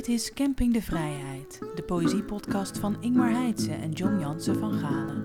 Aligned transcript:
Dit 0.00 0.08
is 0.08 0.32
Camping 0.32 0.72
de 0.72 0.82
Vrijheid, 0.82 1.58
de 1.74 1.82
poëziepodcast 1.82 2.78
van 2.78 3.02
Ingmar 3.02 3.30
Heitse 3.30 3.72
en 3.72 3.92
John 3.92 4.18
Jansen 4.18 4.58
van 4.58 4.72
Galen. 4.72 5.24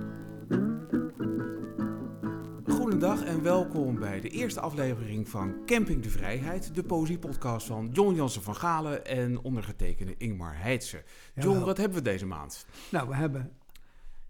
Goedendag 2.67 3.23
en 3.23 3.43
welkom 3.43 3.99
bij 3.99 4.21
de 4.21 4.29
eerste 4.29 4.59
aflevering 4.59 5.29
van 5.29 5.65
Camping 5.65 6.03
de 6.03 6.09
Vrijheid, 6.09 6.75
de 6.75 6.83
poëziepodcast 6.83 7.67
van 7.67 7.89
John 7.93 8.15
Jansen 8.15 8.41
van 8.41 8.55
Galen 8.55 9.05
en 9.05 9.39
ondergetekende 9.39 10.17
Ingmar 10.17 10.57
Heitse. 10.57 11.03
John, 11.35 11.47
Jawel. 11.47 11.65
wat 11.65 11.77
hebben 11.77 11.97
we 11.97 12.03
deze 12.03 12.25
maand? 12.25 12.65
Nou, 12.91 13.07
we 13.07 13.15
hebben 13.15 13.51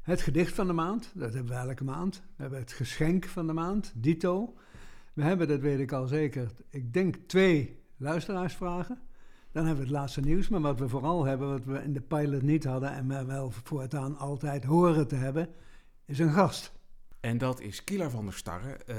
het 0.01 0.21
gedicht 0.21 0.53
van 0.53 0.67
de 0.67 0.73
maand. 0.73 1.11
Dat 1.13 1.33
hebben 1.33 1.53
we 1.53 1.59
elke 1.59 1.83
maand. 1.83 2.15
We 2.15 2.41
hebben 2.41 2.59
het 2.59 2.71
geschenk 2.71 3.25
van 3.25 3.47
de 3.47 3.53
maand, 3.53 3.93
dito. 3.95 4.53
We 5.13 5.23
hebben, 5.23 5.47
dat 5.47 5.59
weet 5.59 5.79
ik 5.79 5.91
al 5.91 6.07
zeker, 6.07 6.51
ik 6.69 6.93
denk 6.93 7.15
twee 7.27 7.83
luisteraarsvragen. 7.97 9.04
Dan 9.55 9.65
hebben 9.65 9.83
we 9.83 9.89
het 9.89 9.99
laatste 9.99 10.21
nieuws. 10.21 10.47
Maar 10.47 10.61
wat 10.61 10.79
we 10.79 10.89
vooral 10.89 11.25
hebben, 11.25 11.49
wat 11.49 11.63
we 11.63 11.83
in 11.83 11.93
de 11.93 12.01
pilot 12.01 12.41
niet 12.41 12.63
hadden... 12.63 12.91
en 12.91 13.07
we 13.07 13.25
wel 13.25 13.51
voortaan 13.51 14.17
altijd 14.17 14.63
horen 14.63 15.07
te 15.07 15.15
hebben, 15.15 15.49
is 16.05 16.19
een 16.19 16.31
gast. 16.31 16.73
En 17.19 17.37
dat 17.37 17.61
is 17.61 17.83
Kieler 17.83 18.09
van 18.09 18.25
der 18.25 18.33
Starre, 18.33 18.73
eh, 18.73 18.95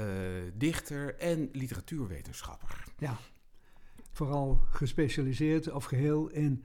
dichter 0.53 1.15
en 1.15 1.49
literatuurwetenschapper. 1.51 2.83
Ja, 2.97 3.17
vooral 4.11 4.61
gespecialiseerd 4.69 5.71
of 5.71 5.85
geheel 5.85 6.29
in 6.29 6.63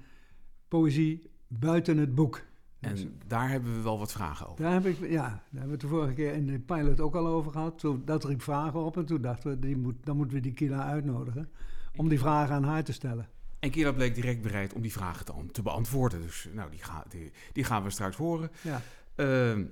poëzie 0.69 1.30
buiten 1.48 1.98
het 1.98 2.14
boek. 2.14 2.42
Dus 2.80 3.02
En 3.02 3.20
daar 3.27 3.50
hebben 3.50 3.74
we 3.74 3.80
wel 3.83 3.98
wat 3.98 4.12
vragen 4.12 4.47
over. 4.47 4.64
Daar 4.64 4.72
heb 4.72 4.86
ik, 4.86 4.98
ja, 5.11 5.28
daar 5.28 5.42
hebben 5.50 5.67
we 5.67 5.70
het 5.70 5.80
de 5.80 5.89
vorige 5.89 6.14
keer 6.14 6.33
in 6.33 6.47
de 6.47 6.58
pilot 6.58 7.00
ook 7.00 7.14
al 7.14 7.27
over 7.27 7.52
gehad. 7.52 7.78
Toen, 7.78 8.02
dat 8.05 8.24
riep 8.24 8.42
vragen 8.42 8.80
op 8.80 8.97
en 8.97 9.06
toen 9.06 9.22
dachten 9.22 9.50
we, 9.50 9.58
die 9.58 9.77
moet, 9.77 9.97
dan 10.05 10.17
moeten 10.17 10.36
we 10.36 10.42
die 10.42 10.52
Kila 10.52 10.84
uitnodigen. 10.84 11.50
Om 11.97 12.08
die 12.08 12.19
vragen 12.19 12.55
aan 12.55 12.64
haar 12.64 12.84
te 12.84 12.92
stellen. 12.92 13.28
En 13.62 13.70
Kieler 13.70 13.94
bleek 13.94 14.14
direct 14.14 14.42
bereid 14.42 14.72
om 14.72 14.82
die 14.82 14.92
vragen 14.92 15.24
te, 15.24 15.32
te 15.52 15.62
beantwoorden. 15.62 16.22
Dus 16.22 16.48
nou, 16.52 16.70
die, 16.70 16.82
ga, 16.82 17.05
die, 17.08 17.32
die 17.52 17.64
gaan 17.64 17.82
we 17.82 17.91
straks 17.91 18.16
horen. 18.16 18.50
Ja, 18.60 18.80
Ehm, 19.14 19.64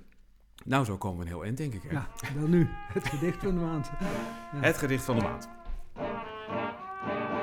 nou, 0.64 0.84
zo 0.84 0.98
komen 0.98 1.18
we 1.18 1.24
een 1.24 1.30
heel 1.30 1.44
eind, 1.44 1.56
denk 1.56 1.74
ik. 1.74 1.82
Hè? 1.82 1.90
ja 1.90 2.08
dan 2.34 2.50
nu 2.50 2.66
het 2.70 3.08
gedicht 3.08 3.42
van 3.42 3.54
de 3.54 3.60
maand. 3.60 3.90
Ja. 4.00 4.60
Het 4.60 4.76
gedicht 4.76 5.04
van 5.04 5.18
de 5.18 5.22
maand. 5.22 5.48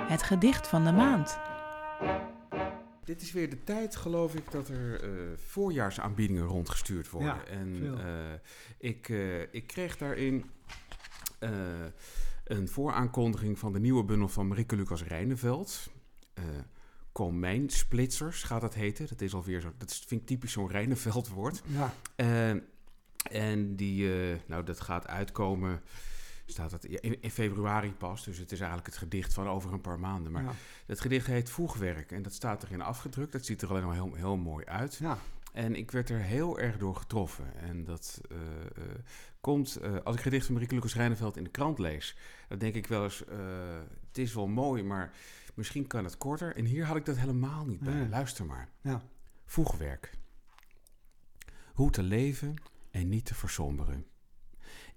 Het 0.08 0.24
gedicht 0.24 0.68
van 0.68 0.84
de 0.84 0.92
maand. 0.92 1.40
Dit 3.04 3.22
is 3.22 3.32
weer 3.32 3.50
de 3.50 3.64
tijd, 3.64 3.96
geloof 3.96 4.36
ik, 4.36 4.52
dat 4.52 4.70
er 4.70 5.04
eh, 5.04 5.10
voorjaarsaanbiedingen 5.36 6.44
rondgestuurd 6.44 7.10
worden. 7.10 7.36
Ja, 7.36 7.46
en 7.46 7.98
eh, 8.00 8.90
ik, 8.90 9.10
eh, 9.10 9.42
ik 9.54 9.68
kreeg 9.68 9.98
daarin 9.98 10.46
eh, 11.40 11.50
een 12.44 12.68
vooraankondiging 12.68 13.60
van 13.60 13.74
de 13.74 13.80
nieuwe 13.80 14.04
bundel 14.04 14.28
van 14.28 14.48
Marieke 14.48 14.76
Lucas 14.76 15.04
Rijneveld. 15.04 15.90
Eh 16.38 16.44
Komijnsplitsers 17.12 18.44
gaat 18.44 18.62
dat 18.62 18.74
heten. 18.74 19.08
Dat 19.08 19.22
is 19.22 19.34
alweer 19.34 19.62
zo. 19.62 19.72
Dat 19.78 19.90
is- 19.90 20.04
vind 20.08 20.22
ik 20.22 20.28
typisch 20.28 20.52
zo'n 20.52 20.68
Rijneveld 20.70 21.28
woord. 21.28 21.62
Ja, 21.66 21.94
Eh, 22.16 22.50
en 23.32 23.76
die, 23.76 24.12
eh, 24.32 24.38
nou, 24.48 24.64
dat 24.64 24.80
gaat 24.82 25.08
uitkomen. 25.08 25.82
Staat 26.46 26.72
het 26.72 26.86
ja, 26.90 26.98
in, 27.02 27.22
in 27.22 27.32
februari 27.32 27.92
pas, 27.94 28.24
dus 28.24 28.38
het 28.38 28.52
is 28.52 28.58
eigenlijk 28.60 28.88
het 28.90 28.98
gedicht 28.98 29.34
van 29.34 29.48
over 29.48 29.74
een 29.74 29.82
paar 29.82 30.00
maanden. 30.00 30.32
Maar 30.32 30.44
ja, 30.44 30.52
het 30.86 31.00
gedicht 31.02 31.28
heet 31.28 31.50
Voegwerk 31.50 32.12
en 32.12 32.22
dat 32.22 32.34
staat 32.34 32.64
erin 32.64 32.82
afgedrukt. 32.82 33.32
Dat 33.32 33.46
ziet 33.46 33.62
er 33.62 33.70
alleen 33.70 33.86
maar 33.86 33.94
heel, 33.96 34.14
heel 34.14 34.38
mooi 34.38 34.66
uit. 34.66 34.96
ja, 34.96 35.18
En 35.54 35.76
ik 35.76 35.92
werd 35.92 36.10
er 36.10 36.20
heel 36.20 36.60
erg 36.60 36.78
door 36.78 36.96
getroffen. 36.96 37.54
En 37.60 37.84
dat 37.84 38.22
komt, 39.42 39.80
als 40.04 40.16
ik 40.16 40.22
gedicht 40.22 40.46
van 40.46 40.54
Marieke 40.54 40.76
Lucas 40.76 40.96
Rijneveld 40.96 41.38
in 41.38 41.44
de 41.44 41.50
krant 41.50 41.80
lees, 41.80 42.16
dan 42.48 42.58
denk 42.58 42.76
ik 42.76 42.88
wel 42.88 43.04
eens, 43.04 43.24
het 44.08 44.18
is 44.18 44.34
wel 44.34 44.48
mooi, 44.48 44.84
maar 44.84 45.12
misschien 45.58 45.88
kan 45.88 46.04
het 46.04 46.18
korter. 46.18 46.56
En 46.56 46.66
hier 46.66 46.86
had 46.86 46.96
ik 46.96 47.06
dat 47.06 47.18
helemaal 47.18 47.66
niet 47.66 47.80
bij. 47.80 47.94
Nee. 47.94 48.10
Luister 48.10 48.46
maar. 48.46 48.70
ja. 48.82 49.02
Voegwerk. 49.46 50.18
Hoe 51.74 51.92
te 51.92 52.04
leven 52.04 52.56
en 52.92 53.10
niet 53.10 53.26
te 53.26 53.36
versomberen. 53.36 54.06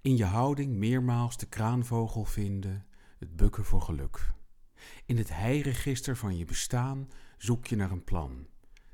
In 0.01 0.17
je 0.17 0.25
houding 0.25 0.73
meermaals 0.73 1.37
de 1.37 1.47
kraanvogel 1.47 2.25
vinden, 2.25 2.87
het 3.19 3.37
bukken 3.37 3.65
voor 3.65 3.81
geluk. 3.81 4.33
In 5.07 5.17
het 5.17 5.29
heiregister 5.29 6.17
van 6.17 6.37
je 6.37 6.45
bestaan 6.45 7.11
zoek 7.39 7.67
je 7.67 7.77
naar 7.77 7.91
een 7.91 8.05
plan, 8.05 8.47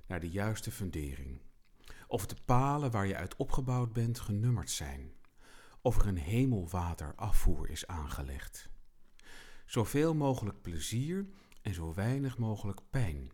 naar 0.06 0.21
de 0.21 0.31
juiste 0.31 0.71
fundering. 0.71 1.41
Of 2.06 2.27
de 2.27 2.37
palen 2.44 2.91
waar 2.91 3.06
je 3.06 3.16
uit 3.16 3.37
opgebouwd 3.37 3.93
bent 3.93 4.19
genummerd 4.19 4.71
zijn. 4.71 5.12
Of 5.81 5.98
er 5.98 6.06
een 6.06 6.19
hemelwater 6.19 7.15
afvoer 7.15 7.71
is 7.71 7.87
aangelegd. 7.87 8.69
Zoveel 9.66 10.15
mogelijk 10.15 10.62
plezier 10.62 11.27
en 11.66 11.75
zo 11.75 11.94
weinig 11.94 12.38
mogelijk 12.38 12.81
pijn, 12.91 13.31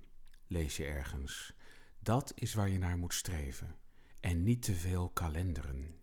lees 0.46 0.76
je 0.76 0.84
ergens. 0.84 1.54
Dat 1.98 2.32
is 2.34 2.54
waar 2.54 2.68
je 2.68 2.78
naar 2.78 2.96
moet 2.96 3.14
streven. 3.14 3.76
En 4.20 4.42
niet 4.42 4.62
te 4.62 4.74
veel 4.74 5.10
kalenderen. 5.10 5.94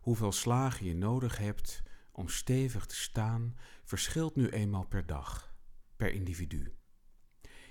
Hoeveel 0.00 0.32
slagen 0.32 0.86
je 0.86 0.94
nodig 0.94 1.38
hebt 1.38 1.82
om 2.12 2.28
stevig 2.28 2.86
te 2.86 2.94
staan, 2.94 3.56
verschilt 3.84 4.36
nu 4.36 4.48
eenmaal 4.48 4.86
per 4.86 5.06
dag, 5.06 5.54
per 5.96 6.12
individu. 6.12 6.74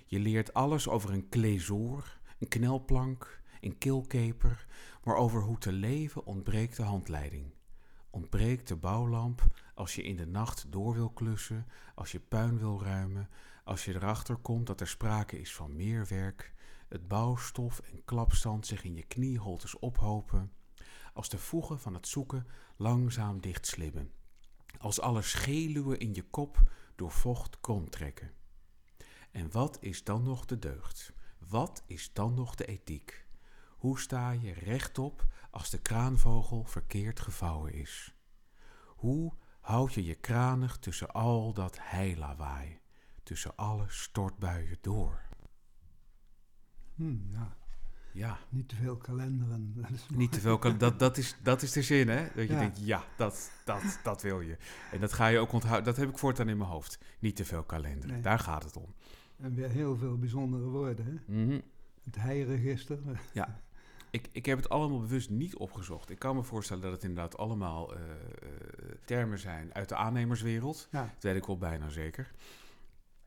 Je 0.05 0.19
leert 0.19 0.53
alles 0.53 0.87
over 0.87 1.09
een 1.11 1.29
kleezoor, 1.29 2.19
een 2.39 2.47
knelplank, 2.47 3.41
een 3.61 3.77
kilkeper, 3.77 4.65
maar 5.03 5.15
over 5.15 5.41
hoe 5.41 5.57
te 5.57 5.71
leven 5.71 6.25
ontbreekt 6.25 6.75
de 6.75 6.83
handleiding. 6.83 7.53
Ontbreekt 8.09 8.67
de 8.67 8.75
bouwlamp 8.75 9.47
als 9.75 9.95
je 9.95 10.03
in 10.03 10.15
de 10.15 10.27
nacht 10.27 10.71
door 10.71 10.93
wil 10.93 11.09
klussen, 11.09 11.67
als 11.95 12.11
je 12.11 12.19
puin 12.19 12.57
wil 12.57 12.83
ruimen, 12.83 13.29
als 13.63 13.85
je 13.85 13.95
erachter 13.95 14.35
komt 14.35 14.67
dat 14.67 14.81
er 14.81 14.87
sprake 14.87 15.39
is 15.39 15.55
van 15.55 15.75
meer 15.75 16.07
werk, 16.07 16.53
het 16.87 17.07
bouwstof 17.07 17.79
en 17.79 18.05
klapzand 18.05 18.67
zich 18.67 18.83
in 18.83 18.95
je 18.95 19.03
knieholtes 19.03 19.79
ophopen, 19.79 20.51
als 21.13 21.29
de 21.29 21.37
voegen 21.37 21.79
van 21.79 21.93
het 21.93 22.07
zoeken 22.07 22.47
langzaam 22.77 23.41
dichtslimmen, 23.41 24.11
als 24.77 25.01
alle 25.01 25.21
scheluwen 25.21 25.99
in 25.99 26.13
je 26.13 26.23
kop 26.23 26.61
door 26.95 27.11
vocht 27.11 27.59
krom 27.59 27.89
trekken. 27.89 28.31
En 29.31 29.51
wat 29.51 29.77
is 29.81 30.03
dan 30.03 30.23
nog 30.23 30.45
de 30.45 30.59
deugd? 30.59 31.13
Wat 31.37 31.83
is 31.87 32.13
dan 32.13 32.33
nog 32.33 32.55
de 32.55 32.65
ethiek? 32.65 33.27
Hoe 33.69 33.99
sta 33.99 34.31
je 34.31 34.53
rechtop 34.53 35.25
als 35.51 35.69
de 35.69 35.81
kraanvogel 35.81 36.63
verkeerd 36.63 37.19
gevouwen 37.19 37.73
is? 37.73 38.15
Hoe 38.85 39.33
houd 39.59 39.93
je 39.93 40.03
je 40.03 40.15
kranig 40.15 40.77
tussen 40.77 41.11
al 41.11 41.53
dat 41.53 41.77
heilawaai, 41.81 42.79
tussen 43.23 43.55
alle 43.55 43.85
stortbuien 43.87 44.77
door? 44.81 45.21
Hm, 46.95 47.31
ja. 47.31 47.55
Ja, 48.11 48.37
Niet 48.49 48.69
te 48.69 48.75
veel 48.75 48.97
kalenderen. 48.97 49.73
Dat 49.75 49.89
is 49.91 50.05
niet 50.09 50.31
te 50.31 50.39
veel. 50.39 50.59
Dat, 50.77 50.99
dat, 50.99 51.17
is, 51.17 51.35
dat 51.43 51.61
is 51.61 51.71
de 51.71 51.81
zin, 51.81 52.09
hè? 52.09 52.23
Dat 52.35 52.47
je 52.47 52.53
Ja. 52.53 52.59
denkt, 52.59 52.85
ja, 52.85 53.03
dat, 53.17 53.51
dat, 53.65 53.99
dat 54.03 54.21
wil 54.21 54.41
je. 54.41 54.57
En 54.91 54.99
dat 54.99 55.13
ga 55.13 55.27
je 55.27 55.39
ook 55.39 55.51
onthouden. 55.51 55.83
Dat 55.85 55.97
heb 55.97 56.09
ik 56.09 56.17
voortaan 56.17 56.49
in 56.49 56.57
mijn 56.57 56.69
hoofd. 56.69 56.97
Niet 57.19 57.35
te 57.35 57.45
veel 57.45 57.63
kalender. 57.63 58.09
Nee. 58.09 58.21
Daar 58.21 58.39
gaat 58.39 58.63
het 58.63 58.77
om. 58.77 58.93
En 59.37 59.53
weer 59.55 59.69
heel 59.69 59.95
veel 59.95 60.17
bijzondere 60.17 60.63
woorden. 60.63 61.05
Hè? 61.05 61.33
Mhm. 61.35 61.59
Het 62.03 62.15
heiregister. 62.15 62.99
Ik, 64.11 64.29
ik 64.31 64.45
heb 64.45 64.57
het 64.57 64.69
allemaal 64.69 64.99
bewust 64.99 65.29
niet 65.29 65.55
opgezocht. 65.55 66.09
Ik 66.09 66.19
kan 66.19 66.35
me 66.35 66.43
voorstellen 66.43 66.83
dat 66.83 66.91
het 66.91 67.03
inderdaad 67.03 67.37
allemaal 67.37 67.95
eh, 67.95 68.01
eh, 68.01 68.09
termen 69.05 69.39
zijn 69.39 69.73
uit 69.73 69.89
de 69.89 69.95
aannemerswereld. 69.95 70.87
Ja, 70.91 71.01
Dat 71.13 71.23
weet 71.23 71.35
ik 71.35 71.45
wel 71.45 71.57
bijna 71.57 71.89
zeker. 71.89 72.31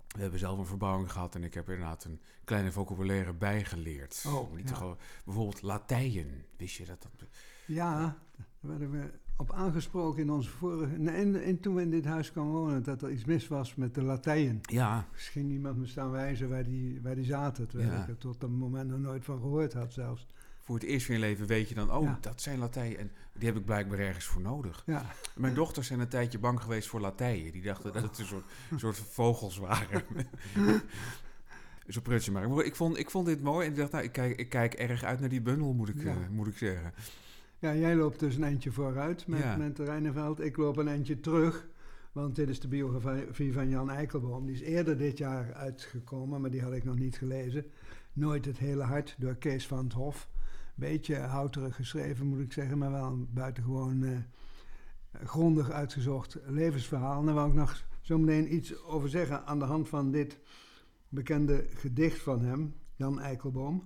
We 0.09 0.21
hebben 0.23 0.39
zelf 0.39 0.59
een 0.59 0.67
verbouwing 0.67 1.13
gehad 1.13 1.35
en 1.35 1.45
ik 1.45 1.55
heb 1.55 1.67
er 1.69 1.75
inderdaad 1.75 2.05
een 2.05 2.21
kleine 2.45 2.73
vocabulaire 2.73 3.33
bijgeleerd. 3.33 4.25
Oh, 4.27 4.55
niet 4.55 4.69
ja. 4.69 4.75
gewoon- 4.75 4.97
bijvoorbeeld 5.25 5.63
Latijn. 5.63 6.45
Wist 6.57 6.77
je 6.77 6.85
dat? 6.85 7.03
dat 7.03 7.29
Ja, 7.67 7.99
daar 8.01 8.47
werden 8.61 8.91
we 8.91 9.11
op 9.37 9.53
aangesproken 9.53 10.23
in 10.23 10.31
onze 10.31 10.51
vorige... 10.51 10.95
En, 10.95 11.43
en 11.43 11.61
toen 11.61 11.75
we 11.75 11.83
in 11.83 11.91
dit 11.91 12.05
huis 12.05 12.33
kwamen 12.33 12.53
wonen, 12.53 12.83
dat 12.83 13.03
er 13.03 13.11
iets 13.11 13.25
mis 13.25 13.49
was 13.49 13.75
met 13.75 13.95
de 13.95 14.03
Latijnen. 14.03 14.59
ja, 14.63 15.07
Dus 15.13 15.29
ging 15.29 15.51
iemand 15.51 15.77
me 15.77 15.87
staan 15.87 16.11
wijzen 16.11 16.49
waar 16.49 16.65
die, 16.65 17.01
waar 17.03 17.15
die 17.15 17.25
zaten. 17.25 17.69
Terwijl 17.69 17.91
Ja. 17.91 18.03
ik 18.03 18.09
er 18.09 18.19
tot 18.19 18.41
dat 18.41 18.51
moment 18.51 18.91
nog 18.91 18.99
nooit 19.01 19.25
van 19.25 19.41
gehoord 19.41 19.73
had 19.73 19.93
zelfs. 19.93 20.27
Voor 20.67 20.75
het 20.75 20.85
eerst 20.85 21.07
van 21.07 21.15
je 21.15 21.21
leven 21.21 21.47
weet 21.47 21.69
je 21.69 21.75
dan... 21.75 21.93
oh, 21.93 22.03
Ja. 22.03 22.19
dat 22.21 22.43
zijn 22.43 22.59
Latijn. 22.59 22.97
En 22.97 23.11
die 23.33 23.49
heb 23.49 23.57
ik 23.57 23.65
blijkbaar 23.65 23.99
ergens 23.99 24.25
voor 24.25 24.43
nodig. 24.43 24.83
Ja, 24.87 25.05
Mijn 25.37 25.55
dochters 25.55 25.87
zijn 25.87 26.01
een 26.01 26.09
tijdje 26.09 26.39
bang 26.39 26.63
geweest 26.63 26.89
voor 26.89 27.01
Latijn. 27.01 27.51
Die 27.51 27.63
dachten 27.63 27.93
dat 27.93 28.03
het 28.03 28.19
een 28.19 28.25
soort, 28.27 28.45
soort 28.83 28.97
vogels 28.97 29.59
waren. 29.59 30.03
Zo'n 31.87 32.03
prutje 32.03 32.33
maar. 32.33 32.65
Ik 32.65 32.75
vond, 32.77 32.99
ik 32.99 33.11
vond 33.11 33.27
dit 33.27 33.43
mooi 33.43 33.67
en 33.67 33.73
ik 33.73 33.79
dacht, 33.79 33.93
nou, 33.93 34.05
ik 34.05 34.13
kijk, 34.13 34.39
ik 34.39 34.49
kijk 34.49 34.75
erg 34.75 35.05
uit 35.05 35.21
naar 35.21 35.29
die 35.29 35.41
bundel, 35.41 35.73
moet 35.75 35.89
ik, 35.89 36.03
Ja. 36.03 36.11
eh, 36.11 36.29
moet 36.31 36.47
ik 36.47 36.57
zeggen. 36.57 36.93
ja 37.59 37.75
jij 37.75 37.95
loopt 37.95 38.21
dus 38.21 38.37
een 38.37 38.45
eindje 38.45 38.73
vooruit 38.73 39.27
met, 39.27 39.59
met 39.59 39.79
Rijneveld. 39.79 40.41
Ik 40.41 40.57
loop 40.57 40.77
een 40.77 40.89
eindje 40.89 41.21
terug. 41.21 41.67
Want 42.13 42.37
dit 42.37 42.49
is 42.49 42.61
de 42.61 42.69
biografie 42.69 43.53
van 43.53 43.69
Jan 43.69 43.91
Eikelboom. 43.91 44.47
Die 44.47 44.55
is 44.55 44.61
eerder 44.61 44.99
dit 44.99 45.19
jaar 45.19 45.55
uitgekomen, 45.55 46.41
maar 46.41 46.51
die 46.51 46.63
had 46.63 46.73
ik 46.73 46.85
nog 46.85 46.99
niet 46.99 47.17
gelezen. 47.17 47.65
Nooit 48.13 48.45
het 48.45 48.59
hele 48.59 48.83
hart 48.83 49.15
door 49.19 49.35
Kees 49.35 49.67
van 49.67 49.85
het 49.85 49.93
Hof. 49.93 50.29
Beetje 50.77 51.17
houterig 51.17 51.77
geschreven, 51.77 52.27
moet 52.27 52.41
ik 52.41 52.53
zeggen, 52.53 52.79
maar 52.79 52.91
wel 52.91 53.07
een 53.07 53.29
buitengewoon 53.33 54.05
eh, 54.05 54.19
grondig 55.25 55.71
uitgezocht 55.71 56.39
levensverhaal. 56.47 57.21
En 57.21 57.27
daar 57.27 57.35
wou 57.35 57.49
ik 57.49 57.55
nog 57.55 57.85
zo 58.01 58.19
meteen 58.19 58.55
iets 58.55 58.85
over 58.85 59.09
zeggen 59.09 59.47
aan 59.47 59.59
de 59.59 59.65
hand 59.65 59.89
van 59.89 60.11
dit 60.11 60.39
bekende 61.09 61.67
gedicht 61.75 62.23
van 62.23 62.41
hem, 62.41 62.75
Jan 62.95 63.21
Eikelboom, 63.21 63.83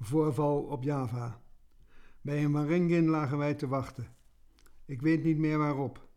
Voorval 0.00 0.62
op 0.62 0.82
Java. 0.82 1.40
Bij 2.20 2.44
een 2.44 2.52
Waringin 2.52 3.08
lagen 3.08 3.38
wij 3.38 3.54
te 3.54 3.66
wachten. 3.66 4.06
Ik 4.84 5.02
weet 5.02 5.24
niet 5.24 5.38
meer 5.38 5.58
waarop. 5.58 6.08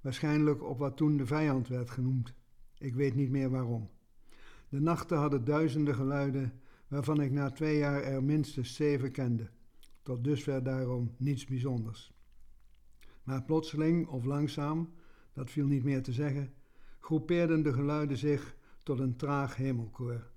Waarschijnlijk 0.00 0.62
op 0.62 0.78
wat 0.78 0.96
toen 0.96 1.16
de 1.16 1.26
vijand 1.26 1.68
werd 1.68 1.90
genoemd. 1.90 2.34
Ik 2.78 2.94
weet 2.94 3.14
niet 3.14 3.30
meer 3.30 3.50
waarom. 3.50 3.90
De 4.68 4.80
nachten 4.80 5.18
hadden 5.18 5.44
duizenden 5.44 5.94
geluiden, 5.94 6.52
waarvan 6.88 7.20
ik 7.20 7.30
na 7.30 7.50
twee 7.50 7.78
jaar 7.78 8.02
er 8.02 8.24
minstens 8.24 8.74
zeven 8.74 9.10
kende. 9.10 9.48
Tot 10.02 10.24
dusver 10.24 10.62
daarom 10.62 11.14
niets 11.16 11.44
bijzonders. 11.44 12.12
Maar 13.22 13.42
plotseling 13.42 14.06
of 14.06 14.24
langzaam, 14.24 14.92
dat 15.32 15.50
viel 15.50 15.66
niet 15.66 15.84
meer 15.84 16.02
te 16.02 16.12
zeggen, 16.12 16.52
groepeerden 17.00 17.62
de 17.62 17.72
geluiden 17.72 18.16
zich 18.16 18.56
tot 18.82 18.98
een 18.98 19.16
traag 19.16 19.56
hemelkoor. 19.56 20.30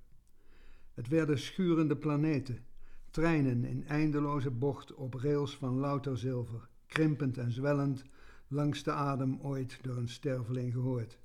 Het 0.94 1.08
werden 1.08 1.40
schurende 1.40 1.96
planeten, 1.96 2.66
treinen 3.10 3.66
in 3.66 3.88
eindeloze 3.88 4.52
bocht 4.52 4.94
op 4.94 5.14
rails 5.14 5.58
van 5.58 5.76
louter 5.76 6.18
zilver, 6.18 6.70
krimpend 6.86 7.38
en 7.38 7.52
zwellend 7.52 8.04
langs 8.48 8.84
de 8.84 8.92
adem 8.92 9.40
ooit 9.42 9.80
door 9.82 9.98
een 9.98 10.10
sterveling 10.10 10.74
gehoord. 10.74 11.20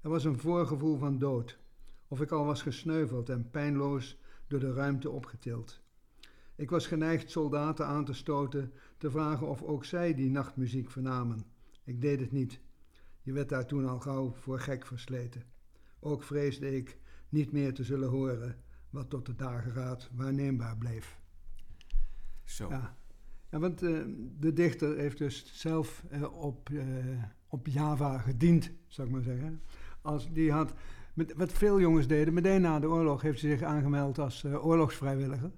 Er 0.00 0.10
was 0.10 0.24
een 0.24 0.38
voorgevoel 0.38 0.96
van 0.96 1.18
dood, 1.18 1.58
of 2.08 2.20
ik 2.20 2.30
al 2.30 2.44
was 2.44 2.62
gesneuveld 2.62 3.28
en 3.28 3.50
pijnloos 3.50 4.18
door 4.46 4.60
de 4.60 4.72
ruimte 4.72 5.10
opgetild. 5.10 5.84
Ik 6.56 6.70
was 6.70 6.86
geneigd 6.86 7.30
soldaten 7.30 7.86
aan 7.86 8.04
te 8.04 8.12
stoten, 8.12 8.72
te 8.98 9.10
vragen 9.10 9.48
of 9.48 9.62
ook 9.62 9.84
zij 9.84 10.14
die 10.14 10.30
nachtmuziek 10.30 10.90
vernamen. 10.90 11.44
Ik 11.84 12.00
deed 12.00 12.20
het 12.20 12.32
niet. 12.32 12.60
Je 13.22 13.32
werd 13.32 13.48
daar 13.48 13.66
toen 13.66 13.88
al 13.88 14.00
gauw 14.00 14.32
voor 14.34 14.60
gek 14.60 14.86
versleten. 14.86 15.44
Ook 16.00 16.22
vreesde 16.22 16.76
ik 16.76 16.98
niet 17.28 17.52
meer 17.52 17.74
te 17.74 17.84
zullen 17.84 18.08
horen 18.08 18.56
wat 18.90 19.10
tot 19.10 19.26
de 19.26 19.34
dageraad 19.34 20.10
waarneembaar 20.14 20.78
bleef. 20.78 21.20
Zo. 22.44 22.68
Ja, 22.68 22.96
ja 23.50 23.58
want 23.58 23.82
uh, 23.82 24.04
de 24.38 24.52
dichter 24.52 24.96
heeft 24.96 25.18
dus 25.18 25.60
zelf 25.60 26.04
uh, 26.12 26.42
op, 26.42 26.70
uh, 26.70 27.22
op 27.48 27.66
Java 27.66 28.18
gediend, 28.18 28.72
zou 28.86 29.06
ik 29.06 29.14
maar 29.14 29.22
zeggen. 29.22 29.62
Als 30.02 30.32
die 30.32 30.52
had, 30.52 30.74
met, 31.16 31.32
wat 31.36 31.52
veel 31.52 31.80
jongens 31.80 32.06
deden, 32.06 32.34
meteen 32.34 32.60
na 32.60 32.78
de 32.80 32.88
oorlog 32.88 33.22
heeft 33.22 33.40
hij 33.40 33.50
zich 33.50 33.62
aangemeld 33.62 34.18
als 34.18 34.44
oorlogsvrijwilliger. 34.44 35.50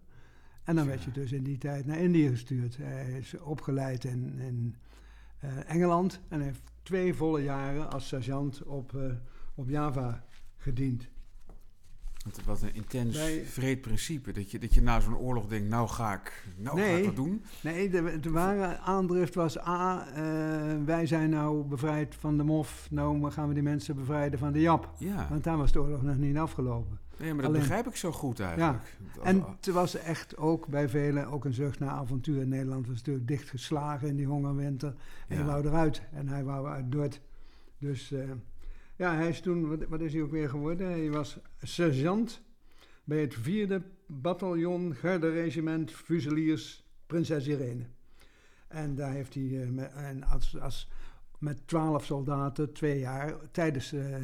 En 0.64 0.76
dan 0.76 0.87
werd 0.87 1.02
je 1.02 1.10
dus 1.10 1.32
in 1.32 1.43
die 1.43 1.58
tijd 1.58 1.87
naar 1.87 1.99
Indië 1.99 2.28
gestuurd. 2.28 2.76
Hij 2.76 3.19
is 3.19 3.38
opgeleid 3.38 4.05
in, 4.05 4.38
in 4.38 4.75
Engeland 5.66 6.20
en 6.28 6.40
heeft 6.40 6.60
twee 6.82 7.14
volle 7.14 7.43
jaren 7.43 7.90
als 7.93 8.08
sergeant 8.08 8.62
op, 8.62 8.96
op 9.55 9.69
Java 9.69 10.25
gediend. 10.56 11.08
Wat, 12.36 12.44
wat 12.44 12.62
een 12.62 12.75
intens 12.75 13.16
Bij, 13.16 13.44
vreed 13.44 13.80
principe. 13.80 14.32
Dat 14.32 14.50
je, 14.50 14.58
dat 14.58 14.75
je 14.75 14.82
na 14.82 15.00
zo'n 15.00 15.16
oorlog 15.16 15.46
denkt, 15.46 15.69
nou 15.69 15.88
ga 15.88 16.14
ik, 16.14 16.44
nou 16.56 16.76
nee, 16.76 16.92
ga 16.92 16.98
ik 16.98 17.04
wat 17.04 17.16
doen. 17.16 17.44
Nee, 17.62 17.90
de, 17.90 18.20
de 18.20 18.30
ware 18.30 18.78
aandrift 18.78 19.34
was... 19.34 19.58
A, 19.58 20.06
uh, 20.08 20.84
wij 20.84 21.06
zijn 21.06 21.30
nou 21.30 21.64
bevrijd 21.64 22.14
van 22.14 22.36
de 22.36 22.44
MOF. 22.44 22.86
Nou 22.90 23.30
gaan 23.30 23.48
we 23.48 23.54
die 23.54 23.62
mensen 23.62 23.94
bevrijden 23.94 24.38
van 24.38 24.52
de 24.52 24.60
JAP. 24.60 24.92
Ja. 24.98 25.26
Want 25.30 25.44
daar 25.44 25.56
was 25.56 25.72
de 25.72 25.80
oorlog 25.80 26.02
nog 26.02 26.16
niet 26.16 26.36
afgelopen. 26.36 26.98
Nee, 27.19 27.28
maar 27.28 27.42
dat 27.42 27.50
Alleen, 27.50 27.60
begrijp 27.60 27.86
ik 27.86 27.96
zo 27.96 28.12
goed 28.12 28.40
eigenlijk. 28.40 28.82
Ja. 29.14 29.22
En 29.22 29.44
het 29.56 29.66
was 29.66 29.94
echt 29.94 30.36
ook 30.36 30.66
bij 30.66 30.88
velen 30.88 31.26
ook 31.26 31.44
een 31.44 31.52
zucht 31.52 31.78
naar 31.78 31.90
avontuur. 31.90 32.46
Nederland 32.46 32.86
was 32.86 32.96
natuurlijk 32.96 33.28
dichtgeslagen 33.28 34.08
in 34.08 34.16
die 34.16 34.26
hongerwinter. 34.26 34.88
En 35.28 35.36
ja. 35.36 35.42
hij 35.42 35.44
wou 35.44 35.66
eruit. 35.66 36.02
En 36.12 36.28
hij 36.28 36.44
wou 36.44 36.69
uit 36.69 36.92
Dort. 36.92 37.20
Dus... 37.78 38.12
Uh, 38.12 38.20
ja, 38.98 39.14
hij 39.14 39.28
is 39.28 39.40
toen, 39.40 39.68
wat, 39.68 39.88
wat, 39.88 40.00
is 40.00 40.12
hij 40.12 40.22
ook 40.22 40.30
weer 40.30 40.48
geworden? 40.48 40.88
Hij 40.88 41.10
was 41.10 41.38
sergeant 41.62 42.42
bij 43.04 43.20
het 43.20 43.34
vierde 43.34 43.82
bataljon 44.06 44.94
garderegiment 44.94 45.92
Fuseliers 45.92 46.84
Prinses 47.06 47.48
Irene. 47.48 47.84
En 48.68 48.94
daar 48.94 49.12
heeft 49.12 49.34
hij 49.34 49.42
uh, 49.42 49.68
met, 49.68 49.92
en 49.92 50.24
als, 50.24 50.60
als, 50.60 50.90
met 51.38 51.66
twaalf 51.66 52.04
soldaten 52.04 52.72
twee 52.72 52.98
jaar 52.98 53.34
tijdens 53.50 53.92
uh, 53.92 54.16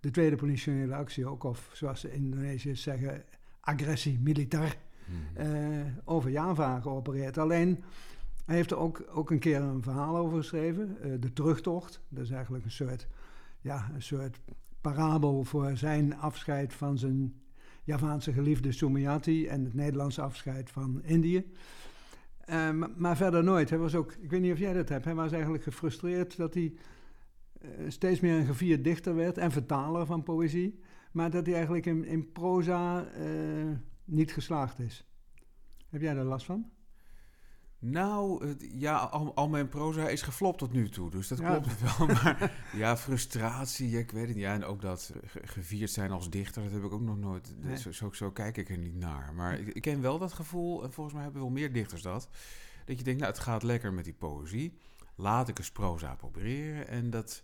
de 0.00 0.10
tweede 0.10 0.36
politionele 0.36 0.94
actie 0.94 1.26
ook, 1.26 1.44
of 1.44 1.70
zoals 1.72 2.00
de 2.00 2.12
Indonesiërs 2.12 2.82
zeggen, 2.82 3.24
agressie 3.60 4.18
militair, 4.18 4.76
hmm. 5.04 5.46
uh, 5.46 5.86
over 6.04 6.30
Java 6.30 6.80
geopereerd. 6.80 7.38
Alleen, 7.38 7.84
hij 8.44 8.56
heeft 8.56 8.70
er 8.70 8.76
ook, 8.76 9.04
ook 9.10 9.30
een 9.30 9.38
keer 9.38 9.60
een 9.60 9.82
verhaal 9.82 10.16
over 10.16 10.36
geschreven, 10.36 11.20
de 11.20 11.32
terugtocht. 11.32 12.00
Dat 12.08 12.24
is 12.24 12.30
eigenlijk 12.30 12.64
een 12.64 12.70
soort 12.70 13.06
ja, 13.62 13.90
een 13.94 14.02
soort 14.02 14.40
parabel 14.80 15.44
voor 15.44 15.76
zijn 15.76 16.16
afscheid 16.16 16.72
van 16.72 16.98
zijn 16.98 17.40
Javaanse 17.84 18.32
geliefde 18.32 18.72
Sumayati 18.72 19.46
en 19.46 19.64
het 19.64 19.74
Nederlandse 19.74 20.22
afscheid 20.22 20.70
van 20.70 21.02
Indië. 21.02 21.52
Uh, 22.48 22.70
maar 22.96 23.16
verder 23.16 23.44
nooit. 23.44 23.70
Hij 23.70 23.78
was 23.78 23.94
ook, 23.94 24.12
ik 24.12 24.30
weet 24.30 24.40
niet 24.40 24.52
of 24.52 24.58
jij 24.58 24.72
dat 24.72 24.88
hebt, 24.88 25.04
hij 25.04 25.14
was 25.14 25.32
eigenlijk 25.32 25.62
gefrustreerd 25.62 26.36
dat 26.36 26.54
hij 26.54 26.72
uh, 27.62 27.70
steeds 27.88 28.20
meer 28.20 28.38
een 28.38 28.46
gevierd 28.46 28.84
dichter 28.84 29.14
werd 29.14 29.38
en 29.38 29.50
vertaler 29.50 30.06
van 30.06 30.22
poëzie, 30.22 30.80
maar 31.12 31.30
dat 31.30 31.46
hij 31.46 31.54
eigenlijk 31.54 31.86
in, 31.86 32.04
in 32.04 32.32
proza 32.32 33.06
uh, 33.18 33.76
niet 34.04 34.32
geslaagd 34.32 34.78
is. 34.78 35.06
Heb 35.88 36.00
jij 36.00 36.14
daar 36.14 36.24
last 36.24 36.46
van? 36.46 36.70
Nou, 37.84 38.54
ja, 38.74 38.96
al, 38.96 39.34
al, 39.34 39.48
mijn 39.48 39.68
proza 39.68 40.08
is 40.08 40.22
geflopt 40.22 40.58
tot 40.58 40.72
nu 40.72 40.88
toe, 40.88 41.10
dus 41.10 41.28
dat 41.28 41.38
ja. 41.38 41.50
klopt 41.50 41.98
wel. 41.98 42.06
Maar 42.22 42.66
ja, 42.72 42.96
frustratie, 42.96 43.98
ik 43.98 44.10
weet 44.10 44.26
het 44.26 44.34
niet. 44.34 44.44
Ja, 44.44 44.54
en 44.54 44.64
ook 44.64 44.80
dat 44.80 45.12
gevierd 45.42 45.90
zijn 45.90 46.10
als 46.10 46.30
dichter, 46.30 46.62
dat 46.62 46.72
heb 46.72 46.84
ik 46.84 46.92
ook 46.92 47.00
nog 47.00 47.18
nooit. 47.18 47.54
Nee. 47.60 47.76
Zo, 47.76 47.92
zo, 47.92 48.12
zo, 48.12 48.30
kijk 48.30 48.56
ik 48.56 48.70
er 48.70 48.78
niet 48.78 48.94
naar. 48.94 49.34
Maar 49.34 49.58
ik, 49.58 49.68
ik, 49.68 49.82
ken 49.82 50.00
wel 50.00 50.18
dat 50.18 50.32
gevoel, 50.32 50.82
en 50.82 50.92
volgens 50.92 51.14
mij 51.14 51.24
hebben 51.24 51.42
wel 51.42 51.50
meer 51.50 51.72
dichters 51.72 52.02
dat. 52.02 52.28
Dat 52.84 52.98
je 52.98 53.04
denkt, 53.04 53.20
nou, 53.20 53.32
het 53.32 53.42
gaat 53.42 53.62
lekker 53.62 53.92
met 53.92 54.04
die 54.04 54.14
poëzie. 54.14 54.78
Laat 55.14 55.48
ik 55.48 55.58
eens 55.58 55.72
proza 55.72 56.14
proberen. 56.14 56.88
En 56.88 57.10
dat, 57.10 57.42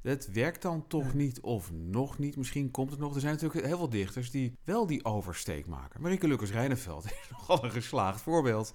dat 0.00 0.26
werkt 0.26 0.62
dan 0.62 0.86
toch 0.86 1.14
niet, 1.14 1.40
of 1.40 1.72
nog 1.72 2.18
niet. 2.18 2.36
Misschien 2.36 2.70
komt 2.70 2.90
het 2.90 3.00
nog. 3.00 3.14
Er 3.14 3.20
zijn 3.20 3.32
natuurlijk 3.32 3.66
heel 3.66 3.76
veel 3.76 3.88
dichters 3.88 4.30
die 4.30 4.56
wel 4.64 4.86
die 4.86 5.04
oversteek 5.04 5.66
maken. 5.66 6.02
Marieke 6.02 6.28
Lucas-Reineveld 6.28 7.04
is 7.22 7.30
nogal 7.30 7.64
een 7.64 7.70
geslaagd 7.70 8.20
voorbeeld. 8.20 8.74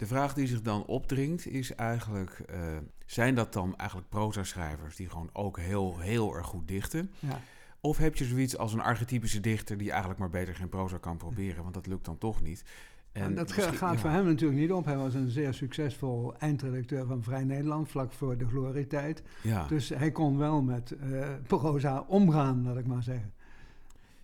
De 0.00 0.06
vraag 0.06 0.34
die 0.34 0.46
zich 0.46 0.62
dan 0.62 0.84
opdringt 0.84 1.46
is 1.46 1.74
eigenlijk: 1.74 2.42
uh, 2.50 2.56
zijn 3.06 3.34
dat 3.34 3.52
dan 3.52 3.76
eigenlijk 3.76 4.08
proza-schrijvers 4.08 4.96
die 4.96 5.08
gewoon 5.08 5.30
ook 5.32 5.58
heel, 5.58 5.98
heel 5.98 6.36
erg 6.36 6.46
goed 6.46 6.68
dichten? 6.68 7.10
Ja. 7.18 7.40
Of 7.80 7.98
heb 7.98 8.16
je 8.16 8.24
zoiets 8.24 8.56
als 8.56 8.72
een 8.72 8.80
archetypische 8.80 9.40
dichter 9.40 9.76
die 9.76 9.90
eigenlijk 9.90 10.20
maar 10.20 10.30
beter 10.30 10.54
geen 10.54 10.68
proza 10.68 10.98
kan 10.98 11.16
proberen, 11.16 11.62
want 11.62 11.74
dat 11.74 11.86
lukt 11.86 12.04
dan 12.04 12.18
toch 12.18 12.42
niet? 12.42 12.64
En, 13.12 13.22
en 13.22 13.34
dat 13.34 13.52
gaat 13.52 13.78
ja. 13.78 13.96
voor 13.96 14.10
hem 14.10 14.24
natuurlijk 14.24 14.60
niet 14.60 14.72
op. 14.72 14.84
Hij 14.84 14.96
was 14.96 15.14
een 15.14 15.30
zeer 15.30 15.54
succesvol 15.54 16.36
eindredacteur 16.38 17.06
van 17.06 17.22
Vrij 17.22 17.44
Nederland 17.44 17.88
vlak 17.88 18.12
voor 18.12 18.36
de 18.36 18.46
glorietijd. 18.46 19.22
Ja. 19.42 19.66
Dus 19.66 19.88
hij 19.88 20.10
kon 20.10 20.38
wel 20.38 20.62
met 20.62 20.94
uh, 21.02 21.28
proza 21.46 22.04
omgaan, 22.08 22.62
laat 22.62 22.76
ik 22.76 22.86
maar 22.86 23.02
zeggen. 23.02 23.32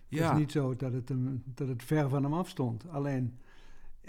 Het 0.09 0.19
is 0.19 0.31
niet 0.31 0.51
zo 0.51 0.75
dat 0.75 0.93
het, 0.93 1.09
hem, 1.09 1.43
dat 1.45 1.67
het 1.67 1.83
ver 1.83 2.09
van 2.09 2.23
hem 2.23 2.33
afstond. 2.33 2.89
Alleen 2.89 3.37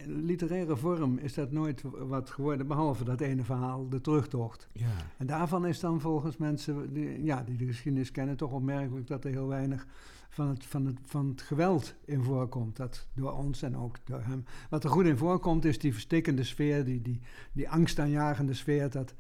in 0.04 0.24
literaire 0.24 0.76
vorm 0.76 1.18
is 1.18 1.34
dat 1.34 1.52
nooit 1.52 1.82
wat 1.98 2.30
geworden, 2.30 2.66
behalve 2.66 3.04
dat 3.04 3.20
ene 3.20 3.44
verhaal, 3.44 3.88
de 3.88 4.00
terugtocht. 4.00 4.68
Ja. 4.72 4.86
En 5.16 5.26
daarvan 5.26 5.66
is 5.66 5.80
dan 5.80 6.00
volgens 6.00 6.36
mensen 6.36 6.92
die, 6.92 7.24
ja, 7.24 7.42
die 7.42 7.56
de 7.56 7.66
geschiedenis 7.66 8.10
kennen 8.10 8.36
toch 8.36 8.52
opmerkelijk 8.52 9.06
dat 9.06 9.24
er 9.24 9.30
heel 9.30 9.48
weinig 9.48 9.86
van 10.28 10.48
het, 10.48 10.66
van, 10.66 10.86
het, 10.86 10.98
van 11.04 11.28
het 11.28 11.42
geweld 11.42 11.94
in 12.04 12.22
voorkomt. 12.22 12.76
Dat 12.76 13.06
door 13.14 13.32
ons 13.32 13.62
en 13.62 13.76
ook 13.76 13.96
door 14.04 14.22
hem. 14.22 14.44
Wat 14.70 14.84
er 14.84 14.90
goed 14.90 15.04
in 15.04 15.16
voorkomt 15.16 15.64
is 15.64 15.78
die 15.78 15.92
verstikkende 15.92 16.44
sfeer, 16.44 16.84
die, 16.84 17.02
die, 17.02 17.20
die 17.52 17.70
angstaanjagende 17.70 18.54
sfeer. 18.54 18.90
Dat 18.90 19.14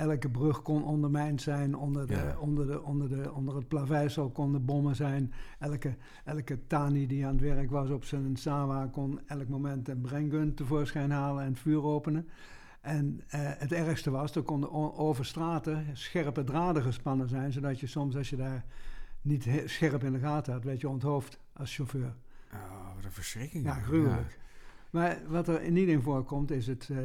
elke 0.00 0.28
brug 0.28 0.62
kon 0.62 0.84
ondermijnd 0.84 1.42
zijn, 1.42 1.76
onder, 1.76 2.06
de, 2.06 2.12
Ja. 2.14 2.36
onder, 2.38 2.66
de, 2.66 2.82
onder, 2.82 3.08
de, 3.08 3.32
onder 3.32 3.56
het 3.56 3.68
plaveisel 3.68 4.30
konden 4.30 4.64
bommen 4.64 4.96
zijn. 4.96 5.32
Elke, 5.58 5.96
elke 6.24 6.66
tani 6.66 7.06
die 7.06 7.26
aan 7.26 7.32
het 7.32 7.40
werk 7.40 7.70
was 7.70 7.90
op 7.90 8.04
zijn 8.04 8.36
sawa 8.36 8.86
kon 8.86 9.20
elk 9.26 9.48
moment 9.48 9.88
een 9.88 10.00
brenggun 10.00 10.54
tevoorschijn 10.54 11.10
halen 11.10 11.44
en 11.44 11.56
vuur 11.56 11.82
openen. 11.82 12.28
En 12.80 13.20
eh, 13.28 13.40
het 13.42 13.72
ergste 13.72 14.10
was, 14.10 14.34
er 14.34 14.42
konden 14.42 14.72
over 14.98 15.24
straten 15.24 15.84
scherpe 15.92 16.44
draden 16.44 16.82
gespannen 16.82 17.28
zijn, 17.28 17.52
zodat 17.52 17.80
je 17.80 17.86
soms 17.86 18.16
als 18.16 18.30
je 18.30 18.36
daar 18.36 18.64
niet 19.22 19.44
he- 19.44 19.66
scherp 19.68 20.04
in 20.04 20.12
de 20.12 20.18
gaten 20.18 20.52
had, 20.52 20.64
werd 20.64 20.80
je 20.80 20.88
onthoofd 20.88 21.38
als 21.52 21.74
chauffeur. 21.74 22.14
Oh, 22.52 22.94
wat 22.94 23.04
een 23.04 23.10
verschrikking. 23.12 23.64
Ja, 23.64 23.72
gruwelijk. 23.74 24.38
Maar 24.90 25.22
wat 25.28 25.48
er 25.48 25.70
niet 25.70 25.88
in 25.88 26.02
voorkomt 26.02 26.50
is 26.50 26.66
het, 26.66 26.88
eh, 26.90 26.98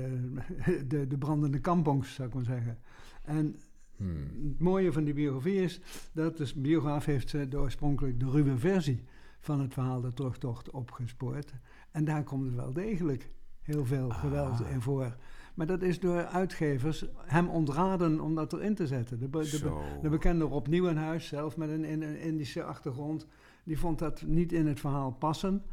de, 0.87 1.07
de 1.07 1.17
brandende 1.17 1.59
kampongs, 1.59 2.13
zou 2.13 2.27
ik 2.27 2.33
maar 2.33 2.43
zeggen. 2.43 2.77
En 3.23 3.55
Hmm. 3.97 4.17
het 4.49 4.59
mooie 4.59 4.91
van 4.91 5.03
die 5.03 5.13
biografie 5.13 5.61
is 5.63 5.79
dat 6.13 6.37
de 6.37 6.51
biograaf 6.55 7.05
heeft 7.05 7.33
eh, 7.33 7.41
de 7.49 7.57
oorspronkelijk 7.59 8.19
de 8.19 8.29
ruwe 8.29 8.57
versie 8.57 9.03
van 9.39 9.59
het 9.59 9.73
verhaal 9.73 10.01
de 10.01 10.13
terugtocht 10.13 10.69
opgespoord. 10.71 11.53
En 11.91 12.05
daar 12.05 12.23
komt 12.23 12.45
er 12.47 12.55
wel 12.55 12.73
degelijk 12.73 13.29
heel 13.61 13.85
veel 13.85 14.11
Ah. 14.11 14.19
geweld 14.19 14.61
in 14.71 14.81
voor. 14.81 15.15
Maar 15.53 15.65
dat 15.67 15.81
is 15.81 15.99
door 15.99 16.25
uitgevers 16.25 17.05
hem 17.17 17.47
ontraden 17.49 18.19
om 18.19 18.35
dat 18.35 18.53
erin 18.53 18.75
te 18.75 18.87
zetten. 18.87 19.19
De, 19.19 19.27
be- 19.27 19.49
de, 19.49 19.59
be- 19.63 19.99
de 20.01 20.09
bekende 20.09 20.45
Rob 20.45 20.67
Nieuwenhuis, 20.67 21.27
zelf 21.27 21.57
met 21.57 21.69
een 21.69 22.03
Indische 22.19 22.63
achtergrond, 22.63 23.27
Die 23.63 23.79
vond 23.79 23.99
dat 23.99 24.21
niet 24.25 24.51
in 24.51 24.67
het 24.67 24.79
verhaal 24.79 25.11
passen. 25.11 25.63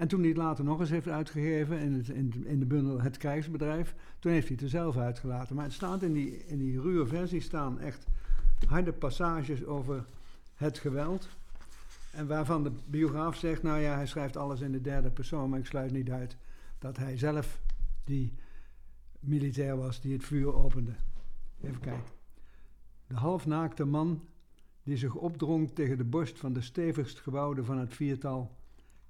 En 0.00 0.08
toen 0.08 0.20
hij 0.20 0.28
het 0.28 0.36
later 0.36 0.64
nog 0.64 0.80
eens 0.80 0.90
heeft 0.90 1.08
uitgegeven 1.08 1.78
in, 1.78 1.92
het, 1.92 2.08
in, 2.08 2.46
in 2.46 2.58
de 2.58 2.66
bundel 2.66 3.00
Het 3.00 3.16
Krijgsbedrijf, 3.16 3.94
toen 4.18 4.32
heeft 4.32 4.46
hij 4.46 4.56
het 4.56 4.64
er 4.64 4.70
zelf 4.70 4.96
uitgelaten. 4.96 5.56
Maar 5.56 5.64
het 5.64 5.72
staat 5.72 6.02
in 6.02 6.12
die, 6.12 6.46
in 6.46 6.58
die 6.58 6.80
ruwe 6.80 7.06
versie 7.06 7.40
staan 7.40 7.80
echt 7.80 8.06
harde 8.68 8.92
passages 8.92 9.64
over 9.64 10.04
het 10.54 10.78
geweld. 10.78 11.28
En 12.12 12.26
waarvan 12.26 12.62
de 12.62 12.72
biograaf 12.86 13.36
zegt, 13.36 13.62
nou 13.62 13.80
ja, 13.80 13.94
hij 13.94 14.06
schrijft 14.06 14.36
alles 14.36 14.60
in 14.60 14.72
de 14.72 14.80
derde 14.80 15.10
persoon, 15.10 15.50
maar 15.50 15.58
ik 15.58 15.66
sluit 15.66 15.92
niet 15.92 16.10
uit 16.10 16.36
dat 16.78 16.96
hij 16.96 17.18
zelf 17.18 17.60
die 18.04 18.32
militair 19.18 19.76
was 19.76 20.00
die 20.00 20.12
het 20.12 20.24
vuur 20.24 20.54
opende. 20.54 20.92
Even 21.62 21.80
kijken. 21.80 22.12
De 23.06 23.14
halfnaakte 23.16 23.84
man 23.84 24.22
die 24.82 24.96
zich 24.96 25.14
opdrong 25.14 25.70
tegen 25.70 25.96
de 25.96 26.04
borst 26.04 26.38
van 26.38 26.52
de 26.52 26.60
stevigst 26.60 27.20
gebouwde 27.20 27.64
van 27.64 27.78
het 27.78 27.94
viertal, 27.94 28.58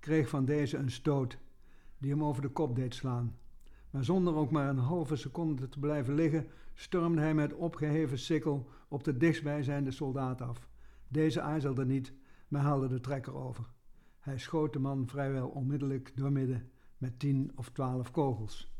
kreeg 0.00 0.28
van 0.28 0.44
deze 0.44 0.76
een 0.76 0.90
stoot 0.90 1.38
die 1.98 2.10
hem 2.10 2.24
over 2.24 2.42
de 2.42 2.48
kop 2.48 2.76
deed 2.76 2.94
slaan. 2.94 3.38
Maar 3.90 4.04
zonder 4.04 4.34
ook 4.34 4.50
maar 4.50 4.68
een 4.68 4.78
halve 4.78 5.16
seconde 5.16 5.68
te 5.68 5.78
blijven 5.78 6.14
liggen, 6.14 6.46
stormde 6.74 7.20
hij 7.20 7.34
met 7.34 7.54
opgeheven 7.54 8.18
sikkel 8.18 8.68
op 8.88 9.04
de 9.04 9.16
dichtstbijzijnde 9.16 9.90
soldaat 9.90 10.40
af. 10.40 10.68
Deze 11.08 11.40
aarzelde 11.40 11.86
niet, 11.86 12.12
maar 12.48 12.62
haalde 12.62 12.88
de 12.88 13.00
trekker 13.00 13.34
over. 13.34 13.64
Hij 14.18 14.38
schoot 14.38 14.72
de 14.72 14.78
man 14.78 15.08
vrijwel 15.08 15.48
onmiddellijk 15.48 16.12
doormidden 16.16 16.70
met 16.98 17.18
tien 17.18 17.52
of 17.54 17.70
twaalf 17.70 18.10
kogels. 18.10 18.72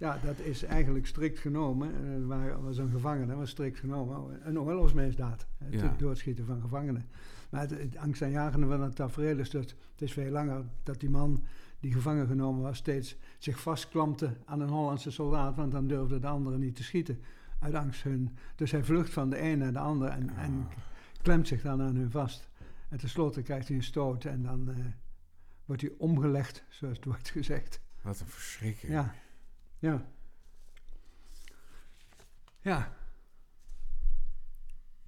Ja, 0.00 0.18
dat 0.24 0.38
is 0.38 0.62
eigenlijk 0.62 1.06
strikt 1.06 1.38
genomen, 1.38 1.90
uh, 2.04 2.26
waar 2.26 2.62
was 2.62 2.78
een 2.78 2.90
gevangene, 2.90 3.34
was 3.34 3.50
strikt 3.50 3.78
genomen, 3.78 4.40
een 4.48 4.60
oorlogsmisdaad. 4.60 5.46
Het 5.58 5.80
ja. 5.80 5.94
doodschieten 5.98 6.46
van 6.46 6.60
gevangenen. 6.60 7.06
Maar 7.50 7.60
het, 7.60 7.70
het 7.70 7.96
angstaanjagende 7.96 8.66
van 8.66 8.82
het 8.82 8.96
tafereel 8.96 9.38
is 9.38 9.50
dat 9.50 9.70
het 9.70 10.02
is 10.02 10.12
veel 10.12 10.30
langer 10.30 10.64
dat 10.82 11.00
die 11.00 11.10
man 11.10 11.44
die 11.80 11.92
gevangen 11.92 12.26
genomen 12.26 12.62
was, 12.62 12.76
steeds 12.76 13.16
zich 13.38 13.60
vastklampte 13.60 14.36
aan 14.44 14.60
een 14.60 14.68
Hollandse 14.68 15.10
soldaat, 15.10 15.56
want 15.56 15.72
dan 15.72 15.86
durfde 15.86 16.18
de 16.18 16.26
andere 16.26 16.58
niet 16.58 16.76
te 16.76 16.82
schieten. 16.82 17.20
Uit 17.58 17.74
angst 17.74 18.02
hun. 18.02 18.36
Dus 18.56 18.70
hij 18.70 18.84
vlucht 18.84 19.12
van 19.12 19.30
de 19.30 19.40
een 19.40 19.58
naar 19.58 19.72
de 19.72 19.78
ander 19.78 20.08
en, 20.08 20.36
en 20.36 20.68
klemt 21.22 21.48
zich 21.48 21.62
dan 21.62 21.82
aan 21.82 21.96
hun 21.96 22.10
vast. 22.10 22.48
En 22.88 22.98
tenslotte 22.98 23.42
krijgt 23.42 23.68
hij 23.68 23.76
een 23.76 23.82
stoot 23.82 24.24
en 24.24 24.42
dan 24.42 24.68
uh, 24.68 24.76
wordt 25.64 25.82
hij 25.82 25.92
omgelegd, 25.98 26.64
zoals 26.68 26.96
het 26.96 27.04
wordt 27.04 27.30
gezegd. 27.30 27.80
Wat 28.02 28.20
een 28.20 28.26
verschrikking. 28.26 28.92
Ja. 28.92 29.14
Ja. 29.80 30.06
Ja. 32.60 32.92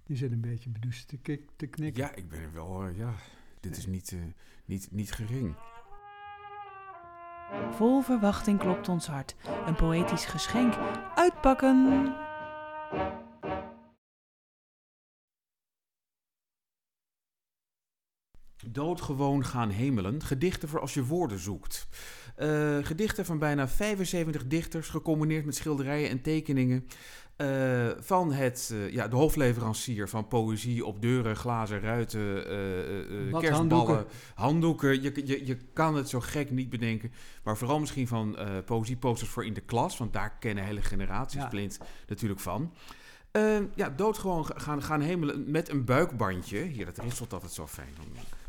Je 0.07 0.17
zit 0.17 0.33
een 0.33 0.41
beetje 0.41 0.71
bedoest 0.71 1.09
te, 1.09 1.17
kik, 1.17 1.51
te 1.57 1.67
knikken. 1.67 2.03
Ja, 2.03 2.15
ik 2.15 2.29
ben 2.29 2.41
er 2.41 2.53
wel, 2.53 2.89
uh, 2.89 2.97
ja. 2.97 3.15
Dit 3.61 3.77
is 3.77 3.87
niet, 3.87 4.11
uh, 4.11 4.23
niet, 4.65 4.89
niet 4.91 5.13
gering. 5.13 5.57
Vol 7.71 8.03
verwachting 8.03 8.59
klopt 8.59 8.89
ons 8.89 9.07
hart. 9.07 9.37
Een 9.67 9.75
poëtisch 9.75 10.25
geschenk. 10.25 10.75
Uitpakken! 11.15 12.15
Doodgewoon 18.67 19.45
gaan 19.45 19.71
hemelen. 19.71 20.23
Gedichten 20.23 20.69
voor 20.69 20.81
als 20.81 20.95
je 20.95 21.05
woorden 21.05 21.39
zoekt. 21.39 21.89
Uh, 22.39 22.79
gedichten 22.83 23.25
van 23.25 23.39
bijna 23.39 23.69
75 23.69 24.47
dichters, 24.47 24.89
gecombineerd 24.89 25.45
met 25.45 25.55
schilderijen 25.55 26.11
en 26.11 26.23
tekeningen. 26.23 26.87
Uh, 27.37 27.89
van 27.99 28.33
het, 28.33 28.71
uh, 28.73 28.93
ja, 28.93 29.09
de 29.09 29.17
hofleverancier 29.17 30.09
van 30.09 30.29
poëzie 30.29 30.85
op 30.85 31.03
deuren, 31.03 31.37
glazen, 31.37 31.81
ruiten, 31.81 32.35
kerstballen, 32.45 33.53
handdoeken. 33.53 34.07
handdoeken. 34.35 35.03
Je, 35.03 35.23
je, 35.25 35.47
je 35.47 35.57
kan 35.73 35.95
het 35.95 36.09
zo 36.09 36.21
gek 36.21 36.51
niet 36.51 36.71
bedenken. 36.71 37.13
Maar 37.43 37.57
vooral 37.57 37.79
misschien 37.79 38.09
van 38.09 38.37
poëzieposters 38.65 39.31
voor 39.31 39.45
in 39.45 39.55
de 39.55 39.61
klas, 39.61 39.99
want 39.99 40.13
daar 40.13 40.37
kennen 40.39 40.65
hele 40.65 40.83
generaties 40.83 41.41
ja. 41.41 41.49
blind 41.49 41.79
natuurlijk 42.07 42.41
van. 42.41 42.73
Ja, 43.75 43.89
doodgewoon 43.97 44.47
gaan, 44.47 44.83
gaan 44.83 45.01
hemelen 45.01 45.51
met 45.51 45.69
een 45.69 45.85
buikbandje. 45.85 46.59
Hier, 46.59 46.85
dat 46.85 46.99
ritselt 46.99 47.33
altijd 47.33 47.53
zo 47.53 47.67
fijn. 47.67 47.95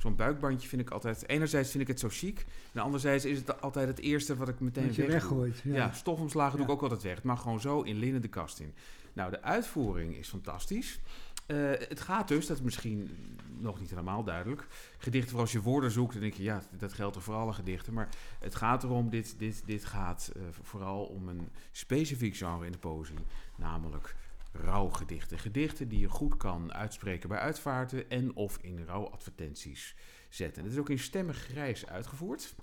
Zo'n 0.04 0.16
buikbandje 0.16 0.68
vind 0.68 0.82
ik 0.82 0.90
altijd... 0.90 1.28
Enerzijds 1.28 1.72
vind 1.72 1.84
ik 1.84 1.88
het 1.88 2.00
zo 2.00 2.08
chic. 2.12 2.46
En 2.74 2.82
anderzijds 2.82 3.26
is 3.26 3.38
het 3.38 3.62
altijd 3.62 3.88
het 3.88 4.00
eerste 4.00 4.36
wat 4.36 4.48
ik 4.48 4.60
meteen 4.60 4.94
weg 4.96 5.08
weggooit. 5.08 5.62
Ja, 5.64 5.76
ja 5.76 5.92
stofomslagen 5.92 6.58
doe 6.58 6.66
ik 6.66 6.72
ook 6.72 6.82
altijd 6.82 7.02
weg. 7.02 7.24
Maar 7.24 7.38
gewoon 7.38 7.60
zo 7.60 7.82
in 7.82 7.96
linnen 7.96 8.22
de 8.22 8.28
kast 8.28 8.60
in. 8.60 8.74
Nou, 9.14 9.32
de 9.32 9.42
uitvoering 9.42 10.16
is 10.16 10.30
fantastisch. 10.30 11.00
Uh, 11.48 11.72
het 11.72 12.02
gaat 12.02 12.28
dus, 12.28 12.48
dat 12.48 12.58
is 12.58 12.64
misschien 12.64 13.12
nog 13.60 13.80
niet 13.80 13.90
helemaal 13.90 14.24
duidelijk. 14.24 14.68
Gedichten 14.98 15.32
voor 15.32 15.40
als 15.40 15.52
je 15.52 15.62
woorden 15.62 15.92
zoekt, 15.92 16.14
dan 16.14 16.22
denk 16.22 16.34
je, 16.34 16.44
ja, 16.44 16.64
dat 16.78 16.94
geldt 16.94 17.18
voor 17.20 17.36
alle 17.36 17.54
gedichten. 17.54 17.94
Maar 17.94 18.10
het 18.40 18.56
gaat 18.56 18.84
erom, 18.84 19.10
dit, 19.10 19.36
dit, 19.38 19.64
dit 19.66 19.86
gaat 19.86 20.32
uh, 20.38 20.44
vooral 20.62 21.04
om 21.04 21.28
een 21.28 21.50
specifiek 21.72 22.36
genre 22.36 22.66
in 22.66 22.72
de 22.72 22.78
poëzie. 22.78 23.16
Namelijk 23.56 24.16
rouwgedichten. 24.54 25.40
Gedichten 25.40 25.88
die 25.88 26.00
je 26.00 26.10
goed 26.10 26.38
kan 26.38 26.74
uitspreken 26.74 27.30
bij 27.30 27.38
uitvaarten 27.38 28.10
en 28.10 28.36
of 28.36 28.58
in 28.58 28.86
rouwadvertenties 28.86 29.96
zetten. 30.30 30.64
Het 30.64 30.72
is 30.72 30.80
ook 30.80 30.90
in 30.90 31.00
stemmig 31.00 31.38
grijs 31.38 31.88
uitgevoerd. 31.88 32.56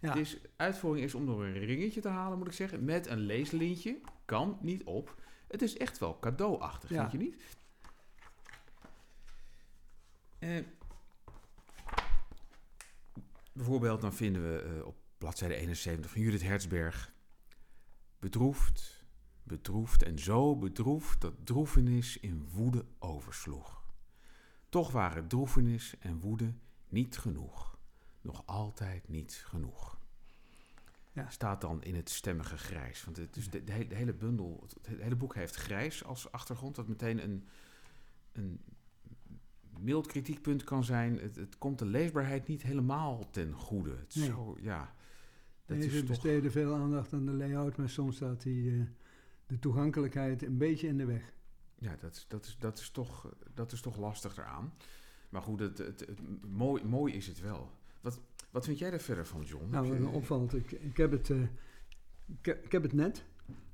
Ja. 0.00 0.14
Dus 0.14 0.36
uitvoering 0.56 1.04
is 1.04 1.14
om 1.14 1.26
door 1.26 1.44
een 1.44 1.64
ringetje 1.64 2.00
te 2.00 2.08
halen, 2.08 2.38
moet 2.38 2.46
ik 2.46 2.52
zeggen, 2.52 2.84
met 2.84 3.06
een 3.06 3.18
leeslintje. 3.18 4.00
Kan 4.24 4.58
niet 4.60 4.84
op. 4.84 5.22
Het 5.48 5.62
is 5.62 5.76
echt 5.76 5.98
wel 5.98 6.18
cadeauachtig, 6.18 6.90
ja. 6.90 7.00
vind 7.00 7.12
je 7.12 7.28
niet? 7.28 7.42
Eh, 10.38 10.64
bijvoorbeeld, 13.52 14.00
dan 14.00 14.14
vinden 14.14 14.42
we 14.42 14.76
uh, 14.76 14.86
op 14.86 14.96
bladzijde 15.18 15.54
71 15.54 16.10
van 16.10 16.20
Judith 16.20 16.42
Hertzberg. 16.42 17.12
Bedroefd, 18.18 18.99
bedroefd 19.50 20.02
en 20.02 20.18
zo 20.18 20.56
bedroefd 20.56 21.20
dat 21.20 21.34
droefenis 21.44 22.18
in 22.20 22.48
woede 22.52 22.84
oversloeg. 22.98 23.82
Toch 24.68 24.90
waren 24.90 25.28
droefenis 25.28 25.94
en 25.98 26.20
woede 26.20 26.52
niet 26.88 27.18
genoeg, 27.18 27.78
nog 28.20 28.42
altijd 28.46 29.08
niet 29.08 29.42
genoeg. 29.46 29.98
Ja. 31.12 31.30
Staat 31.30 31.60
dan 31.60 31.82
in 31.82 31.94
het 31.94 32.10
stemmige 32.10 32.58
grijs. 32.58 33.04
Want 33.04 33.16
het, 33.16 33.34
dus 33.34 33.50
de, 33.50 33.64
de, 33.64 33.72
hele 33.72 34.12
bundel, 34.12 34.66
het, 34.82 34.98
hele 35.00 35.16
boek 35.16 35.34
heeft 35.34 35.54
grijs 35.54 36.04
als 36.04 36.32
achtergrond, 36.32 36.76
wat 36.76 36.88
meteen 36.88 37.22
een, 37.22 37.44
een 38.32 38.60
mild 39.78 40.06
kritiekpunt 40.06 40.64
kan 40.64 40.84
zijn. 40.84 41.18
Het, 41.18 41.36
het 41.36 41.58
komt 41.58 41.78
de 41.78 41.86
leesbaarheid 41.86 42.46
niet 42.46 42.62
helemaal 42.62 43.30
ten 43.30 43.52
goede. 43.52 43.90
Het 43.90 44.14
nee. 44.14 44.26
zo, 44.26 44.56
ja, 44.60 44.94
dat 45.66 45.76
nee, 45.76 45.86
is 45.86 45.92
ze 45.92 45.98
toch... 45.98 46.08
besteden 46.08 46.50
veel 46.50 46.74
aandacht 46.74 47.12
aan 47.12 47.26
de 47.26 47.32
layout, 47.32 47.76
maar 47.76 47.88
soms 47.88 48.16
staat 48.16 48.42
die... 48.42 48.70
Uh 48.70 48.82
de 49.50 49.58
toegankelijkheid 49.58 50.42
een 50.42 50.58
beetje 50.58 50.86
in 50.86 50.96
de 50.96 51.04
weg. 51.04 51.32
Ja, 51.78 51.96
dat 52.00 52.14
is, 52.14 52.24
dat 52.28 52.46
is, 52.46 52.56
dat 52.58 52.78
is, 52.78 52.90
toch, 52.90 53.34
dat 53.54 53.72
is 53.72 53.80
toch 53.80 53.96
lastig 53.96 54.36
eraan. 54.36 54.72
Maar 55.28 55.42
goed, 55.42 55.60
het, 55.60 55.78
het, 55.78 56.00
het, 56.00 56.20
mooi, 56.48 56.84
mooi 56.84 57.14
is 57.14 57.26
het 57.26 57.40
wel. 57.40 57.70
Wat, 58.00 58.20
wat 58.50 58.64
vind 58.64 58.78
jij 58.78 58.92
er 58.92 59.00
verder 59.00 59.26
van, 59.26 59.42
John? 59.42 59.70
Nou, 59.70 59.88
wat 59.88 59.98
me 59.98 60.06
opvalt, 60.06 60.54
ik, 60.54 60.72
ik, 60.72 60.96
heb 60.96 61.10
het, 61.10 61.28
uh, 61.28 61.42
ik, 62.26 62.46
ik, 62.46 62.72
heb 62.72 62.82
het 62.82 62.92
net. 62.92 63.24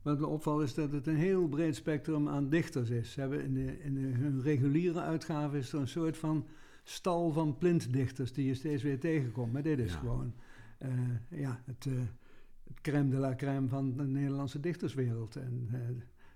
Wat 0.02 0.18
me 0.18 0.26
opvalt 0.26 0.62
is 0.62 0.74
dat 0.74 0.92
het 0.92 1.06
een 1.06 1.16
heel 1.16 1.48
breed 1.48 1.76
spectrum 1.76 2.28
aan 2.28 2.48
dichters 2.48 2.90
is. 2.90 3.12
Ze 3.12 3.20
hebben 3.20 3.42
in, 3.42 3.54
de, 3.54 3.80
in 3.82 3.94
de, 3.94 4.00
hun 4.00 4.42
reguliere 4.42 5.00
uitgave 5.00 5.58
is 5.58 5.72
er 5.72 5.80
een 5.80 5.88
soort 5.88 6.16
van 6.16 6.46
stal 6.82 7.30
van 7.30 7.58
plintdichters 7.58 8.32
die 8.32 8.46
je 8.46 8.54
steeds 8.54 8.82
weer 8.82 9.00
tegenkomt. 9.00 9.52
Maar 9.52 9.62
dit 9.62 9.78
is 9.78 9.92
ja. 9.92 9.98
gewoon 9.98 10.34
uh, 10.78 10.90
ja, 11.28 11.62
het... 11.64 11.84
Uh, 11.84 12.00
het 12.68 12.80
crème 12.80 13.08
de 13.08 13.16
la 13.16 13.34
crème 13.34 13.68
van 13.68 13.96
de 13.96 14.06
Nederlandse 14.06 14.60
dichterswereld. 14.60 15.36
En 15.36 15.68
uh, 15.72 15.78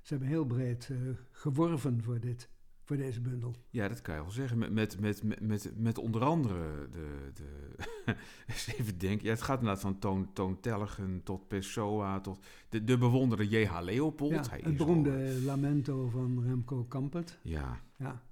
ze 0.02 0.08
hebben 0.08 0.28
heel 0.28 0.44
breed 0.44 0.88
uh, 0.92 0.98
geworven 1.30 2.02
voor, 2.02 2.20
dit, 2.20 2.48
voor 2.84 2.96
deze 2.96 3.20
bundel. 3.20 3.54
Ja, 3.70 3.88
dat 3.88 4.02
kan 4.02 4.14
je 4.14 4.20
wel 4.20 4.30
zeggen. 4.30 4.58
Met, 4.58 4.72
met, 4.72 5.00
met, 5.00 5.40
met, 5.40 5.72
met 5.76 5.98
onder 5.98 6.24
andere 6.24 6.88
de... 6.90 7.30
de 7.34 7.68
even 8.78 8.98
denken. 8.98 9.26
Ja, 9.26 9.32
het 9.32 9.42
gaat 9.42 9.58
inderdaad 9.58 9.82
van 9.82 9.98
Toon, 9.98 10.32
Toon 10.32 10.60
Telligen 10.60 11.20
tot 11.22 11.48
Pessoa 11.48 12.20
tot 12.20 12.46
de, 12.68 12.84
de 12.84 12.98
bewonderde 12.98 13.48
J.H. 13.48 13.80
Leopold. 13.80 14.30
Ja, 14.30 14.44
Hij 14.50 14.60
het 14.62 14.76
beroemde 14.76 15.10
al... 15.10 15.40
Lamento 15.44 16.08
van 16.08 16.42
Remco 16.42 16.84
Kampert. 16.84 17.38
Ja. 17.42 17.80
ja. 17.96 18.22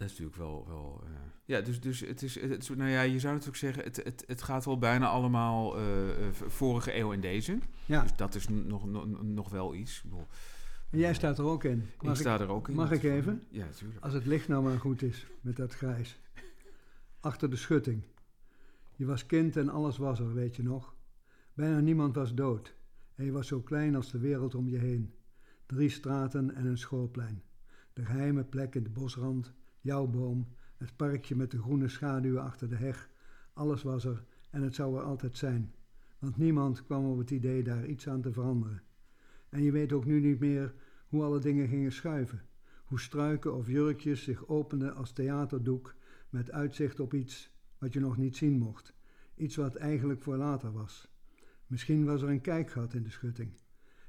Dat 0.00 0.10
is 0.10 0.18
natuurlijk 0.18 0.36
wel. 0.36 0.66
wel 0.68 1.02
uh, 1.04 1.10
ja, 1.44 1.60
dus, 1.60 1.80
dus 1.80 2.00
het, 2.00 2.22
is, 2.22 2.40
het. 2.40 2.76
Nou 2.76 2.90
ja, 2.90 3.00
je 3.00 3.18
zou 3.18 3.32
natuurlijk 3.32 3.58
zeggen. 3.58 3.84
Het, 3.84 3.96
het, 3.96 4.24
het 4.26 4.42
gaat 4.42 4.64
wel 4.64 4.78
bijna 4.78 5.08
allemaal 5.08 5.80
uh, 5.80 5.84
vorige 6.32 6.96
eeuw 6.96 7.12
en 7.12 7.20
deze. 7.20 7.58
Ja. 7.86 8.02
Dus 8.02 8.16
dat 8.16 8.34
is 8.34 8.48
nog, 8.48 8.86
nog, 8.86 9.22
nog 9.22 9.48
wel 9.48 9.74
iets. 9.74 10.04
En 10.90 10.98
jij 10.98 11.14
staat 11.14 11.38
er 11.38 11.44
ook 11.44 11.64
in. 11.64 11.88
Mag 12.00 12.14
ik 12.14 12.20
sta 12.20 12.40
er 12.40 12.48
ook 12.48 12.68
in. 12.68 12.74
Mag 12.74 12.90
ik 12.90 13.02
even? 13.02 13.46
Ja, 13.48 13.64
natuurlijk. 13.64 14.04
Als 14.04 14.12
het 14.12 14.26
licht 14.26 14.48
nou 14.48 14.62
maar 14.62 14.78
goed 14.78 15.02
is 15.02 15.26
met 15.40 15.56
dat 15.56 15.74
grijs. 15.74 16.20
Achter 17.20 17.50
de 17.50 17.56
schutting. 17.56 18.04
Je 18.96 19.04
was 19.04 19.26
kind 19.26 19.56
en 19.56 19.68
alles 19.68 19.96
was 19.96 20.20
er, 20.20 20.34
weet 20.34 20.56
je 20.56 20.62
nog. 20.62 20.94
Bijna 21.54 21.80
niemand 21.80 22.14
was 22.14 22.34
dood. 22.34 22.74
En 23.14 23.24
je 23.24 23.32
was 23.32 23.46
zo 23.46 23.60
klein 23.60 23.94
als 23.94 24.10
de 24.10 24.18
wereld 24.18 24.54
om 24.54 24.68
je 24.68 24.78
heen. 24.78 25.14
Drie 25.66 25.88
straten 25.88 26.54
en 26.54 26.66
een 26.66 26.78
schoolplein. 26.78 27.42
De 27.92 28.04
geheime 28.04 28.44
plek 28.44 28.74
in 28.74 28.82
de 28.82 28.90
bosrand 28.90 29.58
jouw 29.80 30.06
boom, 30.06 30.46
Het 30.76 30.96
parkje 30.96 31.36
met 31.36 31.50
de 31.50 31.58
groene 31.58 31.88
schaduwen 31.88 32.42
achter 32.42 32.68
de 32.68 32.76
heg. 32.76 33.10
Alles 33.52 33.82
was 33.82 34.04
er 34.04 34.24
en 34.50 34.62
het 34.62 34.74
zou 34.74 34.96
er 34.96 35.02
altijd 35.02 35.36
zijn. 35.36 35.74
Want 36.18 36.36
niemand 36.36 36.84
kwam 36.84 37.04
op 37.04 37.18
het 37.18 37.30
idee 37.30 37.62
daar 37.62 37.86
iets 37.86 38.08
aan 38.08 38.20
te 38.20 38.32
veranderen. 38.32 38.82
En 39.48 39.62
je 39.62 39.72
weet 39.72 39.92
ook 39.92 40.04
nu 40.04 40.20
niet 40.20 40.40
meer 40.40 40.74
hoe 41.08 41.22
alle 41.22 41.38
dingen 41.38 41.68
gingen 41.68 41.92
schuiven. 41.92 42.42
Hoe 42.84 43.00
struiken 43.00 43.54
of 43.54 43.68
jurkjes 43.68 44.22
zich 44.22 44.46
openden 44.46 44.94
als 44.94 45.12
theaterdoek 45.12 45.94
met 46.28 46.50
uitzicht 46.50 47.00
op 47.00 47.14
iets 47.14 47.52
wat 47.78 47.92
je 47.92 48.00
nog 48.00 48.16
niet 48.16 48.36
zien 48.36 48.58
mocht. 48.58 48.94
Iets 49.36 49.56
wat 49.56 49.74
eigenlijk 49.74 50.22
voor 50.22 50.36
later 50.36 50.72
was. 50.72 51.08
Misschien 51.66 52.04
was 52.04 52.22
er 52.22 52.28
een 52.28 52.40
kijkgat 52.40 52.94
in 52.94 53.02
de 53.02 53.10
schutting. 53.10 53.52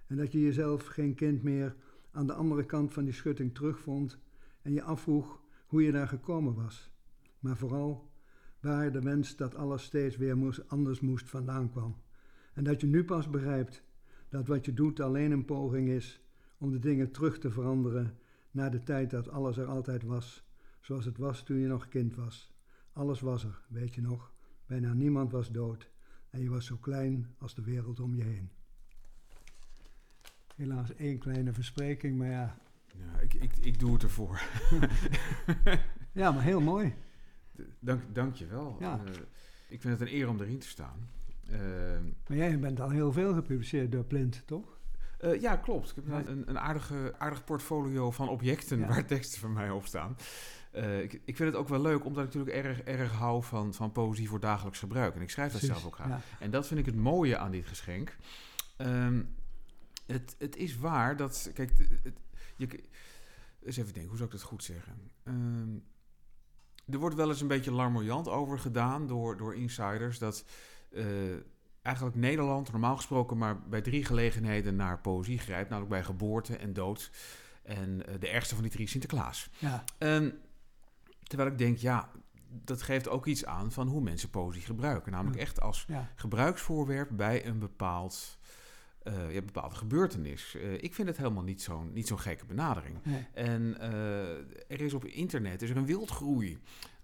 En 0.08 0.16
dat 0.16 0.32
je 0.32 0.42
jezelf 0.42 0.86
geen 0.86 1.16
kind 1.16 1.44
meer 1.44 1.76
aan 2.12 2.28
de 2.28 2.34
andere 2.34 2.66
kant 2.66 2.94
van 2.94 3.04
die 3.04 3.14
schutting 3.14 3.54
terugvond 3.54 4.20
en 4.62 4.74
je 4.74 4.84
afvroeg 4.84 5.42
hoe 5.72 5.84
je 5.84 5.92
daar 5.92 6.08
gekomen 6.08 6.54
was. 6.54 6.92
Maar 7.40 7.58
vooral 7.58 8.12
waar 8.60 8.92
de 8.92 9.02
wens 9.02 9.36
dat 9.36 9.56
alles 9.56 9.84
steeds 9.84 10.18
weer 10.18 10.38
moest, 10.38 10.70
anders 10.70 11.00
moest 11.00 11.30
vandaan 11.30 11.72
kwam. 11.72 12.02
En 12.54 12.64
dat 12.64 12.82
je 12.82 12.88
nu 12.88 13.04
pas 13.04 13.30
begrijpt 13.30 13.84
dat 14.30 14.48
wat 14.48 14.66
je 14.66 14.74
doet 14.74 15.00
alleen 15.00 15.32
een 15.32 15.46
poging 15.46 15.90
is 15.90 16.22
om 16.58 16.72
de 16.72 16.80
dingen 16.80 17.12
terug 17.12 17.40
te 17.40 17.52
veranderen 17.52 18.18
naar 18.52 18.72
de 18.72 18.84
tijd 18.84 19.10
dat 19.10 19.30
alles 19.30 19.58
er 19.58 19.66
altijd 19.66 20.04
was, 20.04 20.44
zoals 20.82 21.06
het 21.06 21.18
was 21.18 21.44
toen 21.44 21.58
je 21.58 21.68
nog 21.68 21.88
kind 21.88 22.16
was. 22.16 22.54
Alles 22.94 23.20
was 23.20 23.44
er, 23.44 23.62
weet 23.68 23.96
je 23.96 24.02
nog. 24.02 24.34
Bijna 24.66 24.94
niemand 24.94 25.32
was 25.32 25.52
dood 25.52 25.90
en 26.30 26.42
je 26.42 26.50
was 26.50 26.66
zo 26.66 26.78
klein 26.78 27.36
als 27.38 27.56
de 27.56 27.62
wereld 27.62 28.00
om 28.00 28.16
je 28.16 28.24
heen. 28.24 28.50
Helaas 30.56 30.94
één 30.96 31.18
kleine 31.18 31.54
verspreking, 31.54 32.18
maar 32.18 32.30
ja. 32.30 32.58
Ja, 32.98 33.20
ik, 33.20 33.34
ik, 33.34 33.52
ik 33.58 33.80
doe 33.80 33.94
het 33.94 34.04
ervoor. 34.04 34.42
ja, 36.12 36.32
maar 36.32 36.44
heel 36.44 36.62
mooi. 36.62 36.94
Dank, 37.80 38.02
dank 38.14 38.36
je 38.36 38.46
wel. 38.46 38.78
Ja. 38.80 39.00
Uh, 39.08 39.14
ik 39.70 39.82
vind 39.82 40.00
het 40.00 40.08
een 40.08 40.16
eer 40.16 40.30
om 40.30 40.40
erin 40.40 40.60
te 40.60 40.68
staan. 40.68 41.10
Uh, 41.52 41.60
maar 42.28 42.38
jij 42.38 42.60
bent 42.60 42.80
al 42.80 42.90
heel 42.90 43.12
veel 43.12 43.34
gepubliceerd 43.34 43.92
door 43.92 44.04
Plint, 44.04 44.44
toch? 44.46 44.80
Uh, 45.22 45.42
ja, 45.42 45.56
klopt. 45.56 45.90
Ik 45.90 46.04
heb 46.08 46.28
een, 46.28 46.50
een 46.50 46.60
aardige, 46.60 47.14
aardig 47.18 47.44
portfolio 47.44 48.12
van 48.12 48.30
objecten 48.30 48.80
ja. 48.80 48.88
waar 48.88 49.06
teksten 49.06 49.40
van 49.40 49.54
mij 49.54 49.70
op 49.70 49.86
staan. 49.86 50.18
Uh, 50.76 51.02
ik, 51.02 51.14
ik, 51.14 51.36
vind 51.36 51.50
het 51.50 51.56
ook 51.56 51.68
wel 51.68 51.82
leuk, 51.82 52.06
omdat 52.06 52.26
ik 52.26 52.34
natuurlijk 52.34 52.66
erg, 52.66 52.82
erg 52.82 53.12
hou 53.12 53.44
van, 53.44 53.74
van 53.74 53.92
poëzie 53.92 54.30
voor 54.30 54.40
dagelijks 54.40 54.80
gebruik. 54.80 55.16
En 55.16 55.22
ik 55.22 55.30
schrijf 55.30 55.52
dat 55.52 55.62
zelf 55.62 55.86
ook 55.86 55.96
graag. 55.96 56.08
ja. 56.08 56.22
En 56.40 56.52
dat 56.52 56.68
vind 56.68 56.80
ik 56.80 56.86
het 56.86 56.96
mooie 56.96 57.38
aan 57.38 57.52
dit 57.52 57.66
geschenk. 57.66 58.16
Um, 58.78 59.36
het, 60.06 60.36
het 60.38 60.56
is 60.56 60.78
waar 60.78 61.18
dat. 61.18 61.52
Kijk, 61.54 61.72
het, 62.04 62.16
je, 62.62 62.84
eens 63.62 63.78
even 63.78 63.94
denken, 63.94 64.10
hoe 64.10 64.18
zou 64.18 64.30
ik 64.30 64.36
dat 64.36 64.46
goed 64.46 64.64
zeggen? 64.64 65.12
Um, 65.24 65.84
er 66.86 67.00
wordt 67.00 67.16
wel 67.16 67.30
eens 67.30 67.42
een 67.42 67.48
beetje 67.48 67.72
larmoyant 67.72 68.28
over 68.28 68.60
gedaan 68.60 69.08
door, 69.08 69.38
door 69.38 69.56
insiders 69.56 70.20
dat. 70.20 70.46
Uh, 70.92 71.36
eigenlijk 71.82 72.16
Nederland 72.16 72.72
normaal 72.72 72.96
gesproken 72.96 73.38
maar 73.38 73.62
bij 73.62 73.82
drie 73.82 74.06
gelegenheden 74.06 74.76
naar 74.76 75.00
poëzie 75.00 75.40
grijpt. 75.40 75.70
Namelijk 75.70 75.94
bij 75.94 76.04
geboorte 76.04 76.56
en 76.58 76.74
dood. 76.74 77.12
En 77.64 77.90
uh, 77.90 78.16
de 78.20 78.28
ergste 78.28 78.54
van 78.54 78.64
die 78.64 78.72
drie 78.72 78.88
Sinterklaas. 78.88 79.50
Ja. 79.58 79.84
Um, 79.98 80.40
terwijl 81.24 81.50
ik 81.50 81.58
denk, 81.58 81.78
ja, 81.78 82.12
dat 82.50 82.82
geeft 82.82 83.10
ook 83.10 83.26
iets 83.26 83.46
aan 83.46 83.72
van 83.72 83.88
hoe 83.88 84.02
mensen 84.02 84.30
poëzie 84.30 84.62
gebruiken. 84.62 85.12
Namelijk 85.12 85.40
echt 85.42 85.62
als 85.62 85.86
Ja. 85.88 86.10
gebruiksvoorwerp 86.16 87.10
bij 87.12 87.46
een 87.46 87.60
bepaald, 87.60 88.40
eh, 89.04 89.34
ja, 89.34 89.42
bepaalde 89.42 89.76
gebeurtenis. 89.76 90.56
Eh, 90.56 90.74
ik 90.74 90.94
vind 90.94 91.08
het 91.08 91.18
helemaal 91.18 91.44
niet 91.44 91.62
zo'n 91.62 91.94
niet 91.94 92.08
zo'n 92.08 92.20
gekke 92.20 92.46
benadering. 92.46 92.98
Nee. 93.04 93.28
En 93.34 93.80
eh, 93.80 94.30
er 94.68 94.82
is 94.82 94.94
op 94.94 95.06
internet 95.06 95.62
is 95.62 95.70
er 95.70 95.78
een 95.78 95.86
wildgroei 95.86 96.58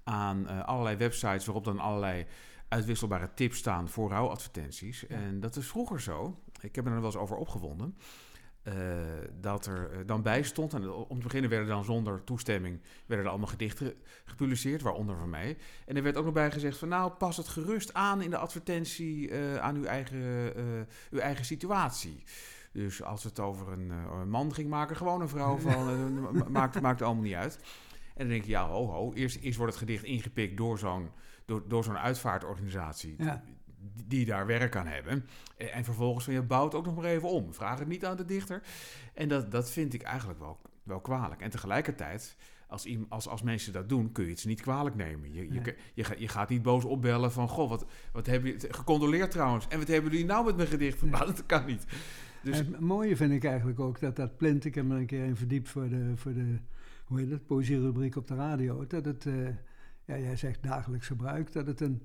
aan 0.03 0.65
allerlei 0.65 0.95
websites 0.95 1.45
waarop 1.45 1.63
dan 1.63 1.79
allerlei 1.79 2.25
uitwisselbare 2.67 3.29
tips 3.33 3.57
staan 3.57 3.89
voor 3.89 4.09
rouwadvertenties. 4.09 5.05
Ja. 5.07 5.15
En 5.15 5.39
dat 5.39 5.55
is 5.55 5.67
vroeger 5.67 6.01
zo. 6.01 6.39
Ik 6.61 6.75
heb 6.75 6.83
me 6.83 6.89
er 6.89 6.95
wel 6.95 7.05
eens 7.05 7.15
over 7.15 7.37
opgewonden. 7.37 7.97
Eh, 8.67 8.73
dat 9.41 9.65
er 9.65 9.91
eh, 9.91 9.97
dan 10.05 10.21
bij 10.21 10.43
stond, 10.43 10.73
en 10.73 10.89
om 10.91 11.17
te 11.17 11.23
beginnen 11.23 11.49
werden 11.49 11.67
dan 11.67 11.83
zonder 11.83 12.23
toestemming 12.23 12.79
werden 13.05 13.25
er 13.25 13.31
allemaal 13.31 13.49
gedichten 13.49 13.93
gepubliceerd, 14.25 14.81
waaronder 14.81 15.17
van 15.17 15.29
mij. 15.29 15.57
En 15.85 15.95
er 15.95 16.03
werd 16.03 16.17
ook 16.17 16.25
nog 16.25 16.33
bij 16.33 16.51
gezegd 16.51 16.77
van 16.77 16.87
nou, 16.87 17.11
pas 17.11 17.37
het 17.37 17.47
gerust 17.47 17.93
aan 17.93 18.21
in 18.21 18.29
de 18.29 18.37
advertentie 18.37 19.29
eh, 19.29 19.57
aan 19.57 19.75
uw 19.75 19.83
eigen, 19.83 20.53
uw 21.11 21.19
eigen 21.19 21.45
situatie. 21.45 22.23
Dus 22.71 23.03
als 23.03 23.23
het 23.23 23.39
over 23.39 23.71
een, 23.71 23.89
een 23.89 24.29
man 24.29 24.53
ging 24.53 24.69
maken, 24.69 24.95
gewoon 24.95 25.21
een 25.21 25.29
vrouw 25.29 25.57
van, 25.67 26.13
ma- 26.37 26.49
maakt, 26.49 26.81
maakt 26.81 27.01
allemaal 27.01 27.23
niet 27.23 27.33
uit. 27.33 27.59
En 28.15 28.23
dan 28.23 28.27
denk 28.27 28.43
je, 28.43 28.49
ja, 28.49 28.67
ho, 28.67 28.85
ho. 28.87 29.13
Eerst, 29.13 29.37
eerst 29.41 29.57
wordt 29.57 29.73
het 29.73 29.81
gedicht 29.83 30.03
ingepikt 30.03 30.57
door 30.57 30.77
zo'n 30.79 31.09
door, 31.45 31.63
door 31.67 31.83
zo'n 31.83 31.97
uitvaartorganisatie 31.97 33.15
Ja. 33.17 33.43
Die, 34.05 34.25
daar 34.25 34.45
werk 34.45 34.75
aan 34.75 34.87
hebben. 34.87 35.25
En, 35.57 35.73
en 35.73 35.83
vervolgens 35.83 36.23
van, 36.25 36.33
je 36.33 36.41
bouwt 36.41 36.75
ook 36.75 36.85
nog 36.85 36.95
maar 36.95 37.05
even 37.05 37.29
om. 37.29 37.53
Vraag 37.53 37.79
het 37.79 37.87
niet 37.87 38.05
aan 38.05 38.17
de 38.17 38.25
dichter. 38.25 38.61
En 39.13 39.27
dat, 39.27 39.51
dat 39.51 39.71
vind 39.71 39.93
ik 39.93 40.01
eigenlijk 40.01 40.39
wel, 40.39 40.57
wel 40.83 40.99
kwalijk. 40.99 41.41
En 41.41 41.49
tegelijkertijd, 41.49 42.35
als, 42.67 42.87
als, 43.09 43.27
als 43.27 43.41
mensen 43.41 43.73
dat 43.73 43.89
doen, 43.89 44.11
kun 44.11 44.23
je 44.23 44.29
het 44.29 44.39
ze 44.39 44.47
niet 44.47 44.61
kwalijk 44.61 44.95
nemen. 44.95 45.33
Je, 45.33 45.53
je, 45.53 45.59
Nee. 45.59 45.75
je, 45.93 46.05
je 46.17 46.27
gaat 46.27 46.49
niet 46.49 46.61
boos 46.61 46.83
opbellen 46.83 47.31
van, 47.31 47.47
goh, 47.47 47.69
wat, 47.69 47.85
wat 48.11 48.25
heb 48.25 48.45
je... 48.45 48.55
Gecondoleerd 48.69 49.31
trouwens. 49.31 49.67
En 49.67 49.79
wat 49.79 49.87
hebben 49.87 50.11
jullie 50.11 50.25
nou 50.25 50.45
met 50.45 50.55
mijn 50.55 50.67
gedicht 50.67 51.01
Nee. 51.01 51.11
Dat 51.25 51.45
kan 51.45 51.65
niet. 51.65 51.85
Dus 52.43 52.57
het 52.57 52.79
mooie 52.79 53.15
vind 53.15 53.31
ik 53.31 53.43
eigenlijk 53.43 53.79
ook 53.79 53.99
dat 53.99 54.15
dat 54.15 54.37
plint. 54.37 54.65
Ik 54.65 54.75
heb 54.75 54.85
me 54.85 54.95
een 54.95 55.05
keer 55.05 55.25
in 55.25 55.35
verdiept 55.35 55.69
voor 55.69 55.89
de, 55.89 56.11
voor 56.15 56.33
de 56.33 56.59
hoe 57.07 57.19
heet 57.19 57.31
het, 57.31 57.45
poëzierubriek 57.45 58.15
op 58.15 58.27
de 58.27 58.35
radio. 58.35 58.87
Dat 58.87 59.05
het, 59.05 59.25
eh, 59.25 59.47
ja, 60.05 60.17
jij 60.17 60.35
zegt 60.35 60.63
dagelijks 60.63 61.07
gebruik, 61.07 61.51
dat 61.51 61.67
het 61.67 61.81
een, 61.81 62.01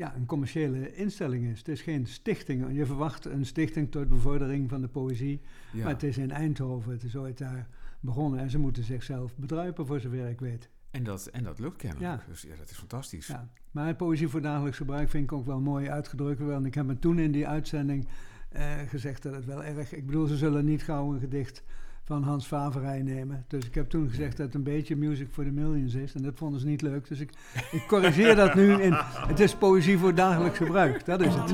ja, 0.00 0.14
een 0.16 0.26
commerciële 0.26 0.94
instelling 0.94 1.46
is. 1.46 1.58
Het 1.58 1.68
is 1.68 1.82
geen 1.82 2.06
stichting. 2.06 2.76
Je 2.76 2.86
verwacht 2.86 3.24
een 3.24 3.46
stichting 3.46 3.90
tot 3.90 4.08
bevordering 4.08 4.68
van 4.68 4.80
de 4.80 4.88
poëzie. 4.88 5.40
ja. 5.72 5.82
Maar 5.82 5.92
het 5.92 6.02
is 6.02 6.18
in 6.18 6.30
Eindhoven, 6.30 6.92
het 6.92 7.02
is 7.02 7.16
ooit 7.16 7.38
daar 7.38 7.68
begonnen. 8.00 8.40
En 8.40 8.50
ze 8.50 8.58
moeten 8.58 8.84
zichzelf 8.84 9.36
bedruipen, 9.36 9.86
voor 9.86 10.00
zover 10.00 10.28
ik 10.28 10.40
weet. 10.40 10.70
en, 10.90 11.04
dat, 11.04 11.26
en 11.26 11.42
dat 11.42 11.58
lukt 11.58 11.76
kennelijk. 11.76 12.20
Ja. 12.20 12.28
Dus 12.28 12.42
ja, 12.42 12.56
dat 12.56 12.70
is 12.70 12.76
fantastisch. 12.76 13.26
Ja. 13.26 13.48
Maar 13.70 13.94
poëzie 13.94 14.28
voor 14.28 14.40
dagelijks 14.40 14.76
gebruik 14.76 15.08
vind 15.08 15.24
ik 15.24 15.32
ook 15.32 15.46
wel 15.46 15.60
mooi 15.60 15.88
uitgedrukt. 15.88 16.40
Want 16.40 16.66
ik 16.66 16.74
heb 16.74 16.86
me 16.86 16.98
toen 16.98 17.18
in 17.18 17.32
die 17.32 17.46
uitzending 17.46 18.08
eh, 18.48 18.78
gezegd 18.86 19.22
dat 19.22 19.34
het 19.34 19.44
wel 19.44 19.64
erg... 19.64 19.92
Ik 19.92 20.06
bedoel, 20.06 20.26
ze 20.26 20.36
zullen 20.36 20.64
niet 20.64 20.82
gauw 20.82 21.12
een 21.12 21.20
gedicht 21.20 21.62
van 22.10 22.22
Hans 22.22 22.46
Faverij 22.46 23.02
nemen. 23.02 23.44
Dus 23.48 23.66
ik 23.66 23.74
heb 23.74 23.88
toen 23.88 24.08
gezegd 24.08 24.36
dat 24.36 24.46
het 24.46 24.54
een 24.54 24.62
beetje 24.62 24.96
Music 24.96 25.28
for 25.30 25.44
the 25.44 25.50
Millions 25.50 25.94
is. 25.94 26.14
En 26.14 26.22
dat 26.22 26.36
vonden 26.36 26.60
ze 26.60 26.66
niet 26.66 26.82
leuk. 26.82 27.08
Dus 27.08 27.20
ik, 27.20 27.30
ik 27.70 27.84
corrigeer 27.86 28.36
dat 28.36 28.54
nu 28.54 28.72
in... 28.72 28.92
Het 29.28 29.40
is 29.40 29.54
poëzie 29.54 29.98
voor 29.98 30.14
dagelijks 30.14 30.56
gebruik. 30.56 31.04
Dat 31.04 31.20
is 31.20 31.34
het. 31.34 31.48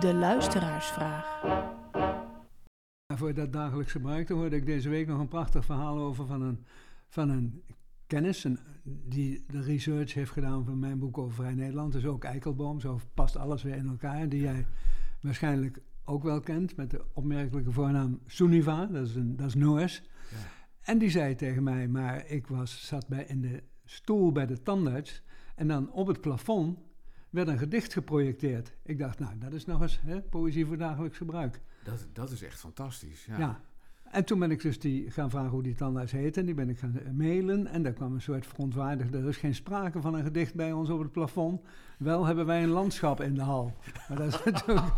De 0.00 0.14
luisteraarsvraag. 0.14 1.44
Voor 3.14 3.34
dat 3.34 3.52
dagelijks 3.52 3.92
gebruik, 3.92 4.28
daar 4.28 4.36
hoorde 4.36 4.56
ik 4.56 4.66
deze 4.66 4.88
week 4.88 5.06
nog 5.06 5.20
een 5.20 5.28
prachtig 5.28 5.64
verhaal 5.64 5.98
over 5.98 6.26
van 6.26 6.42
een, 6.42 6.64
van 7.08 7.28
een 7.28 7.62
kennis 8.06 8.44
een, 8.44 8.58
die 8.82 9.44
de 9.48 9.60
research 9.60 10.14
heeft 10.14 10.30
gedaan 10.30 10.64
voor 10.64 10.76
mijn 10.76 10.98
boek 10.98 11.18
over 11.18 11.34
Vrij 11.34 11.54
Nederland. 11.54 11.92
Dus 11.92 12.06
ook 12.06 12.24
Eikelboom, 12.24 12.80
zo 12.80 13.00
past 13.14 13.36
alles 13.36 13.62
weer 13.62 13.76
in 13.76 13.88
elkaar. 13.88 14.28
Die 14.28 14.40
jij 14.40 14.66
waarschijnlijk 15.20 15.80
ook 16.06 16.22
wel 16.22 16.40
kent 16.40 16.76
met 16.76 16.90
de 16.90 17.04
opmerkelijke 17.12 17.72
voornaam 17.72 18.20
Suniva, 18.26 18.86
dat 18.86 19.06
is, 19.06 19.14
een, 19.14 19.36
dat 19.36 19.46
is 19.46 19.54
Noors. 19.54 20.02
Ja. 20.30 20.36
En 20.80 20.98
die 20.98 21.10
zei 21.10 21.34
tegen 21.34 21.62
mij, 21.62 21.88
maar 21.88 22.26
ik 22.26 22.46
was, 22.46 22.86
zat 22.86 23.08
bij, 23.08 23.24
in 23.24 23.40
de 23.40 23.62
stoel 23.84 24.32
bij 24.32 24.46
de 24.46 24.62
tandarts 24.62 25.22
en 25.54 25.68
dan 25.68 25.92
op 25.92 26.06
het 26.06 26.20
plafond 26.20 26.78
werd 27.30 27.48
een 27.48 27.58
gedicht 27.58 27.92
geprojecteerd. 27.92 28.72
Ik 28.82 28.98
dacht, 28.98 29.18
nou, 29.18 29.38
dat 29.38 29.52
is 29.52 29.64
nog 29.64 29.82
eens 29.82 30.00
hè, 30.02 30.20
poëzie 30.22 30.66
voor 30.66 30.76
dagelijks 30.76 31.16
gebruik. 31.16 31.60
Dat, 31.84 32.06
dat 32.12 32.30
is 32.30 32.42
echt 32.42 32.58
fantastisch. 32.58 33.24
Ja. 33.24 33.38
Ja. 33.38 33.60
En 34.10 34.24
toen 34.24 34.38
ben 34.38 34.50
ik 34.50 34.62
dus 34.62 34.78
die 34.78 35.10
gaan 35.10 35.30
vragen 35.30 35.50
hoe 35.50 35.62
die 35.62 35.74
tandarts 35.74 36.12
heette. 36.12 36.40
En 36.40 36.46
die 36.46 36.54
ben 36.54 36.68
ik 36.68 36.78
gaan 36.78 36.98
eh, 36.98 37.10
mailen. 37.12 37.66
En 37.66 37.82
daar 37.82 37.92
kwam 37.92 38.14
een 38.14 38.20
soort 38.20 38.46
verontwaardigde. 38.46 39.18
Er 39.18 39.28
is 39.28 39.36
geen 39.36 39.54
sprake 39.54 40.00
van 40.00 40.14
een 40.14 40.24
gedicht 40.24 40.54
bij 40.54 40.72
ons 40.72 40.90
op 40.90 40.98
het 40.98 41.12
plafond. 41.12 41.60
Wel 41.98 42.24
hebben 42.24 42.46
wij 42.46 42.62
een 42.62 42.68
landschap 42.68 43.20
in 43.20 43.34
de 43.34 43.40
hal. 43.40 43.76
Maar 44.08 44.16
dat 44.16 44.26
is 44.26 44.44
natuurlijk... 44.52 44.92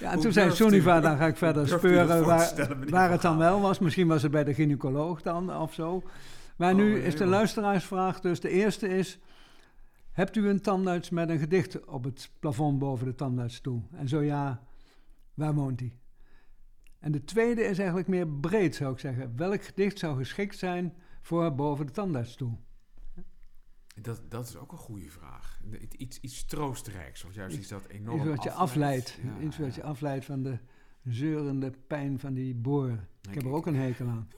Ja, 0.00 0.12
en 0.12 0.20
toen 0.20 0.32
zei 0.32 0.50
Soniva, 0.50 1.00
dan 1.00 1.16
ga 1.16 1.26
ik 1.26 1.36
verder 1.36 1.68
speuren 1.68 2.24
waar, 2.90 3.10
het 3.10 3.22
dan 3.22 3.38
wel 3.38 3.60
was. 3.60 3.78
Misschien 3.78 4.06
was 4.08 4.22
het 4.22 4.30
bij 4.30 4.44
de 4.44 4.54
gynaecoloog 4.54 5.22
dan 5.22 5.56
of 5.56 5.74
zo. 5.74 6.02
Maar 6.56 6.70
Oh, 6.70 6.76
nu 6.76 6.90
mijn 6.90 7.02
is 7.02 7.16
de 7.16 7.26
luisteraarsvraag 7.26 8.20
dus. 8.20 8.40
De 8.40 8.48
eerste 8.48 8.88
is... 8.88 9.18
Hebt 10.12 10.36
u 10.36 10.48
een 10.48 10.60
tandarts 10.60 11.10
met 11.10 11.28
een 11.28 11.38
gedicht 11.38 11.86
op 11.86 12.04
het 12.04 12.30
plafond 12.38 12.78
boven 12.78 13.06
de 13.06 13.14
tandartsstoel? 13.14 13.88
En 13.92 14.08
zo 14.08 14.22
ja, 14.22 14.62
waar 15.34 15.54
woont 15.54 15.80
hij? 15.80 15.98
En 16.98 17.12
de 17.12 17.24
tweede 17.24 17.62
is 17.62 17.78
eigenlijk 17.78 18.08
meer 18.08 18.28
breed, 18.28 18.74
zou 18.74 18.92
ik 18.92 18.98
zeggen. 18.98 19.32
Welk 19.36 19.64
gedicht 19.64 19.98
zou 19.98 20.16
geschikt 20.16 20.58
zijn 20.58 20.94
voor 21.22 21.54
boven 21.54 21.86
de 21.86 21.92
tandartsstoel? 21.92 22.58
Dat, 24.02 24.22
dat 24.28 24.48
is 24.48 24.56
ook 24.56 24.72
een 24.72 24.78
goede 24.78 25.10
vraag. 25.10 25.60
Iets, 25.96 26.20
iets 26.20 26.44
troostrijks, 26.44 27.24
of 27.24 27.34
juist 27.34 27.56
Iets- 27.56 27.68
dat 27.68 27.86
enorm 27.86 28.18
Iets 28.18 28.28
wat 28.28 28.42
je 28.42 28.52
afleidt. 28.52 29.18
Ja, 29.22 29.46
Iets 29.46 29.58
wat 29.58 29.74
je 29.74 29.82
afleidt 29.82 30.24
van 30.24 30.42
de 30.42 30.58
zeurende 31.04 31.70
pijn 31.86 32.18
van 32.18 32.34
die 32.34 32.54
boren. 32.54 33.08
Ik 33.28 33.34
heb 33.34 33.44
er 33.44 33.52
ook 33.52 33.66
een 33.66 33.76
hekel 33.76 34.06
aan. 34.08 34.28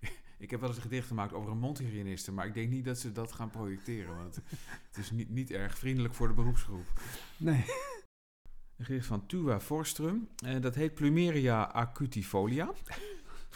Ik 0.38 0.50
heb 0.50 0.60
wel 0.60 0.68
eens 0.68 0.78
een 0.78 0.84
gedicht 0.84 1.06
gemaakt 1.06 1.32
over 1.32 1.50
een 1.50 1.58
mondhygiëniste, 1.58 2.32
maar 2.32 2.46
ik 2.46 2.54
denk 2.54 2.70
niet 2.70 2.84
dat 2.84 2.98
ze 2.98 3.12
dat 3.12 3.32
gaan 3.32 3.50
projecteren. 3.50 4.16
Want 4.16 4.34
het, 4.88 4.96
is 4.96 5.10
niet, 5.10 5.30
niet 5.30 5.50
erg 5.50 5.78
vriendelijk 5.78 6.14
voor 6.14 6.28
de 6.28 6.34
beroepsgroep. 6.34 7.00
Nee. 7.36 7.64
Een 8.76 8.84
gedicht 8.84 9.06
van 9.06 9.26
Tua 9.26 9.60
Forstrum. 9.60 10.28
En 10.44 10.60
dat 10.60 10.74
heet 10.74 10.94
Plumeria 10.94 11.62
acutifolia. 11.62 12.72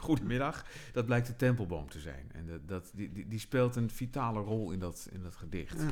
Goedemiddag. 0.09 0.65
Dat 0.93 1.07
blijkt 1.07 1.27
de 1.27 1.37
tempelboom 1.37 1.89
te 1.89 2.01
zijn. 2.01 2.31
En 2.33 2.47
dat, 2.47 2.69
dat, 2.69 2.91
die, 2.95 3.13
die, 3.13 3.29
die 3.29 3.39
speelt 3.39 3.77
een 3.77 3.91
vitale 3.91 4.41
rol 4.41 4.71
in 4.71 4.79
dat, 4.79 5.09
in 5.13 5.23
dat 5.23 5.37
gedicht. 5.37 5.81
Ja. 5.81 5.89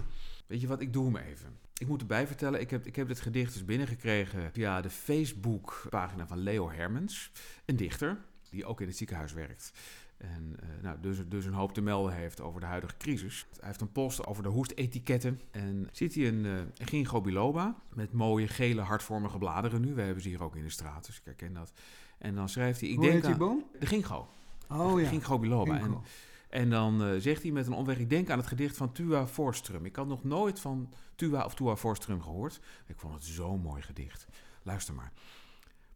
Weet 0.47 0.61
je 0.61 0.67
wat, 0.67 0.81
ik 0.81 0.93
doe 0.93 1.05
hem 1.05 1.17
even. 1.17 1.59
Ik 1.79 1.87
moet 1.87 2.01
erbij 2.01 2.27
vertellen, 2.27 2.61
ik 2.61 2.71
heb, 2.71 2.87
ik 2.87 2.97
heb 2.97 3.09
dit 3.09 3.21
gedicht 3.21 3.53
dus 3.53 3.65
binnengekregen 3.65 4.53
via 4.53 4.81
de 4.81 4.91
Facebook-pagina 4.91 6.27
van 6.27 6.39
Leo 6.39 6.71
Hermans. 6.71 7.31
Een 7.65 7.77
dichter, 7.77 8.19
die 8.51 8.65
ook 8.65 8.81
in 8.81 8.87
het 8.87 8.97
ziekenhuis 8.97 9.33
werkt. 9.33 9.73
En 10.17 10.57
eh, 10.61 10.69
nou, 10.83 11.01
dus, 11.01 11.19
dus 11.29 11.45
een 11.45 11.53
hoop 11.53 11.73
te 11.73 11.81
melden 11.81 12.13
heeft 12.13 12.41
over 12.41 12.61
de 12.61 12.67
huidige 12.67 12.97
crisis. 12.97 13.47
Hij 13.59 13.67
heeft 13.67 13.81
een 13.81 13.93
post 13.93 14.27
over 14.27 14.43
de 14.43 14.49
hoestetiketten. 14.49 15.41
En 15.51 15.89
ziet 15.93 16.15
hij 16.15 16.29
een, 16.29 16.45
eh, 16.45 16.53
een 16.53 16.87
ginkgo 16.87 17.21
biloba 17.21 17.77
met 17.95 18.13
mooie 18.13 18.49
gele 18.49 18.81
hartvormige 18.81 19.39
bladeren 19.39 19.81
nu. 19.81 19.95
We 19.95 20.03
hebben 20.03 20.23
ze 20.23 20.29
hier 20.29 20.43
ook 20.43 20.57
in 20.57 20.65
de 20.65 20.71
straat, 20.71 21.07
dus 21.07 21.17
ik 21.17 21.25
herken 21.25 21.53
dat. 21.53 21.73
En 22.19 22.35
dan 22.35 22.49
schrijft 22.49 22.81
hij... 22.81 22.89
Ik 22.89 22.95
Hoe 22.97 23.05
denk 23.05 23.15
heet 23.15 23.25
die 23.25 23.33
aan- 23.33 23.39
boom? 23.39 23.65
De 23.79 23.87
ginkgo. 23.87 24.29
Oh 24.69 25.01
ja. 25.01 25.09
Ginkgo 25.09 25.39
biloba. 25.39 25.79
Ginkgo. 25.79 26.03
en 26.49 26.71
dan 26.71 27.03
eh, 27.05 27.21
zegt 27.21 27.43
hij 27.43 27.51
met 27.53 27.67
een 27.67 27.73
omweg, 27.73 27.99
ik 27.99 28.11
denk 28.11 28.31
aan 28.31 28.39
het 28.39 28.47
gedicht 28.47 28.77
van 28.77 28.93
Tua 28.93 29.27
Forstrum. 29.27 29.85
Ik 29.85 29.97
had 29.97 30.07
nog 30.07 30.25
nooit 30.25 30.61
van 30.61 30.93
Tua 31.15 31.45
of 31.45 31.55
Tua 31.55 31.77
Forstrum 31.77 32.23
gehoord. 32.23 32.61
Ik 32.87 32.99
vond 32.99 33.15
het 33.15 33.25
zo'n 33.25 33.61
mooi 33.61 33.83
gedicht. 33.83 34.27
Luister 34.63 34.95
maar. 34.95 35.13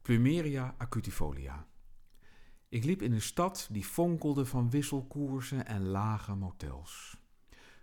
Plumeria 0.02 0.74
acutifolia. 0.78 1.66
Ik 2.68 2.84
liep 2.84 3.02
in 3.02 3.12
een 3.12 3.20
stad 3.22 3.68
die 3.70 3.84
fonkelde 3.84 4.44
van 4.46 4.70
wisselkoersen 4.70 5.66
en 5.66 5.86
lage 5.88 6.34
motels. 6.34 7.16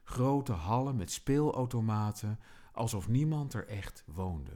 Grote 0.03 0.51
hallen 0.51 0.95
met 0.95 1.11
speelautomaten, 1.11 2.39
alsof 2.71 3.07
niemand 3.07 3.53
er 3.53 3.67
echt 3.67 4.03
woonde. 4.05 4.51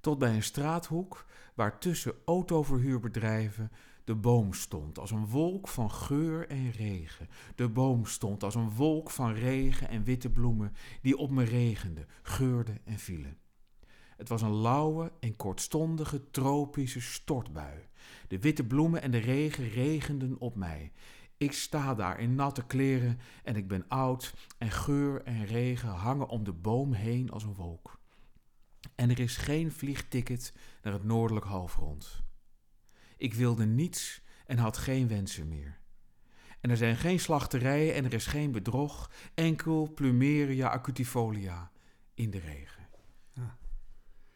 Tot 0.00 0.18
bij 0.18 0.34
een 0.34 0.42
straathoek 0.42 1.26
waar 1.54 1.78
tussen 1.78 2.14
autoverhuurbedrijven 2.24 3.70
de 4.08 4.14
boom 4.14 4.52
stond 4.52 4.98
als 4.98 5.10
een 5.10 5.26
wolk 5.26 5.68
van 5.68 5.90
geur 5.90 6.48
en 6.48 6.70
regen. 6.70 7.28
De 7.54 7.68
boom 7.68 8.06
stond 8.06 8.44
als 8.44 8.54
een 8.54 8.70
wolk 8.70 9.10
van 9.10 9.32
regen 9.32 9.88
en 9.88 10.04
witte 10.04 10.30
bloemen 10.30 10.72
die 11.02 11.16
op 11.16 11.30
me 11.30 11.44
regenden, 11.44 12.06
geurden 12.22 12.78
en 12.84 12.98
vielen. 12.98 13.38
Het 14.16 14.28
was 14.28 14.42
een 14.42 14.54
lauwe 14.54 15.12
en 15.20 15.36
kortstondige 15.36 16.30
tropische 16.30 17.00
stortbui. 17.00 17.88
De 18.28 18.38
witte 18.38 18.64
bloemen 18.64 19.02
en 19.02 19.10
de 19.10 19.18
regen 19.18 19.68
regenden 19.68 20.38
op 20.38 20.54
mij. 20.54 20.92
Ik 21.36 21.52
sta 21.52 21.94
daar 21.94 22.20
in 22.20 22.34
natte 22.34 22.66
kleren 22.66 23.18
en 23.42 23.56
ik 23.56 23.68
ben 23.68 23.84
oud 23.88 24.34
en 24.58 24.70
geur 24.70 25.22
en 25.22 25.44
regen 25.44 25.88
hangen 25.88 26.28
om 26.28 26.44
de 26.44 26.52
boom 26.52 26.92
heen 26.92 27.30
als 27.30 27.42
een 27.42 27.54
wolk. 27.54 27.97
En 28.98 29.10
er 29.10 29.20
is 29.20 29.36
geen 29.36 29.72
vliegticket 29.72 30.52
naar 30.82 30.92
het 30.92 31.04
noordelijk 31.04 31.46
halfrond. 31.46 32.22
Ik 33.16 33.34
wilde 33.34 33.64
niets 33.66 34.22
en 34.46 34.58
had 34.58 34.76
geen 34.76 35.08
wensen 35.08 35.48
meer. 35.48 35.78
En 36.60 36.70
er 36.70 36.76
zijn 36.76 36.96
geen 36.96 37.20
slachterijen 37.20 37.94
en 37.94 38.04
er 38.04 38.14
is 38.14 38.26
geen 38.26 38.52
bedrog, 38.52 39.10
enkel 39.34 39.92
plumeria 39.94 40.68
acutifolia 40.68 41.70
in 42.14 42.30
de 42.30 42.38
regen. 42.38 42.88
Ja. 43.32 43.58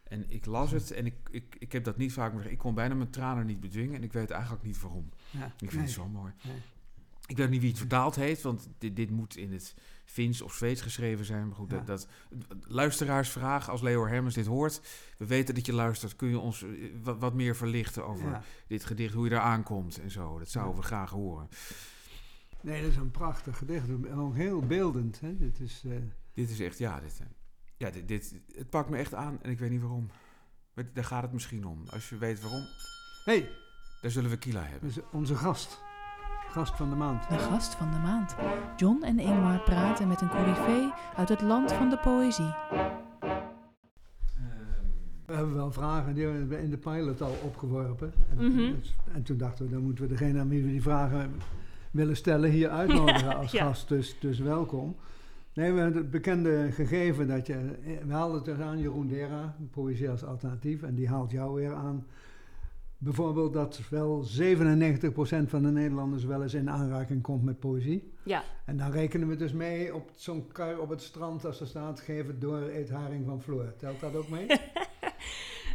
En 0.02 0.30
ik 0.30 0.46
las 0.46 0.70
het 0.70 0.90
en 0.90 1.06
ik, 1.06 1.14
ik, 1.30 1.56
ik 1.58 1.72
heb 1.72 1.84
dat 1.84 1.96
niet 1.96 2.12
vaak 2.12 2.32
meer. 2.34 2.46
Ik 2.46 2.58
kon 2.58 2.74
bijna 2.74 2.94
mijn 2.94 3.10
tranen 3.10 3.46
niet 3.46 3.60
bedwingen 3.60 3.94
en 3.94 4.02
ik 4.02 4.12
weet 4.12 4.30
eigenlijk 4.30 4.62
niet 4.62 4.80
waarom. 4.80 5.08
Ja. 5.30 5.46
Ik 5.46 5.52
vind 5.58 5.72
Nee. 5.72 5.82
het 5.82 5.90
zo 5.90 6.08
mooi. 6.08 6.32
Nee. 6.42 6.60
Ik 7.32 7.38
weet 7.38 7.50
niet 7.50 7.60
wie 7.60 7.68
het 7.70 7.78
vertaald 7.78 8.14
heeft, 8.14 8.42
want 8.42 8.68
dit, 8.78 8.96
dit 8.96 9.10
moet 9.10 9.36
in 9.36 9.52
het 9.52 9.74
Fins 10.04 10.42
of 10.42 10.54
Zweeds 10.54 10.80
geschreven 10.80 11.24
zijn. 11.24 11.46
Maar 11.46 11.56
goed, 11.56 11.70
Ja. 11.70 11.80
dat, 11.80 11.86
dat, 12.30 12.56
luisteraarsvraag, 12.66 13.68
als 13.70 13.80
Leo 13.80 14.06
Hermans 14.06 14.34
dit 14.34 14.46
hoort, 14.46 14.80
we 15.18 15.26
weten 15.26 15.54
dat 15.54 15.66
je 15.66 15.72
luistert, 15.72 16.16
kun 16.16 16.28
je 16.28 16.38
ons 16.38 16.62
eh, 16.62 16.68
wat, 17.02 17.18
wat 17.18 17.34
meer 17.34 17.56
verlichten 17.56 18.06
over 18.06 18.28
Ja. 18.28 18.42
dit 18.66 18.84
gedicht, 18.84 19.14
hoe 19.14 19.24
je 19.24 19.30
daar 19.30 19.40
aankomt 19.40 19.98
en 20.00 20.10
zo. 20.10 20.38
Dat 20.38 20.48
zouden 20.48 20.76
we 20.76 20.82
graag 20.82 21.10
horen. 21.10 21.48
Nee, 22.60 22.82
dat 22.82 22.90
is 22.90 22.96
een 22.96 23.10
prachtig 23.10 23.58
gedicht. 23.58 23.88
En 23.88 24.14
ook 24.14 24.34
heel 24.34 24.60
beeldend. 24.60 25.20
Hè? 25.20 25.36
Dit 25.36 25.60
is, 25.60 25.82
eh, 25.86 25.92
Dit 26.32 26.50
is 26.50 26.60
echt, 26.60 26.78
ja, 26.78 27.00
dit, 27.00 27.20
eh, 27.20 27.26
ja 27.76 27.90
dit, 27.90 28.08
dit, 28.08 28.34
het 28.56 28.70
pakt 28.70 28.88
me 28.90 28.96
echt 28.96 29.14
aan 29.14 29.42
en 29.42 29.50
ik 29.50 29.58
weet 29.58 29.70
niet 29.70 29.80
waarom. 29.80 30.10
Maar 30.74 30.84
daar 30.92 31.04
gaat 31.04 31.22
het 31.22 31.32
misschien 31.32 31.64
om. 31.66 31.82
Als 31.90 32.08
je 32.08 32.18
weet 32.18 32.40
waarom, 32.42 32.66
hey, 33.24 33.48
daar 34.02 34.10
zullen 34.10 34.30
we 34.30 34.36
Kila 34.38 34.62
hebben. 34.62 34.88
is 34.88 34.98
onze 35.12 35.36
gast. 35.36 35.80
Gast 36.52 36.76
van 36.76 36.90
de 36.90 36.96
maand. 36.96 37.28
De 37.28 37.38
gast 37.38 37.74
van 37.74 37.90
de 37.90 37.98
maand. 37.98 38.34
John 38.76 39.02
en 39.02 39.18
Ingmar 39.18 39.60
praten 39.60 40.08
met 40.08 40.20
een 40.20 40.28
coryfee 40.28 40.90
uit 41.16 41.28
het 41.28 41.40
land 41.40 41.72
van 41.72 41.90
de 41.90 41.98
poëzie. 41.98 42.54
We 45.26 45.32
hebben 45.38 45.54
wel 45.54 45.72
vragen, 45.72 46.14
die 46.14 46.24
hebben 46.24 46.48
we 46.48 46.62
in 46.62 46.70
de 46.70 46.76
pilot 46.76 47.22
al 47.22 47.34
opgeworpen. 47.44 48.12
En, 48.38 48.44
Mhm. 48.46 48.56
dus- 48.74 48.94
en 49.12 49.22
toen 49.22 49.36
dachten 49.36 49.64
we, 49.64 49.70
dan 49.72 49.82
moeten 49.82 50.04
we 50.04 50.10
degene 50.10 50.40
aan 50.40 50.48
wie 50.48 50.62
we 50.62 50.68
die 50.68 50.82
vragen 50.82 51.32
willen 51.90 52.16
stellen 52.16 52.50
hier 52.50 52.68
uitnodigen 52.68 53.36
als 53.36 53.52
Ja. 53.52 53.64
gast. 53.64 53.88
Dus, 53.88 54.16
dus 54.20 54.38
welkom. 54.38 54.96
Nee, 55.54 55.72
we 55.72 55.80
hebben 55.80 56.02
het 56.02 56.10
bekende 56.10 56.68
gegeven 56.72 57.28
dat 57.28 57.46
je... 57.46 57.78
We 58.06 58.12
haalden 58.12 58.42
het 58.52 58.60
aan, 58.60 58.78
Jeroen 58.78 59.06
Dera, 59.06 59.54
Poëzie 59.70 60.10
als 60.10 60.24
Alternatief. 60.24 60.82
En 60.82 60.94
die 60.94 61.08
haalt 61.08 61.30
jou 61.30 61.54
weer 61.54 61.74
aan. 61.74 62.04
Bijvoorbeeld 63.04 63.52
dat 63.52 63.80
wel 63.90 64.24
97% 64.24 64.28
van 65.46 65.62
de 65.62 65.70
Nederlanders 65.70 66.24
wel 66.24 66.42
eens 66.42 66.54
in 66.54 66.70
aanraking 66.70 67.22
komt 67.22 67.42
met 67.42 67.58
poëzie. 67.58 68.12
Ja, 68.24 68.42
En 68.64 68.76
dan 68.76 68.90
rekenen 68.90 69.28
we 69.28 69.36
dus 69.36 69.52
mee 69.52 69.94
op 69.94 70.10
zo'n 70.14 70.48
kar 70.52 70.78
op 70.78 70.88
het 70.88 71.02
strand 71.02 71.44
als 71.44 71.60
er 71.60 71.66
staat... 71.66 72.06
het 72.06 72.40
door, 72.40 72.58
eet 72.58 72.90
haring 72.90 73.26
van 73.26 73.42
Floor. 73.42 73.74
Telt 73.76 74.00
dat 74.00 74.16
ook 74.16 74.28
mee? 74.28 74.46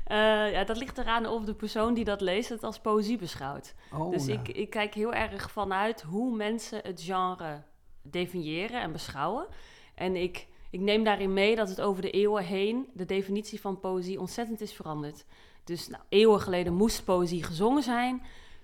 Eh, 0.08 0.52
ja, 0.52 0.64
dat 0.64 0.78
ligt 0.78 0.98
eraan 0.98 1.26
of 1.26 1.44
de 1.44 1.54
persoon 1.54 1.94
die 1.94 2.04
dat 2.04 2.22
leest 2.22 2.50
het 2.50 2.64
als 2.64 2.80
poëzie 2.80 3.18
beschouwt. 3.18 3.76
Oh, 3.94 4.12
dus 4.12 4.26
ja. 4.26 4.34
ik, 4.34 4.48
ik 4.48 4.70
kijk 4.70 4.94
heel 4.94 5.14
erg 5.14 5.52
vanuit 5.52 6.02
hoe 6.02 6.36
mensen 6.36 6.80
het 6.84 7.02
genre 7.02 7.64
definiëren 8.02 8.82
en 8.82 8.92
beschouwen. 8.92 9.48
En 9.96 10.16
ik, 10.16 10.48
ik 10.70 10.80
neem 10.80 11.04
daarin 11.04 11.34
mee 11.34 11.56
dat 11.56 11.70
het 11.70 11.82
over 11.82 12.02
de 12.02 12.12
eeuwen 12.12 12.44
heen 12.44 12.88
de 12.94 13.06
definitie 13.06 13.62
van 13.62 13.80
poëzie 13.80 14.20
ontzettend 14.20 14.62
is 14.62 14.74
veranderd. 14.74 15.26
Dus 15.68 15.88
nou, 15.88 16.04
eeuwen 16.10 16.42
geleden 16.42 16.74
moest 16.74 17.04
poëzie 17.06 17.44
gezongen 17.44 17.84
zijn. 17.84 18.22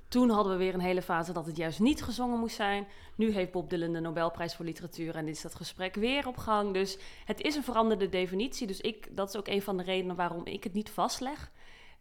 Toen 0.08 0.30
hadden 0.30 0.52
we 0.52 0.58
weer 0.58 0.74
een 0.74 0.80
hele 0.80 1.02
fase 1.02 1.34
dat 1.34 1.46
het 1.46 1.58
juist 1.58 1.80
niet 1.80 2.04
gezongen 2.04 2.40
moest 2.40 2.56
zijn. 2.56 2.88
Nu 3.16 3.32
heeft 3.32 3.52
Bob 3.52 3.70
Dylan 3.70 3.94
de 3.94 4.00
Nobelprijs 4.00 4.56
voor 4.56 4.66
literatuur 4.66 5.16
en 5.16 5.28
is 5.28 5.42
dat 5.42 5.56
gesprek 5.56 5.96
weer 5.96 6.28
op 6.28 6.38
gang. 6.38 6.74
Dus 6.74 6.98
het 7.26 7.42
is 7.42 7.56
een 7.56 7.64
veranderde 7.64 8.10
definitie. 8.10 8.68
Dus 8.68 8.82
ik, 8.82 9.16
dat 9.16 9.30
is 9.30 9.36
ook 9.38 9.48
een 9.48 9.62
van 9.62 9.78
de 9.78 9.84
redenen 9.84 10.16
waarom 10.16 10.46
ik 10.46 10.64
het 10.64 10.74
niet 10.74 10.90
vastleg. 10.90 11.52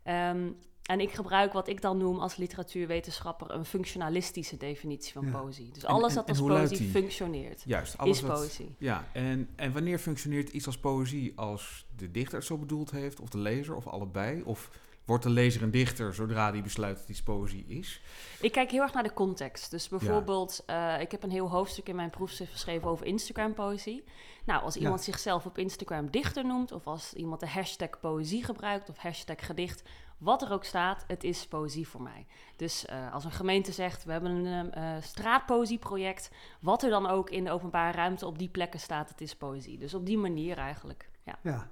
Ehm, 0.03 0.51
en 0.83 1.01
ik 1.01 1.11
gebruik 1.13 1.53
wat 1.53 1.69
ik 1.69 1.81
dan 1.81 1.99
noem 1.99 2.19
als 2.19 2.37
literatuurwetenschapper 2.37 3.51
een 3.51 3.65
functionalistische 3.65 4.57
definitie 4.57 5.13
van 5.13 5.27
Ja. 5.27 5.39
poëzie. 5.41 5.71
Dus 5.73 5.85
alles 5.85 6.15
en- 6.17 6.23
en 6.23 6.29
als 6.29 6.39
poëzie 6.41 6.89
functioneert, 6.89 7.63
Juist, 7.67 7.99
alles 7.99 8.17
is 8.21 8.23
wat- 8.27 8.39
poëzie. 8.41 8.75
Ja, 8.79 9.09
en, 9.13 9.49
en 9.57 9.73
wanneer 9.73 9.99
functioneert 9.99 10.49
iets 10.49 10.67
als 10.67 10.79
poëzie? 10.79 11.33
Als 11.37 11.87
de 11.97 12.11
dichter 12.11 12.39
het 12.39 12.47
zo 12.47 12.59
bedoeld 12.59 12.91
heeft, 12.91 13.21
of 13.21 13.29
de 13.29 13.39
lezer, 13.39 13.75
of 13.75 13.87
allebei? 13.87 14.43
Of 14.43 14.71
wordt 15.05 15.23
de 15.23 15.31
lezer 15.31 15.63
een 15.63 15.71
dichter 15.71 16.15
zodra 16.15 16.51
die 16.51 16.63
besluit 16.63 16.97
dat 16.99 17.09
iets 17.09 17.23
poëzie 17.23 17.65
is? 17.67 18.03
Ik 18.41 18.53
kijk 18.53 18.71
heel 18.71 18.83
erg 18.83 18.93
naar 18.93 19.03
de 19.03 19.13
context. 19.13 19.71
Dus 19.71 19.89
bijvoorbeeld, 19.89 20.63
eh, 20.67 21.01
ik 21.01 21.11
heb 21.11 21.23
een 21.23 21.31
heel 21.31 21.51
hoofdstuk 21.51 21.89
in 21.89 21.97
mijn 21.97 22.11
proefschrift 22.11 22.53
geschreven 22.53 22.89
over 22.89 23.07
Instagram-poëzie. 23.07 24.05
Nou, 24.45 24.63
als 24.63 24.75
Ja. 24.75 24.81
iemand 24.81 25.03
zichzelf 25.03 25.47
op 25.47 25.59
Instagram 25.59 26.11
dichter 26.11 26.45
noemt, 26.45 26.73
of 26.73 26.87
als 26.87 27.13
iemand 27.13 27.41
de 27.41 27.49
hashtag 27.49 28.01
poëzie 28.01 28.45
gebruikt 28.45 28.89
of 28.89 28.99
hashtag 28.99 29.47
gedicht, 29.47 29.83
wat 30.19 30.43
er 30.43 30.53
ook 30.53 30.65
staat, 30.65 31.05
het 31.07 31.25
is 31.25 31.47
poëzie 31.47 31.89
voor 31.89 32.03
mij. 32.03 32.27
Dus 32.57 32.85
eh, 32.87 33.13
als 33.13 33.25
een 33.25 33.31
gemeente 33.33 33.73
zegt, 33.73 34.05
we 34.05 34.13
hebben 34.13 34.31
een 34.45 34.73
eh, 34.73 34.97
straatpoëzieproject, 35.01 36.31
wat 36.61 36.83
er 36.83 36.91
dan 36.91 37.07
ook 37.07 37.31
in 37.31 37.45
de 37.45 37.51
openbare 37.51 37.97
ruimte 37.97 38.27
op 38.27 38.39
die 38.39 38.49
plekken 38.49 38.81
staat, 38.81 39.09
het 39.09 39.21
is 39.21 39.37
poëzie. 39.37 39.79
Dus 39.79 39.95
op 39.95 40.07
die 40.07 40.19
manier 40.19 40.59
eigenlijk. 40.59 41.11
Ja. 41.25 41.39
Ja, 41.43 41.69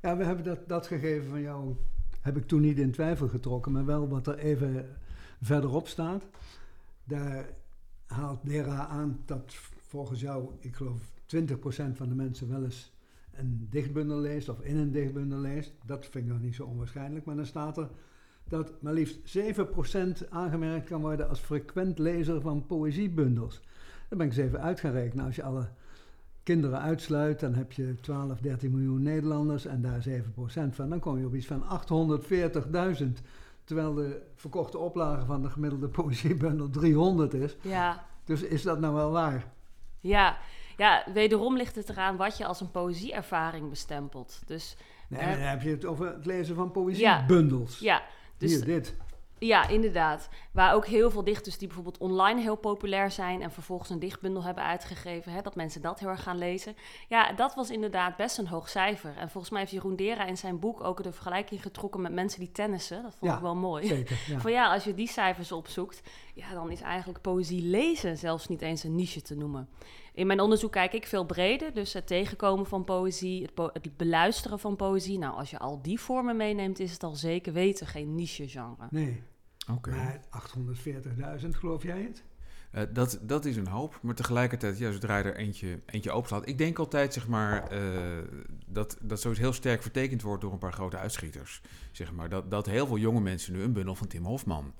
ja 0.00 0.16
we 0.16 0.24
hebben 0.24 0.44
dat, 0.44 0.68
dat 0.68 0.86
gegeven 0.86 1.28
van 1.30 1.40
jou, 1.40 1.76
heb 2.26 2.36
ik 2.36 2.46
toen 2.46 2.60
niet 2.60 2.78
in 2.78 2.90
twijfel 2.90 3.28
getrokken, 3.28 3.72
maar 3.72 3.84
wel 3.84 4.08
wat 4.08 4.26
er 4.26 4.38
even 4.38 4.86
verderop 5.40 5.88
staat. 5.88 6.26
Daar 7.04 7.48
haalt 8.06 8.40
Dera 8.42 8.86
aan 8.86 9.18
dat 9.24 9.54
volgens 9.86 10.20
jou, 10.20 10.50
ik 10.60 10.74
geloof 10.74 11.00
20% 11.36 11.52
van 11.92 12.08
de 12.08 12.14
mensen 12.14 12.48
wel 12.48 12.64
eens 12.64 12.92
een 13.32 13.66
dichtbundel 13.70 14.18
leest 14.18 14.48
of 14.48 14.60
in 14.60 14.76
een 14.76 14.92
dichtbundel 14.92 15.38
leest. 15.38 15.72
Dat 15.84 16.06
vind 16.06 16.24
ik 16.24 16.32
nog 16.32 16.40
niet 16.40 16.54
zo 16.54 16.64
onwaarschijnlijk, 16.64 17.24
maar 17.24 17.36
dan 17.36 17.46
staat 17.46 17.78
er 17.78 17.88
dat 18.48 18.82
maar 18.82 18.92
liefst 18.92 19.38
7% 19.38 20.28
aangemerkt 20.28 20.86
kan 20.86 21.00
worden 21.00 21.28
als 21.28 21.40
frequent 21.40 21.98
lezer 21.98 22.40
van 22.40 22.66
poëziebundels. 22.66 23.60
Dan 24.08 24.18
ben 24.18 24.26
ik 24.26 24.32
eens 24.36 24.46
even 24.46 24.60
uit 24.60 24.80
gaan 24.80 24.92
rekenen. 24.92 25.24
Als 25.24 25.36
je 25.36 25.42
alle 25.42 25.68
kinderen 26.46 26.80
uitsluit, 26.80 27.40
dan 27.40 27.54
heb 27.54 27.72
je 27.72 27.94
12, 28.00 28.38
13 28.40 28.70
miljoen 28.70 29.02
Nederlanders 29.02 29.66
en 29.66 29.82
daar 29.82 30.04
7% 30.08 30.12
van. 30.74 30.88
Dan 30.88 30.98
kom 31.00 31.18
je 31.18 31.26
op 31.26 31.34
iets 31.34 31.46
van 31.46 31.62
840.000. 31.62 33.06
Terwijl 33.64 33.94
de 33.94 34.22
verkochte 34.34 34.78
oplage 34.78 35.26
van 35.26 35.42
de 35.42 35.50
gemiddelde 35.50 35.88
poëziebundel 35.88 36.70
300 36.70 37.34
is. 37.34 37.56
Ja, 37.60 38.04
Dus 38.24 38.42
is 38.42 38.62
dat 38.62 38.80
nou 38.80 38.94
wel 38.94 39.10
waar? 39.10 39.52
Ja, 40.00 40.36
ja, 40.76 41.04
wederom 41.14 41.56
ligt 41.56 41.76
het 41.76 41.88
eraan 41.88 42.16
wat 42.16 42.36
je 42.36 42.46
als 42.46 42.60
een 42.60 42.70
poëzieervaring 42.70 43.68
bestempelt. 43.70 44.42
Dus 44.46 44.76
Nee, 45.08 45.20
Eh, 45.20 45.30
dan 45.30 45.38
heb 45.40 45.62
je 45.62 45.70
het 45.70 45.84
over 45.84 46.06
het 46.06 46.26
lezen 46.26 46.54
van 46.54 46.70
poëziebundels. 46.70 47.78
ja, 47.78 48.02
dus 48.38 48.54
Hier, 48.54 48.64
dit. 48.64 48.94
Ja, 49.38 49.68
inderdaad. 49.68 50.28
Waar 50.52 50.74
ook 50.74 50.86
heel 50.86 51.10
veel 51.10 51.24
dichters 51.24 51.58
die 51.58 51.66
bijvoorbeeld 51.66 51.98
online 51.98 52.40
heel 52.40 52.56
populair 52.56 53.10
zijn 53.10 53.42
en 53.42 53.50
vervolgens 53.50 53.90
een 53.90 53.98
dichtbundel 53.98 54.42
hebben 54.44 54.64
uitgegeven, 54.64 55.32
hè, 55.32 55.42
dat 55.42 55.54
mensen 55.54 55.82
dat 55.82 55.98
heel 55.98 56.08
erg 56.08 56.22
gaan 56.22 56.38
lezen. 56.38 56.76
Ja, 57.08 57.32
dat 57.32 57.54
was 57.54 57.70
inderdaad 57.70 58.16
best 58.16 58.38
een 58.38 58.46
hoog 58.46 58.68
cijfer. 58.68 59.16
En 59.16 59.30
volgens 59.30 59.52
mij 59.52 59.60
heeft 59.60 59.72
Jeroen 59.72 59.96
Dera 59.96 60.24
in 60.24 60.36
zijn 60.36 60.58
boek 60.58 60.84
ook 60.84 61.02
de 61.02 61.12
vergelijking 61.12 61.62
getrokken 61.62 62.00
met 62.00 62.12
mensen 62.12 62.40
die 62.40 62.52
tennissen. 62.52 63.02
Dat 63.02 63.14
vond 63.18 63.30
Ja, 63.30 63.36
ik 63.36 63.42
wel 63.42 63.56
mooi. 63.56 63.86
Zeker, 63.86 64.18
ja. 64.26 64.40
Van 64.46 64.52
ja, 64.52 64.72
als 64.72 64.84
je 64.84 64.94
die 64.94 65.08
cijfers 65.08 65.52
opzoekt, 65.52 66.02
ja, 66.34 66.52
dan 66.52 66.70
is 66.70 66.80
eigenlijk 66.80 67.20
poëzie 67.20 67.62
lezen 67.62 68.16
zelfs 68.16 68.48
niet 68.48 68.62
eens 68.62 68.84
een 68.84 68.94
niche 68.94 69.22
te 69.22 69.34
noemen. 69.34 69.68
In 70.16 70.26
mijn 70.26 70.40
onderzoek 70.40 70.72
kijk 70.72 70.92
ik 70.92 71.06
veel 71.06 71.26
breder, 71.26 71.74
dus 71.74 71.92
het 71.92 72.06
tegenkomen 72.06 72.66
van 72.66 72.84
poëzie, 72.84 73.42
het, 73.42 73.54
po- 73.54 73.70
het 73.72 73.96
beluisteren 73.96 74.58
van 74.58 74.76
poëzie. 74.76 75.18
Nou, 75.18 75.34
als 75.36 75.50
je 75.50 75.58
al 75.58 75.82
die 75.82 76.00
vormen 76.00 76.36
meeneemt, 76.36 76.78
is 76.80 76.92
het 76.92 77.02
al 77.02 77.14
zeker 77.14 77.52
weten 77.52 77.86
geen 77.86 78.14
niche-genre. 78.14 78.86
Nee, 78.90 79.22
Oké. 79.70 79.90
maar 79.90 80.20
840.000, 81.40 81.48
geloof 81.48 81.82
jij 81.82 82.02
het? 82.02 82.24
Eh, 82.70 82.82
dat, 82.92 83.18
dat 83.22 83.44
is 83.44 83.56
een 83.56 83.66
hoop, 83.66 83.98
maar 84.02 84.14
tegelijkertijd, 84.14 84.78
ja, 84.78 84.90
zodra 84.92 85.18
je 85.18 85.24
er 85.24 85.36
eentje, 85.36 85.80
eentje 85.86 86.10
openslaat. 86.10 86.48
Ik 86.48 86.58
denk 86.58 86.78
altijd, 86.78 87.12
zeg 87.12 87.28
maar, 87.28 87.68
eh, 87.68 87.80
dat, 88.66 88.98
dat 89.02 89.20
zoiets 89.20 89.40
heel 89.40 89.52
sterk 89.52 89.82
vertekend 89.82 90.22
wordt 90.22 90.42
door 90.42 90.52
een 90.52 90.58
paar 90.58 90.72
grote 90.72 90.96
uitschieters. 90.96 91.60
Zeg 91.92 92.12
maar, 92.12 92.28
dat, 92.28 92.50
dat 92.50 92.66
heel 92.66 92.86
veel 92.86 92.98
jonge 92.98 93.20
mensen 93.20 93.52
nu 93.52 93.62
een 93.62 93.72
bundel 93.72 93.94
van 93.94 94.06
Tim 94.06 94.24
Hofman 94.24 94.72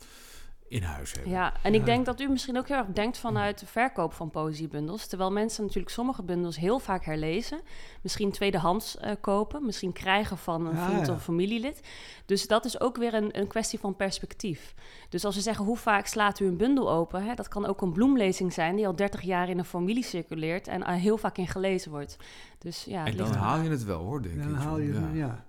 in 0.69 0.83
huis 0.83 1.13
hebben. 1.13 1.33
Ja, 1.33 1.53
en 1.63 1.73
Ja. 1.73 1.79
ik 1.79 1.85
denk 1.85 2.07
dat 2.07 2.21
u 2.21 2.29
misschien 2.29 2.59
ook 2.59 2.69
heel 2.69 2.77
erg 2.77 2.87
denkt 2.87 3.19
vanuit 3.19 3.59
de 3.59 3.67
verkoop 3.67 4.13
van 4.13 4.31
poëziebundels. 4.31 5.07
Terwijl 5.07 5.33
mensen 5.33 5.63
natuurlijk 5.65 5.93
sommige 5.95 6.23
bundels 6.23 6.57
heel 6.57 6.79
vaak 6.79 7.05
herlezen. 7.05 7.61
Misschien 8.03 8.31
tweedehands 8.33 8.97
eh, 8.99 9.13
kopen, 9.21 9.65
misschien 9.67 9.93
krijgen 9.93 10.39
van 10.39 10.67
een 10.67 10.77
Ja, 10.77 10.87
vriend 10.89 11.07
ja. 11.07 11.13
of 11.13 11.23
familielid. 11.23 11.81
Dus 12.27 12.47
dat 12.47 12.65
is 12.65 12.81
ook 12.81 12.97
weer 12.97 13.15
een, 13.15 13.39
een 13.39 13.47
kwestie 13.47 13.79
van 13.79 13.97
perspectief. 13.97 14.75
Dus 15.09 15.25
als 15.25 15.35
we 15.35 15.41
zeggen, 15.41 15.65
hoe 15.65 15.77
vaak 15.77 16.07
slaat 16.07 16.41
u 16.41 16.47
een 16.47 16.57
bundel 16.57 16.91
open? 16.91 17.25
Hè, 17.25 17.35
dat 17.35 17.49
kan 17.49 17.67
ook 17.67 17.81
een 17.81 17.93
bloemlezing 17.93 18.53
zijn 18.53 18.77
die 18.77 18.87
al 18.87 18.97
30 18.97 19.21
jaar 19.23 19.49
in 19.49 19.59
een 19.59 19.65
familie 19.65 20.05
circuleert 20.05 20.69
en 20.69 20.87
er 20.87 20.95
heel 20.95 21.17
vaak 21.19 21.39
in 21.39 21.49
gelezen 21.49 21.91
wordt. 21.91 22.17
Dus 22.59 22.85
ja, 22.85 22.99
het 22.99 23.09
en 23.09 23.17
dan 23.17 23.33
haal 23.33 23.61
je 23.61 23.71
het 23.71 23.85
wel, 23.85 24.03
hoor, 24.03 24.23
denk 24.23 24.39
Dan 24.43 24.49
ik. 24.55 24.57
haal 24.61 24.79
je, 24.79 24.93
ja. 24.93 25.11
ja, 25.13 25.45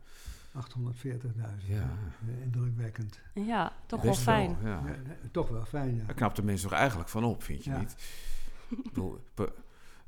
840.000. 0.58 1.68
Ja. 1.68 1.76
Eh, 2.28 2.42
Indrukwekkend. 2.44 3.20
Ja, 3.34 3.74
toch 3.86 4.02
wel 4.02 4.14
fijn. 4.14 4.58
ja. 4.64 4.70
Ja, 4.70 4.96
toch 5.32 5.50
wel 5.50 5.66
fijn, 5.66 5.96
ja. 5.96 6.04
Daar 6.06 6.16
knapt 6.16 6.36
de 6.36 6.44
mensen 6.44 6.70
toch 6.70 6.78
eigenlijk 6.78 7.10
van 7.10 7.24
op, 7.24 7.44
vind 7.44 7.64
je 7.64 7.70
Ja. 7.70 7.80
niet? 7.80 7.96
Ik 8.70 8.84
bedoel, 8.84 9.20
po- 9.34 9.52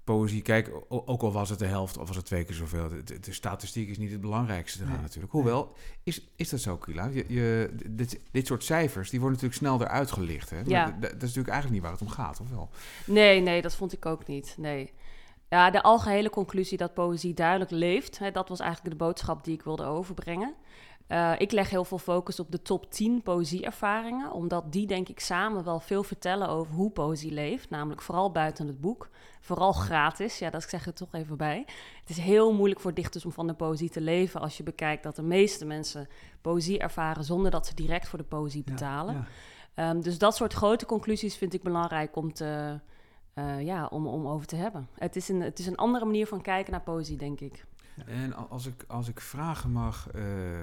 poëzie, 0.04 0.42
kijk, 0.42 0.72
ook 0.88 1.22
al 1.22 1.32
was 1.32 1.50
het 1.50 1.60
de 1.60 1.66
helft 1.66 1.98
of 1.98 2.08
was 2.08 2.16
het 2.18 2.26
twee 2.26 2.44
keer 2.44 2.56
zoveel, 2.56 2.90
de, 3.04 3.18
statistiek 3.34 3.90
is 3.90 3.98
niet 3.98 4.12
het 4.12 4.22
belangrijkste 4.22 4.80
eraan 4.80 4.92
Nee. 4.94 5.02
natuurlijk. 5.02 5.32
Hoewel, 5.32 5.76
is, 6.04 6.28
is 6.36 6.50
dat 6.50 6.60
zo, 6.60 6.78
Kila? 6.78 7.06
Je, 7.06 7.26
je, 7.28 7.74
dit, 7.90 8.20
dit 8.32 8.48
soort 8.48 8.64
cijfers, 8.64 9.10
die 9.10 9.20
worden 9.20 9.40
natuurlijk 9.42 9.66
snel 9.66 9.82
eruit 9.88 10.12
gelicht. 10.12 10.50
Hè? 10.50 10.62
Ja. 10.66 10.86
d- 10.92 10.96
d- 10.98 11.02
dat 11.02 11.12
is 11.12 11.20
natuurlijk 11.20 11.48
eigenlijk 11.48 11.72
niet 11.74 11.82
waar 11.82 11.92
het 11.92 12.02
om 12.02 12.10
gaat, 12.10 12.40
of 12.40 12.50
wel? 12.50 12.70
Nee, 13.06 13.42
nee, 13.42 13.62
dat 13.62 13.76
vond 13.76 13.94
ik 13.94 14.06
ook 14.06 14.28
niet. 14.28 14.56
Nee. 14.58 14.92
Ja, 15.50 15.70
de 15.70 15.82
algehele 15.82 16.30
conclusie 16.30 16.78
dat 16.78 16.94
poëzie 16.94 17.34
duidelijk 17.34 17.72
leeft, 17.72 18.20
hè, 18.20 18.32
dat 18.32 18.50
was 18.50 18.60
eigenlijk 18.60 18.98
de 18.98 19.06
boodschap 19.06 19.44
die 19.44 19.54
ik 19.54 19.62
wilde 19.62 19.84
overbrengen. 19.84 20.56
Eh, 21.08 21.34
ik 21.38 21.52
leg 21.52 21.70
heel 21.70 21.86
veel 21.86 21.98
focus 21.98 22.40
op 22.40 22.52
de 22.52 22.62
top 22.62 22.92
10 22.92 23.22
poëzieervaringen, 23.22 24.32
omdat 24.32 24.72
die 24.72 24.88
denk 24.88 25.10
ik 25.10 25.20
samen 25.20 25.64
wel 25.64 25.80
veel 25.80 26.04
vertellen 26.04 26.50
over 26.50 26.74
hoe 26.74 26.92
poëzie 26.92 27.32
leeft. 27.32 27.70
Namelijk 27.70 28.02
vooral 28.02 28.32
buiten 28.32 28.68
het 28.68 28.82
boek, 28.82 29.10
vooral 29.40 29.72
gratis. 29.72 30.40
Ja, 30.40 30.50
dat 30.50 30.70
zeg 30.70 30.80
ik 30.80 30.86
er 30.86 30.94
toch 30.94 31.14
even 31.14 31.38
bij. 31.38 31.66
Het 32.00 32.10
is 32.10 32.18
heel 32.18 32.54
moeilijk 32.54 32.80
voor 32.80 32.94
dichters 32.94 33.26
om 33.26 33.32
van 33.32 33.48
de 33.48 33.54
poëzie 33.54 33.90
te 33.90 34.02
leven 34.02 34.42
als 34.42 34.58
je 34.58 34.64
bekijkt 34.64 35.04
dat 35.04 35.16
de 35.16 35.22
meeste 35.24 35.66
mensen 35.66 36.08
poëzie 36.42 36.80
ervaren 36.80 37.24
zonder 37.24 37.52
dat 37.52 37.68
ze 37.68 37.74
direct 37.74 38.08
voor 38.08 38.20
de 38.20 38.26
poëzie 38.26 38.64
betalen. 38.64 39.14
ja. 39.14 39.28
Ehm, 39.74 40.02
dus 40.02 40.18
dat 40.18 40.36
soort 40.36 40.54
grote 40.54 40.86
conclusies 40.86 41.36
vind 41.38 41.54
ik 41.54 41.64
belangrijk 41.64 42.16
om, 42.16 42.34
te, 42.34 42.80
eh, 43.48 43.66
ja, 43.66 43.86
om, 43.86 44.08
om 44.08 44.28
over 44.28 44.48
te 44.48 44.56
hebben. 44.56 44.88
Het 44.96 45.16
is, 45.16 45.30
een, 45.30 45.42
het 45.42 45.60
is 45.60 45.66
een 45.68 45.76
andere 45.76 46.06
manier 46.06 46.28
van 46.28 46.42
kijken 46.42 46.72
naar 46.72 46.82
poëzie, 46.82 47.18
denk 47.18 47.40
ik. 47.40 47.66
En 48.06 48.50
als 48.50 48.66
ik, 48.66 48.84
als 48.88 49.08
ik 49.08 49.20
vragen 49.20 49.72
mag, 49.72 50.10
eh, 50.12 50.60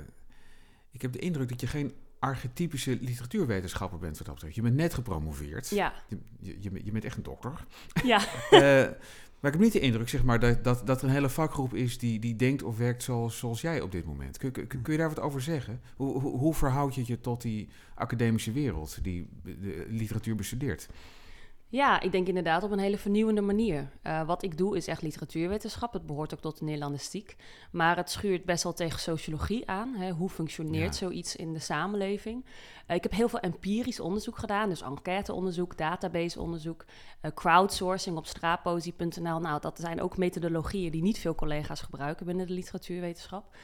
ik 0.91 1.03
heb 1.03 1.13
de 1.13 1.19
indruk 1.19 1.49
dat 1.49 1.61
je 1.61 1.67
geen 1.67 1.93
archetypische 2.19 2.99
literatuurwetenschapper 3.01 3.99
bent 3.99 4.17
wat 4.17 4.27
dat 4.27 4.35
betreft. 4.35 4.55
Je 4.57 4.63
bent 4.63 4.75
net 4.77 4.95
gepromoveerd. 4.95 5.69
Ja, 5.69 5.93
Je, 6.09 6.19
je, 6.41 6.57
je 6.61 6.71
bent- 6.71 6.85
je 6.85 6.93
bent 6.93 7.05
echt 7.05 7.17
een 7.17 7.23
dokter. 7.23 7.67
ja. 8.05 8.21
Eh, 8.51 8.61
maar 9.41 9.55
ik 9.55 9.61
heb 9.61 9.65
niet 9.71 9.73
de 9.83 9.87
indruk 9.87 10.09
zeg 10.09 10.25
maar, 10.25 10.41
dat, 10.41 10.65
dat, 10.65 10.87
dat 10.87 11.03
er 11.03 11.09
een 11.09 11.15
hele 11.15 11.29
vakgroep 11.29 11.75
is 11.75 11.99
die, 11.99 12.19
die 12.19 12.37
denkt 12.37 12.63
of 12.63 12.77
werkt 12.79 13.03
zoals, 13.03 13.39
zoals 13.39 13.61
jij 13.61 13.81
op 13.81 13.93
dit 13.93 14.05
moment. 14.05 14.39
Kun, 14.39 14.53
kun, 14.53 14.67
kun 14.67 14.93
je 14.93 14.99
daar 14.99 15.09
wat 15.09 15.21
over 15.21 15.41
zeggen? 15.43 15.81
Hoe, 15.97 16.21
hoe, 16.21 16.39
hoe 16.39 16.55
verhoud 16.55 16.95
je 16.95 17.03
je 17.07 17.21
tot 17.21 17.43
die 17.43 17.69
academische 17.95 18.53
wereld 18.53 18.99
die 19.05 19.29
de 19.43 19.87
literatuur 19.89 20.35
bestudeert? 20.35 20.89
Ja, 21.77 22.01
ik 22.01 22.13
denk 22.13 22.27
inderdaad 22.29 22.63
op 22.63 22.71
een 22.71 22.79
hele 22.79 22.99
vernieuwende 22.99 23.41
manier. 23.41 23.91
Eh, 24.03 24.27
wat 24.27 24.43
ik 24.43 24.59
doe 24.59 24.77
is 24.77 24.87
echt 24.87 25.03
literatuurwetenschap. 25.03 25.93
Het 25.93 26.07
behoort 26.07 26.35
ook 26.35 26.41
tot 26.41 26.59
de 26.59 26.65
Nederlandistiek. 26.65 27.37
Maar 27.71 27.97
het 27.97 28.11
schuurt 28.11 28.45
best 28.45 28.63
wel 28.63 28.73
tegen 28.73 29.01
sociologie 29.01 29.69
aan. 29.69 29.95
Hè. 29.95 30.11
Hoe 30.11 30.29
functioneert 30.29 30.99
Ja. 30.99 31.07
zoiets 31.07 31.37
in 31.37 31.53
de 31.53 31.59
samenleving? 31.59 32.45
Eh, 32.87 32.97
ik 32.97 33.03
heb 33.03 33.13
heel 33.13 33.29
veel 33.29 33.39
empirisch 33.41 34.01
onderzoek 34.01 34.39
gedaan. 34.39 34.69
Dus 34.69 34.83
enquêteonderzoek, 34.83 35.77
databaseonderzoek, 35.77 36.85
eh, 37.21 37.31
crowdsourcing 37.35 38.17
op 38.17 38.27
straatpoëzie.nl. 38.27 39.39
Nou, 39.39 39.61
dat 39.61 39.79
zijn 39.81 40.01
ook 40.01 40.17
methodologieën 40.17 40.91
die 40.91 41.03
niet 41.03 41.19
veel 41.19 41.35
collega's 41.35 41.81
gebruiken 41.81 42.27
binnen 42.27 42.47
de 42.47 42.53
literatuurwetenschap. 42.53 43.57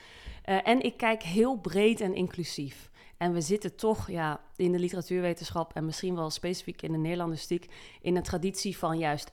En 0.42 0.80
ik 0.82 0.96
kijk 0.96 1.22
heel 1.22 1.56
breed 1.56 2.00
en 2.00 2.14
inclusief. 2.14 2.90
En 3.22 3.32
we 3.32 3.40
zitten 3.40 3.76
toch 3.76 4.10
ja, 4.10 4.40
in 4.56 4.72
de 4.72 4.78
literatuurwetenschap 4.78 5.74
en 5.74 5.84
misschien 5.84 6.14
wel 6.14 6.30
specifiek 6.30 6.82
in 6.82 6.92
de 6.92 6.98
Nederlandistiek 6.98 7.70
in 8.00 8.16
een 8.16 8.22
traditie 8.22 8.78
van 8.78 8.98
juist 8.98 9.30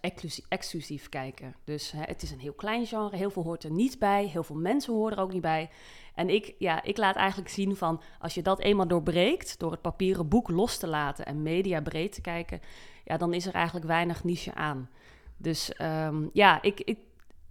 exclusief, 0.49 1.09
kijken. 1.09 1.55
Dus 1.63 1.91
hè, 1.91 2.01
het 2.01 2.21
is 2.21 2.31
een 2.31 2.39
heel 2.39 2.53
klein 2.53 2.85
genre, 2.85 3.17
heel 3.17 3.29
veel 3.29 3.43
hoort 3.43 3.63
er 3.63 3.71
niet 3.71 3.99
bij, 3.99 4.25
heel 4.25 4.43
veel 4.43 4.55
mensen 4.55 4.93
horen 4.93 5.17
er 5.17 5.23
ook 5.23 5.33
niet 5.33 5.41
bij. 5.41 5.69
En 6.15 6.29
ik, 6.29 6.55
ja, 6.57 6.83
ik 6.83 6.97
laat 6.97 7.15
eigenlijk 7.15 7.49
zien 7.49 7.75
van 7.75 8.01
als 8.19 8.33
je 8.33 8.41
dat 8.41 8.59
eenmaal 8.59 8.87
doorbreekt 8.87 9.59
door 9.59 9.71
het 9.71 9.81
papieren 9.81 10.27
boek 10.27 10.49
los 10.49 10.77
te 10.77 10.87
laten 10.87 11.25
en 11.25 11.43
media 11.43 11.81
breed 11.81 12.13
te 12.13 12.21
kijken, 12.21 12.61
ja, 13.05 13.17
dan 13.17 13.33
is 13.33 13.45
er 13.45 13.53
eigenlijk 13.53 13.85
weinig 13.85 14.23
niche 14.23 14.53
aan. 14.53 14.89
Dus 15.37 15.73
ehm, 15.73 16.27
ja, 16.33 16.61
ik, 16.61 16.97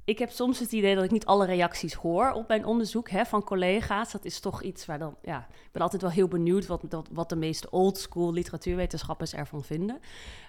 ik 0.09 0.19
heb 0.19 0.31
soms 0.31 0.59
het 0.59 0.73
idee 0.73 0.95
dat 0.95 1.05
ik 1.05 1.11
niet 1.11 1.27
alle 1.27 1.47
reacties 1.47 1.95
hoor 1.95 2.31
op 2.31 2.49
mijn 2.49 2.65
onderzoek 2.65 3.11
hè, 3.11 3.25
van 3.25 3.45
collega's. 3.45 4.13
Dat 4.13 4.25
is 4.25 4.41
toch 4.41 4.63
iets 4.63 4.87
waar 4.87 4.99
dan, 4.99 5.17
ja, 5.23 5.39
ik 5.51 5.73
ben 5.73 5.83
altijd 5.83 6.03
wel 6.03 6.11
heel 6.11 6.29
benieuwd 6.29 6.67
wat, 6.67 6.83
wat, 6.89 7.09
wat 7.13 7.29
de 7.29 7.37
meeste 7.37 7.71
oldschool 7.71 8.33
literatuurwetenschappers 8.33 9.35
ervan 9.35 9.65
vinden. 9.65 10.01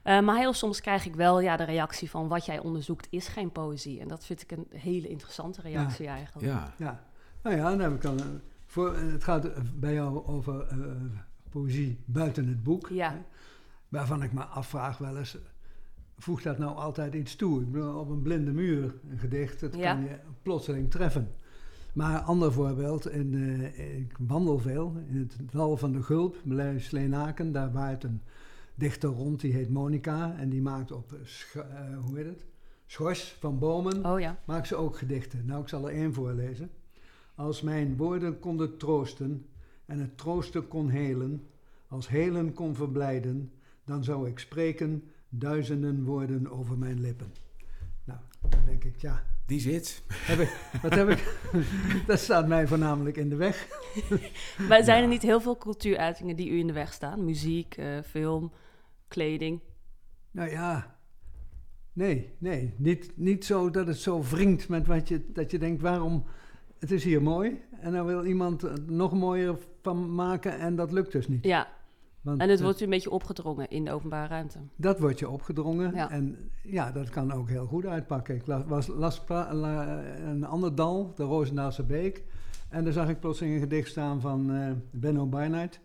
Eh, 0.04 0.19
maar 0.19 0.38
heel 0.38 0.54
soms 0.54 0.82
krijg 0.82 1.06
ik 1.06 1.15
wel 1.15 1.39
ja, 1.39 1.58
de 1.58 1.63
reactie 1.63 2.10
van 2.10 2.28
wat 2.28 2.45
jij 2.45 2.60
onderzoekt 2.60 3.08
is 3.10 3.28
geen 3.28 3.52
poëzie. 3.52 4.00
En 4.00 4.08
dat 4.08 4.26
vind 4.26 4.41
ik 4.41 4.52
een 4.52 4.67
hele 4.69 5.08
interessante 5.08 5.62
reactie 5.62 6.08
eigenlijk. 6.08 6.48
Ja, 6.48 6.74
Ja, 6.78 7.04
nou 7.43 7.56
ja, 7.56 7.69
dan 7.69 7.80
heb 7.80 7.93
ik 7.93 8.02
dan, 8.02 8.19
eh, 8.19 8.26
voor, 8.65 8.93
eh, 8.93 9.12
het 9.12 9.24
gaat 9.24 9.50
bij 9.80 9.93
jou 9.93 10.28
over 10.28 10.67
eh, 10.67 10.78
poëzie 11.50 12.04
buiten 12.06 12.48
het 12.48 12.63
boek. 12.63 12.89
Ja. 12.89 13.12
hè, 13.12 13.17
waarvan 13.89 14.24
ik 14.24 14.34
me 14.34 14.43
afvraag 14.43 14.98
wel 14.98 15.17
eens, 15.17 15.38
voegt 16.19 16.43
dat 16.43 16.58
nou 16.58 16.75
altijd 16.77 17.13
iets 17.13 17.36
toe? 17.36 17.62
Ik 17.62 17.71
bedoel, 17.71 17.99
op 17.99 18.10
een 18.10 18.21
blinde 18.21 18.51
muur, 18.51 18.93
een 19.10 19.17
gedicht, 19.19 19.60
dat 19.60 19.75
Ja. 19.75 19.93
kan 19.93 20.03
je 20.03 20.15
plotseling 20.41 20.91
treffen. 20.91 21.32
Maar 21.93 22.19
ander 22.19 22.53
voorbeeld, 22.53 23.10
in, 23.10 23.34
eh, 23.34 23.97
ik 23.99 24.15
wandel 24.19 24.60
veel 24.60 24.93
in 25.08 25.17
het 25.17 25.38
dal 25.51 25.77
van 25.77 25.91
de 25.91 26.03
Gulp, 26.03 26.36
bij 26.43 26.79
Sleenaken. 26.79 27.51
Daar 27.51 27.71
waait 27.71 28.03
een 28.03 28.21
dichter 28.75 29.10
rond, 29.10 29.39
die 29.39 29.53
heet 29.53 29.69
Monica. 29.69 30.36
En 30.38 30.49
die 30.49 30.62
maakt 30.62 30.91
op, 30.91 31.13
eh, 31.13 31.62
eh, 31.62 31.97
hoe 32.05 32.17
heet 32.17 32.25
het, 32.25 32.45
schors 32.86 33.36
van 33.39 33.60
bomen 33.60 34.05
Oh 34.05 34.19
ja. 34.19 34.39
maakt 34.45 34.67
ze 34.67 34.75
ook 34.75 34.97
gedichten. 34.97 35.45
Nou, 35.45 35.62
ik 35.62 35.67
zal 35.67 35.89
er 35.89 35.95
één 35.95 36.13
voorlezen. 36.13 36.69
Als 37.36 37.62
mijn 37.62 37.97
woorden 37.97 38.39
konden 38.39 38.77
troosten 38.77 39.45
en 39.86 39.99
het 39.99 40.17
troosten 40.17 40.67
kon 40.67 40.89
helen, 40.89 41.47
als 41.88 42.08
helen 42.10 42.53
kon 42.53 42.75
verblijden, 42.75 43.51
dan 43.86 44.03
zou 44.03 44.27
ik 44.27 44.39
spreken 44.39 45.03
duizenden 45.29 46.03
woorden 46.03 46.51
over 46.51 46.77
mijn 46.77 46.99
lippen. 46.99 47.33
Nou, 48.03 48.19
dan 48.49 48.65
denk 48.65 48.83
ik, 48.83 49.01
ja, 49.01 49.23
die 49.45 49.59
zit. 49.59 50.03
heb 50.07 50.39
ik, 50.39 50.79
wat 50.81 50.95
heb 50.95 51.09
ik? 51.09 51.37
dat 52.07 52.19
staat 52.19 52.47
mij 52.47 52.67
voornamelijk 52.67 53.17
in 53.17 53.29
de 53.29 53.35
weg. 53.35 53.67
Maar 54.69 54.83
zijn 54.83 55.03
er 55.03 55.09
niet 55.09 55.21
heel 55.21 55.41
veel 55.41 55.57
cultuuruitingen 55.57 56.35
die 56.35 56.49
u 56.49 56.59
in 56.59 56.67
de 56.67 56.73
weg 56.73 56.93
staan? 56.93 57.25
Muziek, 57.25 57.77
eh, 57.77 58.01
film, 58.05 58.51
kleding? 59.07 59.59
Nou 60.31 60.49
ja, 60.49 60.97
nee, 61.93 62.33
nee, 62.37 62.73
niet, 62.77 63.11
niet 63.15 63.45
zo 63.45 63.69
dat 63.69 63.87
het 63.87 63.97
zo 63.97 64.23
wringt 64.23 64.69
met 64.69 64.87
wat 64.87 65.07
je, 65.07 65.31
dat 65.33 65.51
je 65.51 65.59
denkt, 65.59 65.81
waarom, 65.81 66.25
het 66.79 66.91
is 66.91 67.03
hier 67.03 67.21
mooi 67.21 67.61
en 67.81 67.91
dan 67.91 68.05
wil 68.05 68.25
iemand 68.25 68.61
er 68.61 68.81
nog 68.85 69.13
mooier 69.13 69.57
van 69.81 70.15
maken 70.15 70.59
en 70.59 70.75
dat 70.75 70.91
lukt 70.91 71.11
dus 71.11 71.27
niet. 71.27 71.43
Ja, 71.43 71.67
Want 72.21 72.41
En 72.41 72.49
het 72.49 72.62
wordt 72.62 72.79
u 72.79 72.84
een 72.84 72.89
beetje 72.89 73.10
opgedrongen 73.12 73.69
in 73.69 73.86
de 73.86 73.91
openbare 73.91 74.27
ruimte. 74.27 74.60
dat 74.75 74.99
wordt 74.99 75.19
je 75.19 75.29
opgedrongen. 75.29 75.93
Ja. 75.95 76.12
En 76.12 76.38
ja, 76.63 76.91
dat 76.91 77.10
kan 77.10 77.32
ook 77.32 77.49
heel 77.49 77.65
goed 77.65 77.86
uitpakken. 77.86 78.36
Ik 78.36 78.47
las, 78.47 78.63
was, 78.67 78.88
las 78.88 79.21
la- 79.27 80.03
een 80.03 80.43
ander 80.45 80.75
dal, 80.75 81.13
de 81.15 81.23
Roosendaalse 81.23 81.84
Beek. 81.84 82.23
En 82.69 82.84
daar 82.84 82.93
zag 82.93 83.10
ik 83.10 83.19
plotseling 83.19 83.55
een 83.55 83.62
gedicht 83.62 83.89
staan 83.89 84.21
van 84.21 84.53
eh, 84.53 84.71
Benno 84.91 85.25
Barnard. 85.25 85.79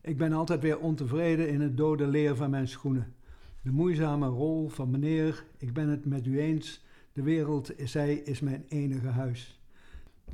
Ik 0.00 0.18
ben 0.18 0.32
altijd 0.32 0.60
weer 0.60 0.78
ontevreden 0.78 1.48
in 1.48 1.60
het 1.60 1.76
dode 1.76 2.06
leer 2.06 2.36
van 2.36 2.50
mijn 2.50 2.68
schoenen. 2.68 3.14
De 3.62 3.70
moeizame 3.70 4.26
rol 4.26 4.68
van 4.68 4.90
meneer, 4.90 5.44
ik 5.58 5.72
ben 5.72 5.88
het 5.88 6.04
met 6.04 6.26
u 6.26 6.40
eens. 6.40 6.84
De 7.12 7.22
wereld, 7.22 7.72
zij, 7.84 8.14
is 8.14 8.40
mijn 8.40 8.64
enige 8.68 9.06
huis. 9.08 9.60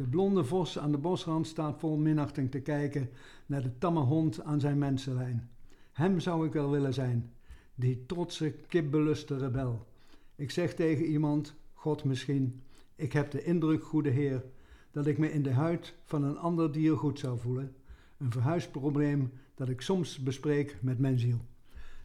De 0.01 0.07
blonde 0.07 0.45
vos 0.45 0.79
aan 0.79 0.93
de 0.93 0.99
bosrand 0.99 1.47
staat 1.47 1.79
vol 1.79 1.97
minachting 1.97 2.51
te 2.51 2.61
kijken 2.61 3.11
naar 3.47 3.63
de 3.63 3.79
tamme 3.79 4.01
hond 4.01 4.43
aan 4.43 4.61
zijn 4.61 4.79
mensenlijn. 4.79 5.51
Hem 5.93 6.21
zou 6.21 6.47
ik 6.47 6.53
wel 6.53 6.71
willen 6.71 6.95
zijn, 6.95 7.33
die 7.75 8.07
trotse, 8.07 8.51
kipbeluste 8.51 9.37
rebel. 9.37 9.87
Ik 10.37 10.51
zeg 10.51 10.75
tegen 10.75 11.05
iemand, 11.05 11.55
God 11.73 12.05
misschien, 12.05 12.63
ik 12.97 13.13
heb 13.13 13.31
de 13.31 13.45
indruk, 13.45 13.85
goede 13.85 14.11
Heer, 14.11 14.45
dat 14.91 15.07
ik 15.07 15.19
me 15.19 15.33
in 15.33 15.43
de 15.43 15.53
huid 15.53 15.95
van 16.05 16.25
een 16.25 16.39
ander 16.39 16.73
dier 16.73 16.97
goed 16.97 17.19
zou 17.19 17.39
voelen. 17.39 17.75
Een 18.19 18.33
verhuisprobleem 18.33 19.33
dat 19.55 19.69
ik 19.69 19.81
soms 19.81 20.19
bespreek 20.19 20.77
met 20.83 20.99
mijn 20.99 21.19
ziel. 21.19 21.39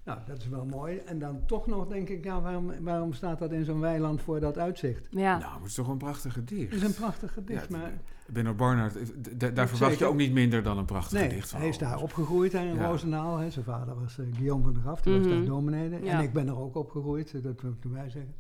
Nou, 0.06 0.20
dat 0.26 0.38
is 0.38 0.48
wel 0.48 0.66
mooi. 0.66 0.98
En 0.98 1.20
dan 1.20 1.46
toch 1.46 1.68
nog 1.68 1.88
denk 1.88 2.10
ik, 2.10 2.24
ja, 2.24 2.42
waarom, 2.42 2.72
waarom 2.84 3.14
staat 3.14 3.40
dat 3.40 3.52
in 3.52 3.66
zo'n 3.66 3.80
weiland 3.80 4.22
voor 4.22 4.40
dat 4.40 4.58
uitzicht? 4.58 5.08
Ja, 5.10 5.38
Nou, 5.38 5.42
maar 5.52 5.60
het 5.60 5.68
is 5.70 5.74
toch 5.74 5.88
een 5.88 5.98
prachtig 5.98 6.34
gedicht. 6.34 6.72
Het 6.74 6.82
is 6.82 6.88
een 6.88 6.94
prachtig 6.94 7.34
gedicht, 7.34 7.70
Ja, 7.70 7.78
maar 7.78 7.92
Benno 8.28 8.54
Barnard, 8.54 8.96
eh, 8.96 9.50
daar 9.54 9.68
verwacht 9.68 9.98
je 9.98 10.06
ook 10.06 10.16
niet 10.16 10.32
minder 10.34 10.64
dan 10.64 10.78
een 10.78 10.86
prachtig 10.86 11.20
nee, 11.20 11.30
gedicht 11.30 11.50
van. 11.50 11.60
hij 11.60 11.70
is 11.70 11.78
daar 11.78 12.02
opgegroeid 12.02 12.52
hè, 12.52 12.60
in 12.60 12.76
Ja. 12.76 12.86
Roosendaal. 12.88 13.38
Hè. 13.38 13.50
Zijn 13.50 13.66
vader 13.66 14.00
was 14.00 14.18
eh, 14.20 14.26
Guillaume 14.34 14.64
van 14.64 14.74
der 14.74 14.82
Graaf, 14.82 15.02
die 15.02 15.14
was 15.18 15.26
Mhm. 15.28 15.36
daar 15.36 15.46
dominee. 15.46 15.90
Ja. 16.04 16.18
En 16.18 16.24
ik 16.24 16.34
ben 16.34 16.48
er 16.48 16.60
ook 16.60 16.76
opgegroeid, 16.76 17.34
eh, 17.34 17.44
dat 17.44 17.62
wil 17.62 17.72
ik 17.72 17.84
erbij 17.84 18.10
zeggen. 18.10 18.36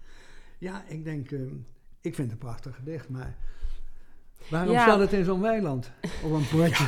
Ja, 0.57 0.83
ik 0.87 1.03
denk, 1.03 1.31
ik 2.01 2.15
vind 2.15 2.17
het 2.17 2.31
een 2.31 2.37
prachtig 2.37 2.75
gedicht, 2.75 3.09
maar 3.09 3.35
waarom 4.49 4.71
Ja. 4.73 4.81
staat 4.81 4.99
het 4.99 5.13
in 5.13 5.25
zo'n 5.25 5.41
weiland? 5.41 5.91
Op 6.23 6.31
een 6.31 6.45
bordje. 6.51 6.85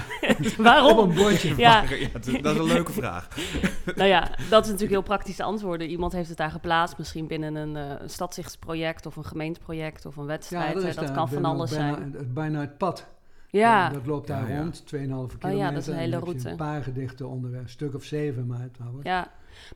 waarom? 0.58 0.92
Op 1.00 1.10
een 1.10 1.16
bordje. 1.24 1.54
Ja, 1.58 1.84
Ja, 1.84 2.08
dat 2.14 2.28
is 2.28 2.60
een 2.60 2.64
leuke 2.64 2.92
vraag. 2.92 3.28
nou 3.96 4.10
ja, 4.10 4.22
dat 4.50 4.62
is 4.64 4.72
natuurlijk 4.72 4.92
heel 4.92 5.02
praktisch 5.02 5.36
te 5.36 5.44
antwoorden. 5.44 5.90
Iemand 5.90 6.14
heeft 6.14 6.30
het 6.30 6.38
daar 6.38 6.52
geplaatst, 6.52 6.98
misschien 6.98 7.28
binnen 7.28 7.56
een 7.56 7.76
eh 7.76 7.92
stadzichtsproject 8.06 9.06
of 9.06 9.16
een 9.16 9.26
gemeenteproject 9.26 10.06
of 10.06 10.16
een 10.18 10.26
wedstrijd. 10.26 10.76
is 10.78 10.96
dat 10.96 11.12
kan 11.12 11.30
van 11.30 11.46
alles 11.46 11.70
bijna- 11.72 11.96
zijn. 11.96 12.14
Het 12.18 12.34
bijna 12.34 12.60
het 12.60 12.78
pad. 12.78 13.08
Ja, 13.50 13.90
Dat 13.90 14.06
loopt 14.06 14.28
daar 14.28 14.48
Ja, 14.50 14.56
ja. 14.56 14.62
rond, 14.62 14.84
2,5 14.86 15.32
ja, 15.32 15.38
kilometer. 15.40 15.72
dat 15.74 15.82
is 15.82 15.88
een 15.88 15.94
en 15.94 16.00
hele 16.00 16.18
route. 16.20 16.50
Een 16.50 16.56
paar 16.56 16.84
gedichten 16.84 17.28
onderweg, 17.30 17.62
een 17.62 17.70
stuk 17.70 17.96
of 17.96 18.04
zeven 18.04 18.48
maar 18.48 18.68
trouwens. 18.72 19.06
ja. 19.06 19.28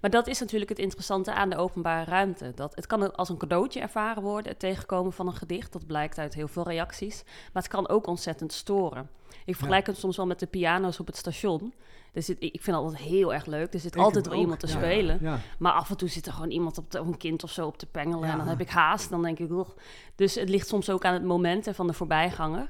Maar 0.01 0.09
dat 0.09 0.27
is 0.27 0.39
natuurlijk 0.39 0.69
het 0.69 0.79
interessante 0.79 1.33
aan 1.33 1.49
de 1.49 1.57
openbare 1.57 2.09
ruimte. 2.09 2.51
Dat 2.55 2.75
het 2.75 2.87
kan 2.87 3.15
als 3.15 3.29
een 3.29 3.37
cadeautje 3.37 3.79
ervaren 3.79 4.23
worden, 4.23 4.51
het 4.51 4.59
tegenkomen 4.59 5.13
van 5.13 5.27
een 5.27 5.33
gedicht. 5.33 5.73
Dat 5.73 5.85
blijkt 5.85 6.17
uit 6.17 6.33
heel 6.33 6.47
veel 6.47 6.63
reacties. 6.63 7.23
Maar 7.53 7.63
het 7.63 7.71
kan 7.71 7.89
ook 7.89 8.07
ontzettend 8.07 8.53
storen. 8.53 9.09
Ik 9.45 9.55
vergelijk 9.55 9.87
het 9.87 9.97
soms 9.97 10.17
wel 10.17 10.25
met 10.25 10.39
de 10.39 10.47
piano's 10.47 10.99
op 10.99 11.07
het 11.07 11.17
station. 11.17 11.73
Zit, 12.13 12.37
ik 12.39 12.61
vind 12.61 12.77
altijd 12.77 12.97
heel 12.97 13.33
erg 13.33 13.45
leuk. 13.45 13.73
Er 13.73 13.79
zit 13.79 13.95
Ik 13.95 14.01
altijd 14.01 14.27
wel 14.27 14.39
iemand 14.39 14.59
te 14.59 14.67
ja. 14.67 14.73
spelen. 14.73 15.17
Ja. 15.21 15.39
Maar 15.59 15.71
af 15.71 15.89
en 15.89 15.97
toe 15.97 16.09
zit 16.09 16.25
er 16.25 16.33
gewoon 16.33 16.51
iemand 16.51 16.77
op 16.77 16.91
de, 16.91 16.99
of 16.99 17.07
een 17.07 17.17
kind 17.17 17.43
of 17.43 17.51
zo 17.51 17.67
op 17.67 17.77
te 17.77 17.85
pengelen. 17.85 18.29
En 18.29 18.37
dan 18.37 18.47
heb 18.47 18.59
ik 18.59 18.69
haast. 18.69 19.09
Dan 19.09 19.21
denk 19.21 19.39
ik, 19.39 19.49
"Ugh." 19.49 19.69
Dus 20.15 20.35
het 20.35 20.49
ligt 20.49 20.67
soms 20.67 20.89
ook 20.89 21.05
aan 21.05 21.13
het 21.13 21.23
moment 21.23 21.67
van 21.71 21.87
de 21.87 21.93
voorbijganger. 21.93 22.69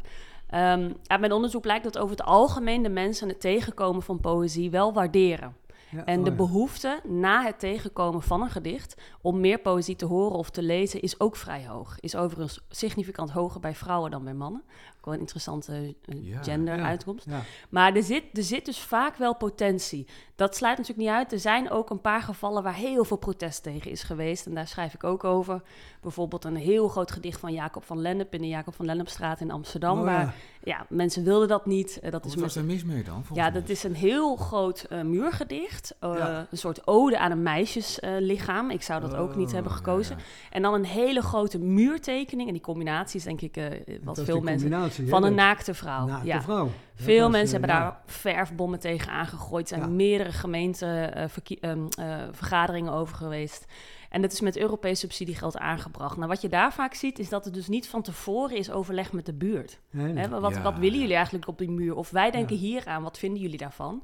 Ehm, 0.51 0.91
uit 1.07 1.19
mijn 1.19 1.31
onderzoek 1.31 1.61
blijkt 1.61 1.83
dat 1.83 1.97
over 1.97 2.11
het 2.17 2.25
algemeen 2.25 2.83
de 2.83 2.89
mensen 2.89 3.27
het 3.27 3.41
tegenkomen 3.41 4.01
van 4.01 4.19
poëzie 4.19 4.69
wel 4.69 4.93
waarderen. 4.93 5.55
Ja, 5.91 6.05
En 6.05 6.19
oh 6.19 6.25
de 6.25 6.31
behoefte 6.31 6.99
na 7.03 7.43
het 7.43 7.59
tegenkomen 7.59 8.21
van 8.21 8.41
een 8.41 8.49
gedicht 8.49 9.01
om 9.21 9.39
meer 9.39 9.59
poëzie 9.59 9.95
te 9.95 10.05
horen 10.05 10.37
of 10.37 10.49
te 10.49 10.61
lezen 10.61 11.01
is 11.01 11.19
ook 11.19 11.35
vrij 11.35 11.67
hoog. 11.67 11.99
Is 11.99 12.15
overigens 12.15 12.59
significant 12.69 13.31
hoger 13.31 13.59
bij 13.59 13.75
vrouwen 13.75 14.11
dan 14.11 14.23
bij 14.23 14.33
mannen. 14.33 14.63
Ook 15.01 15.07
wel 15.07 15.15
een 15.15 15.21
interessante 15.25 15.95
eh, 16.05 16.27
Ja. 16.27 16.43
gender-uitkomst. 16.43 17.25
Ja. 17.29 17.41
Maar 17.69 17.95
er 17.95 18.03
zit, 18.03 18.23
er 18.33 18.43
zit 18.43 18.65
dus 18.65 18.79
vaak 18.79 19.15
wel 19.15 19.35
potentie. 19.35 20.07
Dat 20.35 20.55
sluit 20.55 20.77
natuurlijk 20.77 21.07
niet 21.07 21.17
uit. 21.17 21.31
Er 21.31 21.39
zijn 21.39 21.69
ook 21.69 21.89
een 21.89 22.01
paar 22.01 22.21
gevallen 22.21 22.63
waar 22.63 22.73
heel 22.73 23.03
veel 23.03 23.17
protest 23.17 23.63
tegen 23.63 23.91
is 23.91 24.03
geweest. 24.03 24.45
En 24.45 24.53
daar 24.53 24.67
schrijf 24.67 24.93
ik 24.93 25.03
ook 25.03 25.23
over. 25.23 25.61
Bijvoorbeeld 26.01 26.45
een 26.45 26.55
heel 26.55 26.87
groot 26.87 27.11
gedicht 27.11 27.39
van 27.39 27.53
Jacob 27.53 27.83
van 27.83 28.01
Lennep 28.01 28.33
in 28.33 28.41
de 28.41 28.47
Jacob 28.47 28.75
van 28.75 28.85
Lennepstraat 28.85 29.39
in 29.39 29.51
Amsterdam. 29.51 29.99
Oh, 29.99 30.03
waar 30.05 30.35
ja. 30.63 30.85
mensen 30.89 31.23
wilden 31.23 31.47
dat 31.47 31.65
niet. 31.65 31.99
Eh, 31.99 32.11
dat 32.11 32.25
is 32.25 32.35
met 32.35 32.53
daar 32.53 32.63
mis 32.63 32.83
mee 32.83 33.03
dan? 33.03 33.23
ja, 33.33 33.41
mij? 33.41 33.51
dat 33.51 33.69
is 33.69 33.83
een 33.83 33.95
heel 33.95 34.35
groot 34.35 34.81
eh, 34.89 35.01
muurgedicht. 35.01 35.95
Een 35.99 36.47
soort 36.51 36.87
ode 36.87 37.19
aan 37.19 37.31
een 37.31 37.43
meisjeslichaam. 37.43 38.69
ik 38.69 38.81
zou 38.81 39.01
dat 39.01 39.15
ook 39.15 39.35
niet 39.35 39.47
Oh, 39.47 39.53
hebben 39.53 39.71
gekozen. 39.71 40.17
En 40.51 40.61
dan 40.61 40.73
een 40.73 40.85
hele 40.85 41.21
grote 41.21 41.59
muurtekening. 41.59 42.47
En 42.47 42.53
die 42.53 42.63
combinatie 42.63 43.19
is 43.19 43.25
denk 43.25 43.41
ik 43.41 43.59
wat 44.03 44.21
veel 44.21 44.41
de 44.41 44.89
hè, 44.97 45.07
Van 45.07 45.23
een 45.23 45.33
naakte 45.35 45.73
vrouw. 45.73 46.05
naakte 46.05 46.27
ja. 46.27 46.41
vrouw. 46.41 46.63
Dat 46.65 46.73
Veel 47.05 47.21
was, 47.21 47.31
mensen 47.31 47.61
eh, 47.61 47.67
hebben 47.67 47.81
daar 47.81 48.01
verfbommen 48.05 48.79
tegen 48.79 49.11
aangegooid. 49.11 49.71
Er 49.71 49.77
zijn 49.77 49.89
Ja. 49.89 49.95
meerdere 49.95 50.31
gemeenten 50.31 51.13
eh, 51.15 51.29
ehm, 51.61 51.79
eh, 51.99 52.17
vergaderingen 52.31 52.93
over 52.93 53.15
geweest. 53.15 53.65
En 54.09 54.21
dat 54.21 54.31
is 54.31 54.41
met 54.41 54.57
Europees 54.57 54.99
subsidiegeld 54.99 55.57
aangebracht. 55.57 56.15
Nou, 56.15 56.27
wat 56.27 56.41
je 56.41 56.49
daar 56.49 56.73
vaak 56.73 56.93
ziet, 56.93 57.19
is 57.19 57.29
dat 57.29 57.45
het 57.45 57.53
dus 57.53 57.67
niet 57.67 57.87
van 57.87 58.01
tevoren 58.01 58.57
is 58.57 58.71
overleg 58.71 59.13
met 59.13 59.25
de 59.25 59.33
buurt. 59.33 59.79
Nee, 59.89 60.13
nee. 60.13 60.23
Hè, 60.27 60.39
wat, 60.39 60.53
Ja. 60.55 60.61
wat 60.61 60.77
willen 60.77 60.99
jullie 60.99 61.15
eigenlijk 61.15 61.47
op 61.47 61.57
die 61.57 61.69
muur? 61.71 61.95
Of 61.95 62.09
wij 62.09 62.31
denken 62.31 62.55
Ja. 62.55 62.61
hier 62.61 62.85
aan, 62.85 63.03
wat 63.03 63.17
vinden 63.17 63.41
jullie 63.41 63.57
daarvan? 63.57 64.03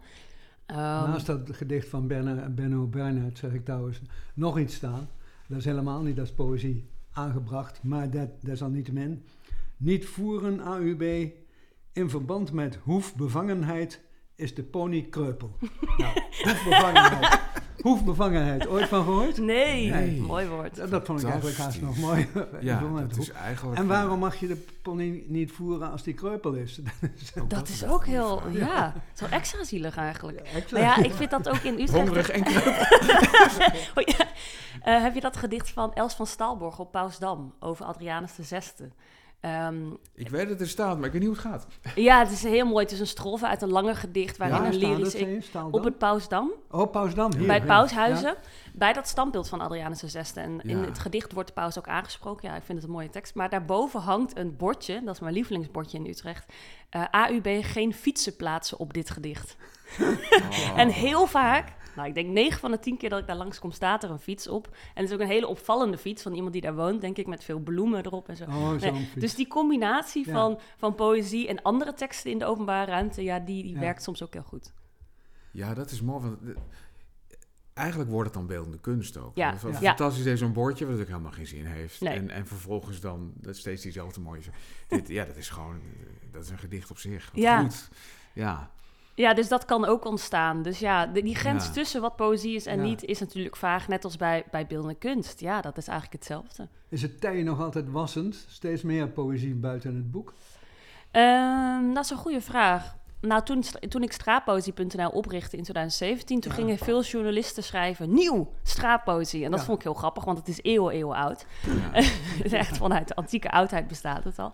Ehm, 0.65 0.77
Naast 0.77 1.25
dat 1.25 1.39
gedicht 1.51 1.87
van 1.89 2.07
Benno, 2.07 2.49
Benno 2.49 2.85
Bernhard 2.85 3.37
zeg 3.37 3.51
ik 3.53 3.65
trouwens 3.65 4.01
nog 4.33 4.59
iets 4.59 4.75
staan. 4.75 5.09
Dat 5.47 5.57
is 5.57 5.65
helemaal 5.65 6.01
niet 6.01 6.19
als 6.19 6.31
poëzie 6.31 6.89
aangebracht, 7.11 7.79
maar 7.83 8.09
dat, 8.09 8.29
desalniettemin. 8.41 9.25
Niet 9.77 10.05
voeren 10.05 10.59
AUB 10.59 11.01
in 11.93 12.09
verband 12.09 12.51
met 12.51 12.79
hoefbevangenheid 12.83 14.01
is 14.35 14.55
de 14.55 14.63
pony 14.63 15.01
kreupel. 15.09 15.57
nou, 15.97 16.19
hoefbevangenheid. 16.43 17.39
hoefbevangenheid, 17.81 18.67
ooit 18.67 18.87
van 18.87 19.03
gehoord? 19.03 19.37
nee, 19.37 19.89
Nee. 19.91 20.21
mooi 20.21 20.47
woord. 20.47 20.75
Dat, 20.75 20.89
dat 20.89 21.05
vond 21.05 21.21
ik 21.21 21.27
eigenlijk 21.27 21.57
haast 21.57 21.81
nog 21.81 21.97
mooi. 21.97 22.27
Ja, 22.61 23.07
is 23.17 23.31
eigenlijk... 23.31 23.79
En 23.79 23.87
waarom 23.87 24.19
mag 24.19 24.35
je 24.35 24.47
de 24.47 24.65
pony 24.81 25.23
niet 25.27 25.51
voeren 25.51 25.91
als 25.91 26.03
die 26.03 26.13
kreupel 26.13 26.53
is? 26.53 26.79
Ook 27.37 27.49
Dat 27.57 27.67
is 27.67 27.81
een 27.81 27.89
ook 27.89 28.05
heel, 28.05 28.41
vraag. 28.41 28.53
ja, 28.53 28.93
zo 29.13 29.25
extra 29.25 29.63
zielig 29.63 29.97
eigenlijk. 29.97 30.41
Maar 30.71 30.81
ja, 30.81 30.97
ik 30.97 31.13
vind 31.13 31.29
dat 31.29 31.49
ook 31.49 31.61
in 31.61 31.73
Utrecht... 31.73 31.91
Hongerig 31.91 32.29
en 32.29 32.43
Oh, 33.95 34.15
ja. 34.17 34.25
Eh, 34.81 35.01
heb 35.01 35.13
je 35.13 35.21
dat 35.21 35.37
gedicht 35.37 35.69
van 35.69 35.93
Els 35.93 36.13
van 36.13 36.27
Stalborg 36.27 36.79
op 36.79 36.91
Pausdam 36.91 37.53
over 37.59 37.85
Adrianus 37.85 38.35
de 38.35 38.43
Ehm, 39.39 39.89
Ik 40.13 40.29
weet 40.29 40.49
dat 40.49 40.59
er 40.61 40.67
staat, 40.67 40.97
maar 40.97 41.05
ik 41.05 41.11
weet 41.11 41.21
niet 41.21 41.29
hoe 41.29 41.39
het 41.39 41.47
gaat. 41.47 41.67
ja, 41.95 42.19
het 42.19 42.31
is 42.31 42.43
heel 42.43 42.65
mooi. 42.65 42.83
Het 42.83 42.93
is 42.93 42.99
een 42.99 43.07
strofe 43.07 43.47
uit 43.47 43.61
een 43.61 43.69
langer 43.69 43.95
gedicht 43.95 44.37
waarin 44.37 44.61
Ja, 44.61 44.67
een 44.67 44.75
lyrisch... 44.75 45.51
op 45.71 45.83
het 45.83 45.97
Pausdam, 45.97 46.51
Oh, 46.71 46.91
Pausdam. 46.91 47.33
Hier, 47.33 47.45
bij 47.45 47.55
het 47.55 47.63
ja. 47.67 47.69
Paushuizen, 47.73 48.35
bij 48.73 48.93
dat 48.93 49.07
standbeeld 49.07 49.49
van 49.49 49.61
Adrianus 49.61 49.99
Zesde. 49.99 50.39
En 50.39 50.61
in 50.61 50.79
Ja. 50.79 50.85
het 50.85 50.99
gedicht 50.99 51.33
wordt 51.33 51.47
de 51.47 51.53
paus 51.53 51.77
ook 51.77 51.87
aangesproken. 51.87 52.49
Ja, 52.49 52.55
ik 52.55 52.63
vind 52.63 52.77
het 52.77 52.87
een 52.87 52.93
mooie 52.93 53.09
tekst. 53.09 53.35
Maar 53.35 53.49
daarboven 53.49 53.99
hangt 54.01 54.37
een 54.37 54.55
bordje, 54.55 55.01
dat 55.03 55.13
is 55.13 55.19
mijn 55.19 55.33
lievelingsbordje 55.33 55.97
in 55.97 56.05
Utrecht. 56.05 56.45
Eh, 56.89 57.03
AUB 57.11 57.47
geen 57.61 57.93
fietsen 57.93 58.35
plaatsen 58.35 58.79
op 58.79 58.93
dit 58.93 59.09
gedicht. 59.09 59.55
Oh. 60.01 60.07
En 60.81 60.89
heel 60.89 61.25
vaak, 61.27 61.73
nou 61.97 62.07
ik 62.09 62.15
denk 62.15 62.29
9 62.29 62.59
van 62.59 62.71
de 62.71 62.79
10 62.79 62.97
keer 62.97 63.09
dat 63.09 63.19
ik 63.19 63.27
daar 63.27 63.35
langs 63.35 63.59
kom, 63.59 63.71
staat 63.71 64.03
er 64.03 64.09
een 64.11 64.19
fiets 64.19 64.47
op. 64.47 64.67
En 64.67 65.01
het 65.01 65.05
is 65.05 65.13
ook 65.13 65.19
een 65.21 65.27
hele 65.27 65.47
opvallende 65.47 65.97
fiets 65.97 66.21
van 66.23 66.33
iemand 66.33 66.53
die 66.53 66.61
daar 66.61 66.75
woont, 66.75 67.01
denk 67.01 67.17
ik, 67.17 67.27
met 67.27 67.43
veel 67.43 67.59
bloemen 67.59 68.05
erop 68.05 68.29
en 68.29 68.35
zo. 68.35 68.43
Oh, 68.43 68.69
zo'n 68.69 68.77
Nee, 68.79 68.93
fiets. 69.05 69.13
dus 69.21 69.35
die 69.35 69.47
combinatie 69.47 70.25
Ja. 70.27 70.33
van, 70.33 70.59
van 70.77 70.95
poëzie 70.95 71.47
en 71.47 71.61
andere 71.61 71.93
teksten 71.93 72.31
in 72.31 72.37
de 72.39 72.45
openbare 72.45 72.91
ruimte, 72.91 73.23
ja, 73.23 73.39
die, 73.39 73.63
die 73.63 73.73
Ja. 73.73 73.79
werkt 73.79 74.03
soms 74.03 74.23
ook 74.23 74.33
heel 74.33 74.43
goed. 74.43 74.73
Ja, 75.51 75.73
dat 75.73 75.91
is 75.91 76.01
mooi. 76.01 76.21
Want 76.23 76.37
eh, 76.43 76.55
eigenlijk 77.73 78.09
wordt 78.09 78.25
het 78.29 78.37
dan 78.37 78.47
beeldende 78.47 78.79
kunst 78.79 79.17
ook. 79.17 79.35
Ja, 79.35 79.47
Dat 79.47 79.55
is 79.55 79.61
wel 79.63 79.71
ja. 79.71 79.79
fantastisch 79.79 80.21
idee, 80.21 80.37
zo'n 80.37 80.53
bordje, 80.53 80.85
wat 80.85 80.99
ook 80.99 81.07
helemaal 81.07 81.31
geen 81.31 81.47
zin 81.47 81.65
heeft. 81.65 82.01
Nee. 82.01 82.13
En, 82.13 82.29
en 82.29 82.47
vervolgens 82.47 82.99
dan 82.99 83.33
dat 83.35 83.55
steeds 83.55 83.81
diezelfde 83.81 84.19
mooie... 84.19 84.41
Dit, 84.87 85.07
ja, 85.07 85.25
dat 85.25 85.35
is 85.37 85.49
gewoon... 85.49 85.75
eh, 85.75 86.31
Dat 86.31 86.43
is 86.43 86.49
een 86.49 86.57
gedicht 86.57 86.91
op 86.91 86.97
zich. 86.97 87.31
Wat 87.31 87.41
Ja. 87.41 87.59
Goed. 87.61 87.89
Ja. 88.33 88.71
Ja, 89.17 89.33
dus 89.33 89.47
dat 89.47 89.65
kan 89.65 89.85
ook 89.85 90.05
ontstaan. 90.05 90.61
Dus 90.61 90.79
ja, 90.79 91.05
de- 91.05 91.21
die 91.21 91.35
grens 91.35 91.65
Ja. 91.65 91.71
tussen 91.71 92.01
wat 92.01 92.15
poëzie 92.15 92.55
is 92.55 92.65
en 92.65 92.77
Ja. 92.77 92.83
niet 92.83 93.03
is 93.03 93.19
natuurlijk 93.19 93.55
vaag, 93.55 93.87
net 93.87 94.03
als 94.03 94.17
bij, 94.17 94.43
bij 94.51 94.67
beeldende 94.67 94.95
kunst. 94.95 95.39
Ja, 95.39 95.61
dat 95.61 95.77
is 95.77 95.87
eigenlijk 95.87 96.23
hetzelfde. 96.23 96.67
Is 96.89 97.01
het 97.01 97.21
tij 97.21 97.43
nog 97.43 97.61
altijd 97.61 97.89
wassend? 97.91 98.45
Steeds 98.49 98.81
meer 98.81 99.07
poëzie 99.09 99.55
buiten 99.55 99.95
het 99.95 100.11
boek? 100.11 100.33
Ehm, 101.11 101.93
dat 101.93 102.03
is 102.03 102.09
een 102.09 102.17
goede 102.17 102.41
vraag. 102.41 102.95
Nou, 103.21 103.43
toen, 103.43 103.63
toen 103.89 104.03
ik 104.03 104.11
straatpoëzie.nl 104.11 105.09
oprichtte 105.09 105.57
in 105.57 105.63
2017, 105.63 106.39
toen 106.39 106.51
Ja. 106.51 106.57
gingen 106.57 106.77
veel 106.77 107.03
journalisten 107.03 107.63
schrijven 107.63 108.13
nieuw 108.13 108.51
straatpoëzie. 108.63 109.45
En 109.45 109.51
dat 109.51 109.63
vond 109.63 109.77
ik 109.77 109.83
heel 109.83 109.93
grappig, 109.93 110.23
want 110.25 110.37
het 110.37 110.47
is 110.47 110.59
eeuwen, 110.61 110.93
eeuwen 110.93 111.15
oud. 111.17 111.45
Het 111.67 112.45
is 112.45 112.51
echt 112.63 112.77
vanuit 112.77 113.07
de 113.07 113.15
antieke 113.15 113.51
oudheid 113.51 113.87
bestaat 113.87 114.23
het 114.23 114.39
al. 114.39 114.51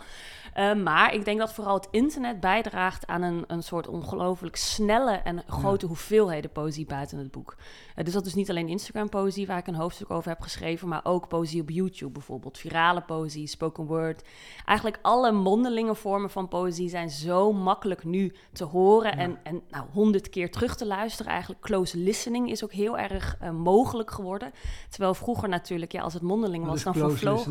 Eh, 0.53 0.73
maar 0.73 1.13
ik 1.13 1.25
denk 1.25 1.39
dat 1.39 1.53
vooral 1.53 1.73
het 1.75 1.87
internet 1.91 2.39
bijdraagt 2.39 3.07
aan 3.07 3.21
een, 3.21 3.43
een 3.47 3.63
soort 3.63 3.87
ongelooflijk 3.87 4.55
snelle 4.55 5.11
en 5.15 5.43
grote 5.47 5.85
hoeveelheden 5.85 6.51
poëzie 6.51 6.85
buiten 6.85 7.17
het 7.17 7.31
boek. 7.31 7.55
Eh, 7.95 8.05
dus 8.05 8.13
dat 8.13 8.25
is 8.25 8.33
niet 8.33 8.49
alleen 8.49 8.67
Instagram-poëzie, 8.67 9.47
waar 9.47 9.57
ik 9.57 9.67
een 9.67 9.75
hoofdstuk 9.75 10.09
over 10.09 10.29
heb 10.29 10.41
geschreven, 10.41 10.87
maar 10.87 11.01
ook 11.03 11.27
poëzie 11.27 11.61
op 11.61 11.69
YouTube 11.69 12.11
bijvoorbeeld. 12.11 12.57
Virale 12.57 13.01
poëzie, 13.01 13.47
spoken 13.47 13.85
word. 13.85 14.23
Eigenlijk 14.65 14.99
alle 15.01 15.31
mondelinge 15.31 15.95
vormen 15.95 16.29
van 16.29 16.47
poëzie 16.47 16.89
zijn 16.89 17.09
zo 17.09 17.53
makkelijk 17.53 18.03
nu 18.03 18.33
te 18.51 18.63
horen 18.63 19.17
en, 19.17 19.39
en 19.43 19.61
nou, 19.69 19.85
honderd 19.91 20.29
keer 20.29 20.51
terug 20.51 20.75
te 20.75 20.85
luisteren. 20.85 21.31
Eigenlijk 21.31 21.61
close 21.61 21.97
listening 21.97 22.49
is 22.49 22.63
ook 22.63 22.71
heel 22.71 22.97
erg 22.97 23.37
eh, 23.39 23.51
mogelijk 23.51 24.11
geworden. 24.11 24.51
Terwijl 24.89 25.13
vroeger 25.13 25.49
natuurlijk, 25.49 25.91
ja, 25.91 26.01
als 26.01 26.13
het 26.13 26.21
mondeling 26.21 26.65
was, 26.65 26.83
dan 26.83 26.93
vervloog? 26.93 27.47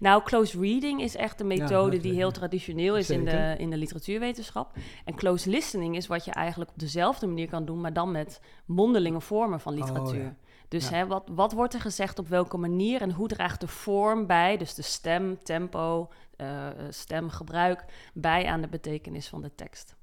Nou, 0.00 0.22
close 0.22 0.60
reading 0.60 1.02
is 1.02 1.16
echt 1.16 1.40
een 1.40 1.46
methode 1.46 1.98
die 1.98 2.13
heel 2.14 2.30
traditioneel 2.30 2.96
is 2.96 3.10
in 3.10 3.24
de, 3.24 3.54
in 3.58 3.70
de 3.70 3.76
literatuurwetenschap. 3.76 4.72
En 5.04 5.14
close 5.14 5.50
listening 5.50 5.96
is 5.96 6.06
wat 6.06 6.24
je 6.24 6.30
eigenlijk 6.30 6.70
op 6.70 6.78
dezelfde 6.78 7.26
manier 7.26 7.48
kan 7.48 7.64
doen, 7.64 7.80
maar 7.80 7.92
dan 7.92 8.10
met 8.10 8.40
mondelinge 8.66 9.20
vormen 9.20 9.60
van 9.60 9.74
literatuur. 9.74 10.18
Oh, 10.20 10.24
ja. 10.24 10.36
Dus 10.68 10.88
Ja. 10.88 10.94
hè, 10.96 11.06
wat, 11.06 11.28
wat 11.32 11.52
wordt 11.52 11.74
er 11.74 11.80
gezegd 11.80 12.18
op 12.18 12.28
welke 12.28 12.56
manier 12.56 13.00
en 13.00 13.12
hoe 13.12 13.28
draagt 13.28 13.60
de 13.60 13.68
vorm 13.68 14.26
bij, 14.26 14.56
dus 14.56 14.74
de 14.74 14.82
stem, 14.82 15.42
tempo, 15.42 16.08
eh, 16.36 16.68
stemgebruik, 16.88 17.84
bij 18.14 18.46
aan 18.46 18.60
de 18.60 18.68
betekenis 18.68 19.28
van 19.28 19.42
de 19.42 19.54
tekst? 19.54 19.96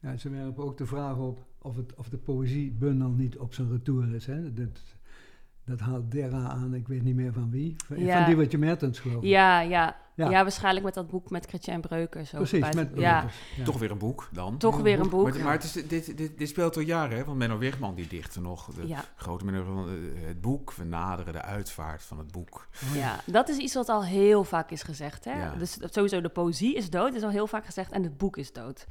Ja, 0.00 0.16
ze 0.16 0.30
werpen 0.30 0.64
ook 0.64 0.78
de 0.78 0.86
vraag 0.86 1.16
op 1.16 1.46
of, 1.58 1.76
het, 1.76 1.94
of 1.94 2.08
de 2.08 2.18
poëziebundel 2.18 3.08
niet 3.10 3.38
op 3.38 3.54
zijn 3.54 3.70
retour 3.70 4.14
is. 4.14 4.26
Hè? 4.26 4.52
Dat, 4.52 4.80
dat 5.64 5.80
haalt 5.80 6.10
Dera 6.10 6.48
aan, 6.48 6.74
ik 6.74 6.88
weet 6.88 7.02
niet 7.02 7.14
meer 7.14 7.32
van 7.32 7.50
wie. 7.50 7.76
Van, 7.86 7.98
Ja. 7.98 8.16
van 8.16 8.26
die 8.26 8.36
wat 8.36 8.50
je 8.50 8.58
Mertens 8.58 8.98
geloof 8.98 9.22
ik. 9.22 9.28
Ja, 9.28 9.60
ja, 9.60 9.96
ja. 10.14 10.30
Ja. 10.30 10.42
waarschijnlijk 10.42 10.84
met 10.84 10.94
dat 10.94 11.10
boek 11.10 11.30
met 11.30 11.46
Chrétien 11.46 11.80
Breukers. 11.80 12.30
Precies, 12.30 12.60
bij- 12.60 12.72
met 12.74 12.90
Breukers. 12.92 13.34
Ja. 13.56 13.64
Toch 13.64 13.78
weer 13.78 13.90
een 13.90 13.98
boek 13.98 14.28
dan. 14.32 14.56
toch 14.58 14.76
Ja, 14.76 14.82
weer 14.82 15.00
een 15.00 15.08
boek. 15.08 15.30
Maar, 15.30 15.42
maar 15.42 15.52
het 15.52 15.62
is, 15.64 15.72
dit, 15.72 16.16
dit, 16.16 16.38
dit 16.38 16.48
speelt 16.48 16.76
al 16.76 16.82
jaren, 16.82 17.16
hè? 17.18 17.24
Want 17.24 17.38
Menno 17.38 17.58
Wigman 17.58 17.94
die 17.94 18.06
dichtte 18.08 18.40
nog. 18.40 18.66
De 18.74 18.86
Ja. 18.86 19.04
grote 19.16 19.44
Menno 19.44 19.64
van 19.64 19.88
eh, 19.88 20.26
het 20.26 20.40
boek. 20.40 20.72
We 20.72 20.84
naderen 20.84 21.32
de 21.32 21.42
uitvaart 21.42 22.02
van 22.02 22.18
het 22.18 22.30
boek. 22.32 22.66
Oh, 22.88 22.94
ja. 22.94 23.00
Ja, 23.00 23.32
dat 23.32 23.48
is 23.48 23.56
iets 23.56 23.74
wat 23.74 23.88
al 23.88 24.04
heel 24.04 24.44
vaak 24.44 24.70
is 24.70 24.82
gezegd. 24.82 25.24
Hè? 25.24 25.32
Ja. 25.42 25.54
Dus 25.58 25.78
sowieso 25.80 26.20
de 26.20 26.28
poëzie 26.28 26.76
is 26.76 26.90
dood, 26.90 27.14
is 27.14 27.22
al 27.22 27.30
heel 27.30 27.46
vaak 27.46 27.64
gezegd. 27.64 27.92
En 27.92 28.02
het 28.02 28.16
boek 28.18 28.36
is 28.36 28.52
dood. 28.52 28.86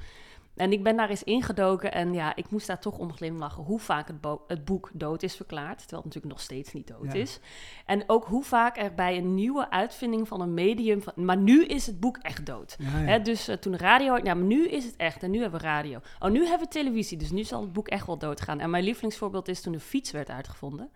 En 0.60 0.72
ik 0.72 0.84
ben 0.84 0.98
daar 0.98 1.10
eens 1.10 1.24
ingedoken 1.24 1.92
en 1.92 2.14
ja, 2.14 2.36
ik 2.36 2.50
moest 2.50 2.68
daar 2.68 2.80
toch 2.80 2.98
om 2.98 3.14
glimlachen 3.14 3.64
hoe 3.64 3.80
vaak 3.80 4.08
het, 4.08 4.22
bo- 4.22 4.44
het 4.48 4.66
boek 4.66 4.90
dood 4.94 5.24
is 5.24 5.36
verklaard. 5.36 5.78
Terwijl 5.78 6.02
het 6.02 6.06
natuurlijk 6.14 6.34
nog 6.34 6.42
steeds 6.44 6.74
niet 6.74 6.88
dood 6.88 7.14
Ja. 7.14 7.20
is. 7.20 7.40
En 7.86 8.04
ook 8.08 8.26
hoe 8.26 8.44
vaak 8.44 8.78
er 8.78 8.94
bij 8.94 9.18
een 9.18 9.36
nieuwe 9.36 9.70
uitvinding 9.70 10.28
van 10.28 10.42
een 10.42 10.54
medium... 10.54 11.02
Van, 11.02 11.14
maar 11.16 11.38
nu 11.38 11.66
is 11.66 11.86
het 11.86 12.00
boek 12.00 12.18
echt 12.18 12.46
dood. 12.46 12.76
Ja, 12.80 12.86
ja. 13.00 13.06
Hè, 13.06 13.22
dus 13.22 13.48
eh, 13.48 13.56
toen 13.56 13.78
radio... 13.78 14.18
Ja, 14.24 14.34
maar 14.34 14.46
nu 14.46 14.68
is 14.68 14.86
het 14.86 14.96
echt. 14.96 15.24
En 15.24 15.32
nu 15.32 15.42
hebben 15.42 15.60
we 15.60 15.66
radio. 15.66 16.00
Oh, 16.20 16.30
nu 16.32 16.40
hebben 16.46 16.68
we 16.68 16.74
televisie. 16.74 17.18
Dus 17.18 17.32
nu 17.32 17.44
zal 17.44 17.62
het 17.62 17.74
boek 17.74 17.88
echt 17.88 18.06
wel 18.06 18.18
doodgaan. 18.18 18.60
En 18.60 18.70
mijn 18.70 18.84
lievelingsvoorbeeld 18.84 19.48
is 19.48 19.62
toen 19.62 19.74
de 19.74 19.80
fiets 19.80 20.12
werd 20.12 20.30
uitgevonden. 20.30 20.90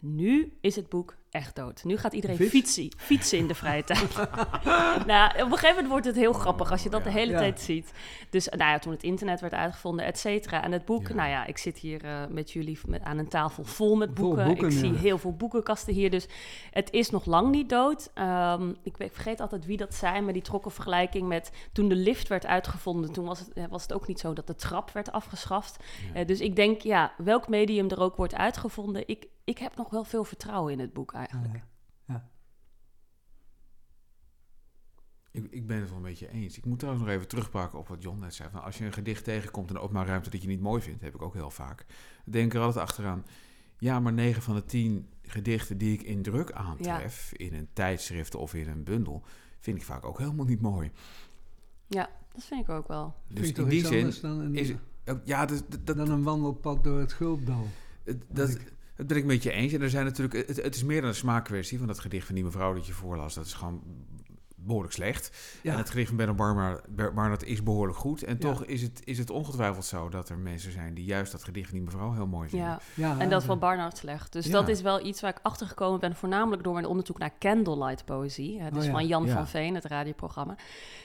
Nu 0.00 0.56
is 0.60 0.76
het 0.76 0.88
boek 0.88 1.14
echt 1.34 1.56
dood. 1.56 1.84
Nu 1.84 1.96
gaat 1.96 2.12
iedereen 2.12 2.36
Fiets? 2.36 2.50
fietsen, 2.50 2.88
fietsen 2.96 3.38
in 3.38 3.46
de 3.46 3.54
vrije 3.54 3.84
tijd. 3.94 4.14
nou, 5.06 5.30
op 5.30 5.38
een 5.38 5.50
gegeven 5.50 5.68
moment 5.68 5.88
wordt 5.88 6.04
het 6.06 6.14
heel 6.16 6.32
grappig 6.32 6.70
als 6.70 6.82
je 6.82 6.90
dat 6.90 7.04
de 7.04 7.10
hele 7.10 7.32
Ja. 7.32 7.38
tijd 7.38 7.60
ziet. 7.60 7.92
Dus 8.30 8.48
nou 8.48 8.70
ja, 8.70 8.78
toen 8.78 8.92
het 8.92 9.02
internet 9.02 9.40
werd 9.40 9.52
uitgevonden, 9.54 10.04
et 10.06 10.18
cetera. 10.18 10.62
En 10.62 10.72
het 10.72 10.84
boek, 10.84 11.08
Ja. 11.08 11.14
nou 11.14 11.28
ja, 11.28 11.46
ik 11.46 11.58
zit 11.58 11.78
hier 11.78 12.04
eh, 12.04 12.26
met 12.28 12.50
jullie 12.50 12.78
aan 13.02 13.18
een 13.18 13.28
tafel 13.28 13.64
vol 13.64 13.96
met 13.96 14.10
Vol 14.14 14.34
boeken. 14.34 14.66
ik 14.66 14.72
zie 14.72 14.94
heel 14.94 15.18
veel 15.18 15.32
boekenkasten 15.32 15.94
hier. 15.94 16.10
Dus 16.10 16.26
het 16.70 16.92
is 16.92 17.10
nog 17.10 17.24
lang 17.24 17.50
niet 17.50 17.68
dood. 17.68 18.10
Ehm, 18.14 18.72
ik, 18.82 18.94
vergeet 19.12 19.40
altijd 19.40 19.66
wie 19.66 19.76
dat 19.76 19.94
zei, 19.94 20.20
maar 20.20 20.32
die 20.32 20.42
trok 20.42 20.64
een 20.64 20.70
vergelijking 20.70 21.28
met 21.28 21.50
toen 21.72 21.88
de 21.88 21.94
lift 21.96 22.28
werd 22.28 22.46
uitgevonden. 22.46 23.12
Toen 23.12 23.24
was 23.24 23.38
het, 23.38 23.52
eh, 23.52 23.64
was 23.70 23.82
het 23.82 23.92
ook 23.92 24.06
niet 24.06 24.20
zo 24.20 24.32
dat 24.32 24.46
de 24.46 24.54
trap 24.54 24.90
werd 24.90 25.12
afgeschaft. 25.12 25.76
Eh, 26.14 26.26
dus 26.26 26.40
ik 26.40 26.56
denk, 26.56 26.80
ja, 26.80 27.12
welk 27.16 27.48
medium 27.48 27.90
er 27.90 28.00
ook 28.00 28.16
wordt 28.16 28.34
uitgevonden, 28.34 29.02
ik, 29.06 29.26
ik 29.44 29.58
heb 29.58 29.76
nog 29.76 29.90
wel 29.90 30.04
veel 30.04 30.24
vertrouwen 30.24 30.72
in 30.72 30.78
het 30.80 30.92
boek 30.92 31.12
eigenlijk. 31.12 31.22
Ja, 31.32 31.62
ja. 32.04 32.28
Ik, 35.30 35.46
ik 35.50 35.66
ben 35.66 35.78
het 35.80 35.88
wel 35.88 35.96
een 35.96 36.02
beetje 36.04 36.28
eens. 36.30 36.56
Ik 36.58 36.64
moet 36.64 36.78
trouwens 36.78 37.04
nog 37.06 37.14
even 37.14 37.28
terugpakken 37.28 37.78
op 37.78 37.88
wat 37.88 38.02
John 38.02 38.18
net 38.18 38.34
zei. 38.34 38.50
Van 38.50 38.62
als 38.62 38.78
je 38.78 38.84
een 38.84 38.92
gedicht 38.92 39.24
tegenkomt 39.24 39.68
in 39.68 39.74
de 39.74 39.80
openbare 39.80 40.08
ruimte 40.08 40.30
dat 40.30 40.42
je 40.42 40.48
niet 40.48 40.60
mooi 40.60 40.82
vindt, 40.82 41.02
heb 41.02 41.14
ik 41.14 41.22
ook 41.22 41.34
heel 41.34 41.50
vaak. 41.50 41.80
Ik 42.24 42.32
denk 42.32 42.54
er 42.54 42.60
altijd 42.60 42.84
achteraan. 42.84 43.24
Ja, 43.78 44.00
maar 44.00 44.12
9 44.12 44.42
van 44.42 44.54
de 44.54 44.64
10 44.64 45.08
gedichten 45.22 45.78
die 45.78 45.92
ik 45.92 46.02
in 46.02 46.22
druk 46.22 46.52
aantref, 46.52 47.32
in 47.32 47.54
een 47.54 47.68
tijdschrift 47.72 48.34
of 48.34 48.54
in 48.54 48.68
een 48.68 48.84
bundel, 48.84 49.22
vind 49.60 49.76
ik 49.76 49.82
vaak 49.84 50.04
ook 50.04 50.18
helemaal 50.18 50.44
niet 50.46 50.60
mooi. 50.60 50.90
Ja, 51.86 52.10
dat 52.32 52.44
vind 52.44 52.60
ik 52.60 52.68
ook 52.68 52.88
wel. 52.88 53.14
Dus 53.28 53.46
in 53.48 53.68
die 53.68 53.80
zin 53.86 53.98
anders 53.98 54.20
dan 54.20 54.38
een, 54.40 54.54
is 54.54 54.72
ook- 55.06 55.20
ja, 55.24 55.46
dat, 55.46 55.64
dat, 55.68 55.86
dat, 55.86 55.96
dan 55.96 56.10
een 56.10 56.22
wandelpad 56.22 56.84
door 56.84 56.98
het 57.00 57.12
Gulpdal. 57.12 57.66
Dat, 58.28 58.48
ik- 58.50 58.72
dat 58.96 59.06
ben 59.06 59.16
ik 59.16 59.24
met 59.24 59.42
je 59.42 59.50
eens. 59.50 59.72
En 59.72 59.82
er 59.82 59.90
zijn 59.90 60.04
natuurlijk, 60.04 60.48
het, 60.48 60.62
het 60.62 60.74
is 60.74 60.84
meer 60.84 61.00
dan 61.00 61.08
een 61.10 61.16
smaakkwestie. 61.16 61.78
Want 61.78 61.90
dat 61.90 61.98
gedicht 62.00 62.26
van 62.26 62.34
die 62.34 62.44
mevrouw 62.44 62.74
dat 62.74 62.86
je 62.86 62.92
voorlas, 62.92 63.34
dat 63.34 63.46
is 63.46 63.52
gewoon 63.52 63.82
behoorlijk 64.56 64.94
slecht. 64.94 65.36
Ja. 65.62 65.72
En 65.72 65.78
het 65.78 65.90
gedicht 65.90 66.08
van 66.08 66.16
Benno 66.16 66.34
Barma- 66.34 66.80
Ber- 66.88 67.14
Barnard 67.14 67.42
is 67.42 67.62
behoorlijk 67.62 67.98
goed. 67.98 68.22
En 68.22 68.32
Ja. 68.32 68.38
toch 68.40 68.64
is 68.64 68.82
het, 68.82 69.00
is 69.04 69.18
het 69.18 69.30
ongetwijfeld 69.30 69.84
zo 69.84 70.08
dat 70.08 70.28
er 70.28 70.38
mensen 70.38 70.72
zijn 70.72 70.94
die 70.94 71.04
juist 71.04 71.32
dat 71.32 71.44
gedicht 71.44 71.66
van 71.68 71.74
die 71.76 71.84
mevrouw 71.84 72.12
heel 72.12 72.26
mooi 72.26 72.48
vinden. 72.48 72.68
Ja, 72.68 72.80
Ja, 72.94 73.18
en 73.18 73.28
dat 73.28 73.44
van 73.44 73.58
Barnard 73.58 73.96
slecht. 73.96 74.32
Dus 74.32 74.46
Ja. 74.46 74.52
dat 74.52 74.68
is 74.68 74.80
wel 74.80 75.06
iets 75.06 75.20
waar 75.20 75.30
ik 75.30 75.38
achter 75.42 75.66
gekomen 75.66 76.00
ben, 76.00 76.16
voornamelijk 76.16 76.62
door 76.62 76.72
mijn 76.72 76.86
onderzoek 76.86 77.18
naar 77.18 77.30
candlelight 77.38 78.04
poëzie. 78.04 78.60
hè, 78.60 78.70
dus 78.70 78.78
Oh 78.78 78.84
ja. 78.84 78.90
van 78.90 79.06
Jan 79.06 79.24
Ja. 79.26 79.34
van 79.34 79.48
Veen, 79.48 79.74
het 79.74 79.84
radioprogramma. 79.84 80.56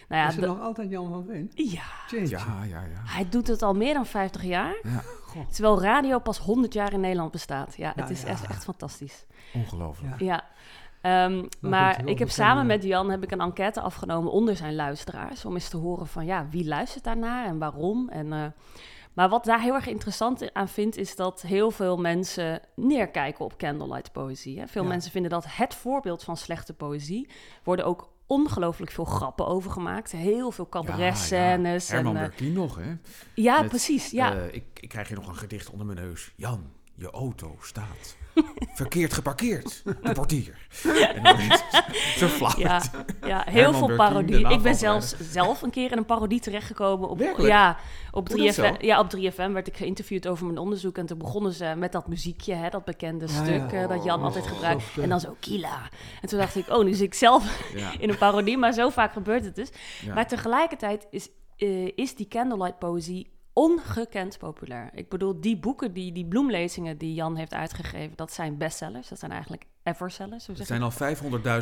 Nou 0.09 0.21
ja, 0.21 0.27
Is 0.27 0.35
er 0.35 0.41
de- 0.41 0.47
nog 0.47 0.59
altijd 0.59 0.89
Jan 0.89 1.09
van 1.09 1.25
Veen? 1.25 1.51
ja. 1.53 1.83
Ja, 2.09 2.63
ja, 2.63 2.81
ja. 2.81 3.01
hij 3.03 3.29
doet 3.29 3.47
het 3.47 3.61
al 3.61 3.73
meer 3.73 3.93
dan 3.93 4.05
50 4.05 4.43
jaar. 4.43 4.75
Ja, 4.83 5.03
Terwijl 5.51 5.81
radio 5.81 6.19
pas 6.19 6.37
100 6.37 6.73
jaar 6.73 6.93
in 6.93 6.99
Nederland 6.99 7.31
bestaat. 7.31 7.75
Ja, 7.77 7.93
het 7.95 8.09
is 8.09 8.21
ja. 8.21 8.27
Echt, 8.27 8.47
echt 8.47 8.63
fantastisch. 8.63 9.25
ongelooflijk. 9.53 10.19
Ja. 10.19 10.43
Ehm, 11.01 11.45
maar 11.61 11.93
goed, 11.93 12.09
ik 12.09 12.19
heb 12.19 12.29
samen 12.29 12.65
met 12.65 12.83
Jan 12.83 13.09
heb 13.09 13.23
ik 13.23 13.31
een 13.31 13.41
enquête 13.41 13.81
afgenomen 13.81 14.31
onder 14.31 14.55
zijn 14.55 14.75
luisteraars. 14.75 15.45
Om 15.45 15.53
eens 15.53 15.69
te 15.69 15.77
horen 15.77 16.07
van 16.07 16.25
ja, 16.25 16.47
wie 16.49 16.65
luistert 16.67 17.03
daarnaar 17.03 17.45
en 17.45 17.57
waarom. 17.59 18.09
En, 18.09 18.33
eh, 18.33 18.45
maar 19.13 19.29
wat 19.29 19.45
daar 19.45 19.61
heel 19.61 19.73
erg 19.73 19.87
interessant 19.87 20.53
aan 20.53 20.67
vind, 20.67 20.97
is 20.97 21.15
dat 21.15 21.41
heel 21.41 21.71
veel 21.71 21.97
mensen 21.97 22.59
neerkijken 22.75 23.45
op 23.45 23.57
candlelight 23.57 24.11
poëzie. 24.11 24.59
Hè. 24.59 24.67
Veel 24.67 24.81
Ja. 24.83 24.87
mensen 24.87 25.11
vinden 25.11 25.31
dat 25.31 25.45
het 25.49 25.75
voorbeeld 25.75 26.23
van 26.23 26.37
slechte 26.37 26.73
poëzie. 26.73 27.29
Worden 27.63 27.85
ook 27.85 28.08
ongelooflijk 28.29 28.91
veel 28.91 29.05
grappen 29.05 29.47
over 29.47 29.71
gemaakt. 29.71 30.11
Heel 30.11 30.51
veel 30.51 30.69
cabaret-scènes. 30.69 31.87
Ja, 31.87 31.93
Herman 31.93 32.15
en, 32.15 32.21
eh, 32.23 32.27
Berkien 32.27 32.53
nog, 32.53 32.75
hè? 32.75 32.93
ja, 33.33 33.59
met, 33.59 33.69
precies. 33.69 34.11
Ja. 34.11 34.35
Eh, 34.35 34.53
ik, 34.53 34.63
ik 34.73 34.89
krijg 34.89 35.07
hier 35.07 35.17
nog 35.17 35.27
een 35.27 35.35
gedicht 35.35 35.69
onder 35.69 35.85
mijn 35.85 35.97
neus. 35.97 36.33
Jan, 36.35 36.71
je 36.99 37.09
auto 37.09 37.55
staat. 37.61 38.17
Verkeerd 38.73 39.13
geparkeerd, 39.13 39.81
de 40.01 40.11
portier. 40.11 40.67
En 41.15 41.23
dan 41.23 41.39
is 41.39 41.47
het. 41.47 42.57
Ja, 42.57 42.81
ja 43.25 43.43
heel 43.49 43.73
veel 43.73 43.95
parodie. 43.95 44.47
Ik 44.49 44.61
ben 44.61 44.75
zelfs 44.75 45.15
zelf 45.19 45.61
een 45.61 45.69
keer 45.69 45.91
in 45.91 45.97
een 45.97 46.05
parodie 46.05 46.39
terechtgekomen. 46.39 47.09
Op, 47.09 47.17
Werkelijk? 47.17 47.49
ja, 47.53 47.77
op 48.11 48.27
Hoe 48.29 48.37
dat 48.37 48.55
3FM, 48.55 48.59
zo? 48.59 48.75
ja, 48.79 48.99
op 48.99 49.15
3FM 49.17 49.51
werd 49.51 49.67
ik 49.67 49.77
geïnterviewd 49.77 50.27
over 50.27 50.45
mijn 50.45 50.57
onderzoek. 50.57 50.97
En 50.97 51.05
toen 51.05 51.17
begonnen 51.17 51.51
ze 51.53 51.73
met 51.77 51.91
dat 51.91 52.07
muziekje, 52.07 52.53
hè, 52.53 52.69
dat 52.69 52.85
bekende 52.85 53.25
Ja, 53.27 53.43
stuk 53.43 53.71
ja. 53.71 53.81
eh, 53.81 53.87
dat 53.89 54.03
Jan 54.03 54.19
Oh, 54.19 54.25
altijd 54.25 54.47
gebruikt. 54.47 54.83
En 55.01 55.09
dan 55.09 55.19
zo, 55.19 55.35
Kila. 55.39 55.89
En 56.21 56.27
toen 56.29 56.39
dacht 56.39 56.55
ik, 56.55 56.69
oh, 56.69 56.83
nu 56.83 56.93
zit 56.93 57.05
ik 57.05 57.13
zelf 57.13 57.71
in 57.99 58.09
een 58.09 58.17
parodie. 58.17 58.57
Maar 58.57 58.73
zo 58.73 58.89
vaak 58.89 59.13
gebeurt 59.13 59.43
het 59.45 59.55
dus. 59.55 59.69
Maar 60.13 60.27
tegelijkertijd 60.27 61.07
is, 61.09 61.29
eh, 61.57 61.85
is 61.97 62.15
die 62.15 62.27
candlelight 62.27 62.79
poëzie 62.79 63.37
ongekend 63.53 64.37
populair. 64.37 64.89
Ik 64.93 65.09
bedoel, 65.09 65.41
die 65.41 65.57
boeken, 65.57 65.93
die, 65.93 66.11
die 66.11 66.25
bloemlezingen 66.25 66.97
die 66.97 67.13
Jan 67.13 67.35
heeft 67.35 67.53
uitgegeven, 67.53 68.17
dat 68.17 68.33
zijn 68.33 68.57
bestsellers. 68.57 69.07
Dat 69.07 69.19
zijn 69.19 69.31
eigenlijk 69.31 69.65
eversellers. 69.89 70.47
Hoe 70.47 70.55
Er 70.55 70.65
zijn 70.65 70.81
al 70.81 70.91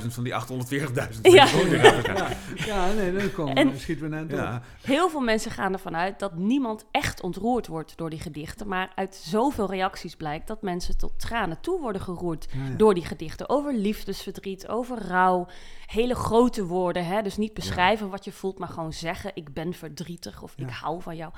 500.000 0.01 0.07
van 0.07 0.23
die 0.23 0.33
840.000. 0.33 1.21
Ja. 1.21 1.45
Ja, 1.47 2.27
ja, 2.65 2.91
nee, 2.93 3.13
dat 3.13 3.33
komt. 3.33 3.49
En- 3.57 3.71
En, 3.71 3.79
schieten 3.79 4.09
we 4.09 4.15
net 4.15 4.23
op. 4.23 4.29
Ja, 4.31 4.61
Heel 4.81 5.09
veel 5.09 5.19
mensen 5.21 5.51
gaan 5.51 5.73
ervan 5.73 5.95
uit 5.95 6.19
dat 6.19 6.35
niemand 6.35 6.85
echt 6.91 7.21
ontroerd 7.21 7.67
wordt 7.67 7.97
door 7.97 8.09
die 8.09 8.19
gedichten. 8.19 8.67
Maar 8.67 8.91
uit 8.95 9.15
zoveel 9.15 9.69
reacties 9.69 10.15
blijkt 10.15 10.47
dat 10.47 10.61
mensen 10.61 10.97
tot 10.97 11.19
tranen 11.19 11.59
toe 11.61 11.79
worden 11.81 12.01
geroerd 12.01 12.47
Ja, 12.51 12.63
ja. 12.69 12.75
door 12.75 12.93
die 12.93 13.05
gedichten. 13.05 13.49
Over 13.49 13.73
liefdesverdriet, 13.73 14.67
over 14.67 14.97
rouw. 15.07 15.47
Hele 15.85 16.15
grote 16.15 16.65
woorden. 16.65 17.05
Hè? 17.05 17.21
Dus 17.21 17.37
niet 17.37 17.53
beschrijven 17.53 18.09
wat 18.09 18.25
je 18.25 18.31
voelt, 18.31 18.59
maar 18.59 18.67
gewoon 18.69 18.93
zeggen: 18.93 19.31
Ik 19.33 19.53
ben 19.53 19.73
verdrietig 19.73 20.41
of 20.41 20.53
ik 20.55 20.69
hou 20.69 21.01
van 21.01 21.15
jou. 21.15 21.31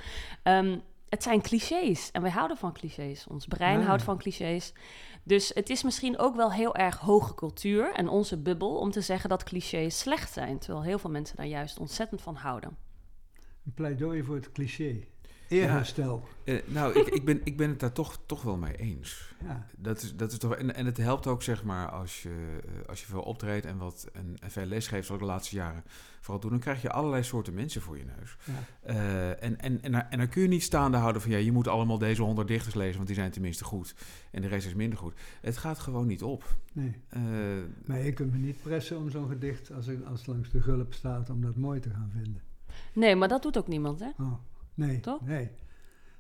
Ehm, 0.43 0.77
het 1.09 1.23
zijn 1.23 1.41
clichés 1.41 2.11
en 2.11 2.21
wij 2.21 2.31
houden 2.31 2.57
van 2.57 2.73
clichés. 2.73 3.27
Ons 3.27 3.45
brein 3.45 3.79
Ja, 3.79 3.85
houdt 3.85 4.03
van 4.03 4.17
clichés. 4.17 4.73
Dus 5.23 5.51
het 5.53 5.69
is 5.69 5.83
misschien 5.83 6.17
ook 6.17 6.35
wel 6.35 6.51
heel 6.51 6.75
erg 6.75 6.97
hoge 6.97 7.35
cultuur 7.35 7.93
en 7.93 8.07
onze 8.07 8.37
bubbel 8.37 8.77
om 8.77 8.91
te 8.91 9.01
zeggen 9.01 9.29
dat 9.29 9.43
clichés 9.43 9.99
slecht 9.99 10.33
zijn. 10.33 10.59
Terwijl 10.59 10.83
heel 10.83 10.99
veel 10.99 11.09
mensen 11.09 11.35
daar 11.35 11.45
juist 11.45 11.79
ontzettend 11.79 12.21
van 12.21 12.35
houden. 12.35 12.77
Een 13.65 13.73
pleidooi 13.73 14.23
voor 14.23 14.35
het 14.35 14.51
cliché. 14.51 15.07
Eerherstel. 15.49 16.27
Eh, 16.43 16.59
nou, 16.65 16.99
ik, 16.99 17.07
ik, 17.07 17.25
ben, 17.25 17.41
ik 17.43 17.57
ben 17.57 17.69
het 17.69 17.79
daar 17.79 17.91
toch, 17.91 18.19
toch 18.25 18.41
wel 18.41 18.57
mee 18.57 18.75
eens. 18.75 19.33
Ja. 19.43 19.65
Dat 19.77 20.01
is, 20.01 20.15
dat 20.15 20.31
is 20.31 20.37
toch, 20.37 20.55
en, 20.55 20.75
en 20.75 20.85
het 20.85 20.97
helpt 20.97 21.27
ook, 21.27 21.43
zeg 21.43 21.63
maar, 21.63 21.89
als 21.89 22.23
je, 22.23 22.59
eh, 22.65 22.89
als 22.89 22.99
je 22.99 23.05
veel 23.05 23.21
optreedt 23.21 23.65
en, 23.65 23.77
wat, 23.77 24.09
en, 24.13 24.35
en 24.39 24.51
veel 24.51 24.65
lesgeeft, 24.65 25.05
zoals 25.05 25.21
ik 25.21 25.27
de 25.27 25.33
laatste 25.33 25.55
jaren 25.55 25.83
vooral 26.19 26.39
doen, 26.39 26.51
dan 26.51 26.59
krijg 26.59 26.81
je 26.81 26.89
allerlei 26.91 27.23
soorten 27.23 27.53
mensen 27.53 27.81
voor 27.81 27.97
je 27.97 28.05
neus. 28.17 28.37
Ja. 28.43 28.53
Eh, 28.81 29.43
en, 29.43 29.59
en, 29.59 29.81
en, 29.81 30.09
en 30.11 30.17
dan 30.17 30.29
kun 30.29 30.41
je 30.41 30.47
niet 30.47 30.63
staande 30.63 30.97
houden 30.97 31.21
van, 31.21 31.31
ja, 31.31 31.37
je 31.37 31.51
moet 31.51 31.67
allemaal 31.67 31.97
deze 31.97 32.21
honderd 32.21 32.47
dichters 32.47 32.75
lezen, 32.75 32.95
want 32.95 33.07
die 33.07 33.15
zijn 33.15 33.31
tenminste 33.31 33.63
goed. 33.63 33.95
En 34.31 34.41
de 34.41 34.47
rest 34.47 34.67
is 34.67 34.73
minder 34.73 34.97
goed. 34.97 35.13
Het 35.41 35.57
gaat 35.57 35.79
gewoon 35.79 36.07
niet 36.07 36.23
op. 36.23 36.43
Nee. 36.73 36.95
Eh, 37.09 37.21
Maar 37.85 37.99
je 37.99 38.13
kunt 38.13 38.31
me 38.31 38.37
niet 38.37 38.61
pressen 38.61 38.97
om 38.97 39.09
zo'n 39.09 39.27
gedicht, 39.29 39.71
als, 39.71 39.87
als 40.05 40.25
langs 40.25 40.49
de 40.49 40.61
gulp 40.61 40.93
staat, 40.93 41.29
om 41.29 41.41
dat 41.41 41.55
mooi 41.55 41.79
te 41.79 41.89
gaan 41.89 42.11
vinden. 42.13 42.41
Nee, 42.93 43.15
maar 43.15 43.27
dat 43.27 43.41
doet 43.41 43.57
ook 43.57 43.67
niemand, 43.67 43.99
hè? 43.99 44.09
Oh, 44.19 44.33
nee. 44.79 44.99
Toch? 44.99 45.21
Nee. 45.25 45.49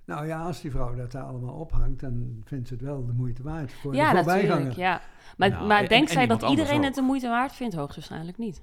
Nou 0.05 0.27
ja, 0.27 0.41
als 0.41 0.61
die 0.61 0.71
vrouw 0.71 0.95
dat 0.95 1.11
daar 1.11 1.23
allemaal 1.23 1.53
ophangt, 1.53 1.99
dan 1.99 2.41
vindt 2.45 2.67
ze 2.67 2.73
het 2.73 2.83
wel 2.83 3.05
de 3.05 3.13
moeite 3.13 3.43
waard 3.43 3.73
voor 3.73 3.95
ja, 3.95 4.09
de 4.11 4.15
voorbijganger. 4.17 4.79
Ja. 4.79 5.01
Maar, 5.37 5.49
Nou, 5.49 5.67
maar 5.67 5.81
en- 5.81 5.87
denkt 5.87 6.07
en 6.07 6.13
zij 6.13 6.27
dat 6.27 6.41
iedereen 6.43 6.77
ook. 6.77 6.83
het 6.83 6.95
de 6.95 7.01
moeite 7.01 7.27
waard 7.27 7.51
vindt? 7.51 7.75
Hoogstwaarschijnlijk 7.75 8.37
niet. 8.37 8.61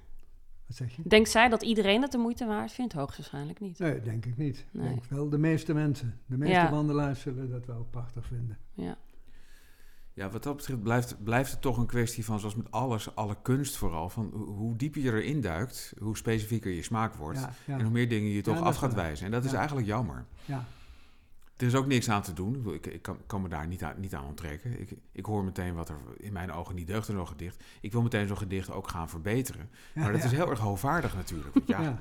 Wat 0.67 0.77
zeg 0.77 0.97
je? 0.97 1.03
Denkt 1.05 1.29
zij 1.29 1.49
dat 1.49 1.63
iedereen 1.63 2.03
het 2.03 2.13
de 2.13 2.19
moeite 2.19 2.47
waard 2.47 2.73
vindt? 2.73 2.93
Hoogstwaarschijnlijk 2.93 3.61
niet. 3.61 3.79
Nee, 3.79 4.01
denk 4.01 4.25
ik 4.27 4.37
niet. 4.37 4.57
Ik 4.59 4.67
Nee. 4.81 4.89
denk 4.89 5.05
wel 5.05 5.29
de 5.29 5.39
meeste 5.39 5.75
mensen. 5.75 6.21
De 6.27 6.37
meeste 6.37 6.55
Ja. 6.55 6.71
wandelaars 6.71 7.21
zullen 7.21 7.51
dat 7.51 7.67
wel 7.67 7.87
prachtig 7.91 8.27
vinden. 8.27 8.59
Ja. 8.73 8.97
Ja, 10.17 10.31
wat 10.31 10.43
dat 10.43 10.57
betreft 10.57 10.83
blijft, 10.83 11.25
blijft 11.25 11.51
het 11.51 11.61
toch 11.61 11.77
een 11.79 11.87
kwestie 11.87 12.25
van, 12.25 12.39
zoals 12.41 12.55
met 12.55 12.71
alles, 12.71 13.15
alle 13.15 13.37
kunst 13.43 13.77
vooral, 13.77 14.09
van 14.09 14.31
hoe- 14.35 14.77
dieper 14.77 15.03
je 15.03 15.13
erin 15.13 15.41
duikt, 15.41 15.93
hoe 15.99 16.17
specifieker 16.17 16.71
je 16.73 16.83
smaak 16.83 17.15
wordt. 17.15 17.39
Ja, 17.39 17.51
ja, 17.67 17.75
En 17.79 17.83
hoe 17.83 17.91
meer 17.93 18.09
dingen 18.09 18.31
je 18.31 18.43
toch 18.43 18.61
af 18.61 18.77
gaat 18.77 18.95
wijzen. 18.95 19.27
En 19.27 19.33
dat 19.33 19.45
is 19.45 19.53
eigenlijk 19.53 19.87
jammer. 19.87 20.25
ja. 20.45 20.65
Er 21.57 21.67
is 21.67 21.75
ook 21.75 21.87
niks 21.87 22.09
aan 22.11 22.23
te 22.23 22.33
doen. 22.33 22.63
Ik, 22.67 22.87
ik, 22.87 22.93
ik 22.95 23.03
kan, 23.03 23.19
kan 23.27 23.43
me 23.43 23.49
daar 23.49 23.67
niet 23.67 23.83
aan, 23.83 23.95
niet 23.97 24.15
aan 24.15 24.25
onttrekken. 24.25 24.81
Ik, 24.81 24.91
ik 25.13 25.25
hoor 25.25 25.45
meteen 25.45 25.75
wat 25.75 25.89
er 25.89 25.97
in 26.17 26.33
mijn 26.33 26.53
ogen 26.53 26.75
niet 26.75 26.87
deugt 26.87 27.09
in 27.09 27.15
zo'n 27.15 27.27
gedicht. 27.27 27.65
Ik 27.81 27.93
wil 27.93 28.03
meteen 28.03 28.27
zo'n 28.27 28.37
gedicht 28.37 28.71
ook 28.71 28.89
gaan 28.89 29.09
verbeteren. 29.09 29.71
Ja, 29.95 30.03
Maar 30.03 30.13
dat 30.13 30.21
ja. 30.21 30.27
is 30.27 30.33
heel 30.33 30.51
erg 30.51 30.59
hoogvaardig 30.59 31.15
natuurlijk. 31.15 31.55
Want 31.55 31.69
ja, 31.69 31.81
Ja. 31.81 31.99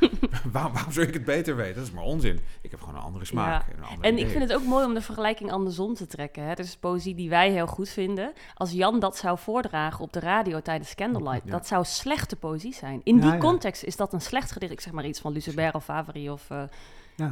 waarom, 0.52 0.72
waarom 0.72 0.92
zou 0.92 1.06
ik 1.06 1.14
het 1.14 1.24
beter 1.24 1.56
weten? 1.56 1.74
Dat 1.74 1.84
is 1.84 1.90
maar 1.92 2.04
onzin. 2.04 2.40
Ik 2.60 2.70
heb 2.70 2.80
gewoon 2.80 2.94
een 2.94 3.02
andere 3.02 3.24
smaak. 3.24 3.66
Ja. 3.68 3.72
En, 3.74 3.82
een 3.92 4.02
En 4.02 4.18
ik 4.18 4.28
vind 4.28 4.42
het 4.42 4.52
ook 4.54 4.64
mooi 4.64 4.84
om 4.84 4.94
de 4.94 5.00
vergelijking 5.02 5.50
andersom 5.52 5.94
te 5.94 6.06
trekken. 6.06 6.42
Hè. 6.42 6.48
Het 6.48 6.58
is 6.58 6.76
poëzie 6.76 7.14
die 7.14 7.28
wij 7.28 7.50
heel 7.50 7.66
goed 7.66 7.88
vinden. 7.88 8.32
Als 8.54 8.72
Jan 8.72 9.00
dat 9.00 9.16
zou 9.16 9.38
voordragen 9.38 10.00
op 10.04 10.12
de 10.12 10.20
radio 10.20 10.60
tijdens 10.60 10.94
Candlelight, 10.94 11.44
Ja. 11.44 11.50
dat 11.50 11.66
zou 11.66 11.84
slechte 11.84 12.36
poëzie 12.36 12.74
zijn. 12.74 13.00
In 13.04 13.14
Ja, 13.16 13.22
die 13.22 13.30
ja. 13.32 13.38
context 13.38 13.82
is 13.82 13.96
dat 13.96 14.12
een 14.12 14.20
slecht 14.20 14.52
gedicht. 14.52 14.72
Ik 14.72 14.80
zeg 14.80 14.92
maar 14.92 15.06
iets 15.06 15.20
van 15.20 15.32
Lucebert 15.32 15.74
of 15.74 15.84
Favre 15.84 16.32
of... 16.32 16.50
eh, 16.50 16.62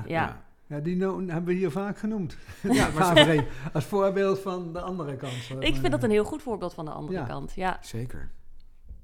Ja. 0.06 0.42
Ja. 0.70 0.80
Die 0.80 0.96
no- 0.96 1.18
hebben 1.26 1.44
we 1.44 1.52
hier 1.52 1.70
vaak 1.70 1.98
genoemd. 1.98 2.36
Ja, 2.72 2.88
maar 2.90 3.44
als 3.72 3.84
voorbeeld 3.84 4.38
van 4.40 4.72
de 4.72 4.80
andere 4.80 5.16
kant. 5.16 5.32
Ik 5.58 5.76
vind 5.76 5.90
dat 5.90 6.02
een 6.02 6.10
heel 6.10 6.24
goed 6.24 6.42
voorbeeld 6.42 6.74
van 6.74 6.84
de 6.84 6.90
andere 6.90 7.18
Ja. 7.18 7.26
kant. 7.26 7.52
Ja. 7.54 7.78
Zeker. 7.80 8.30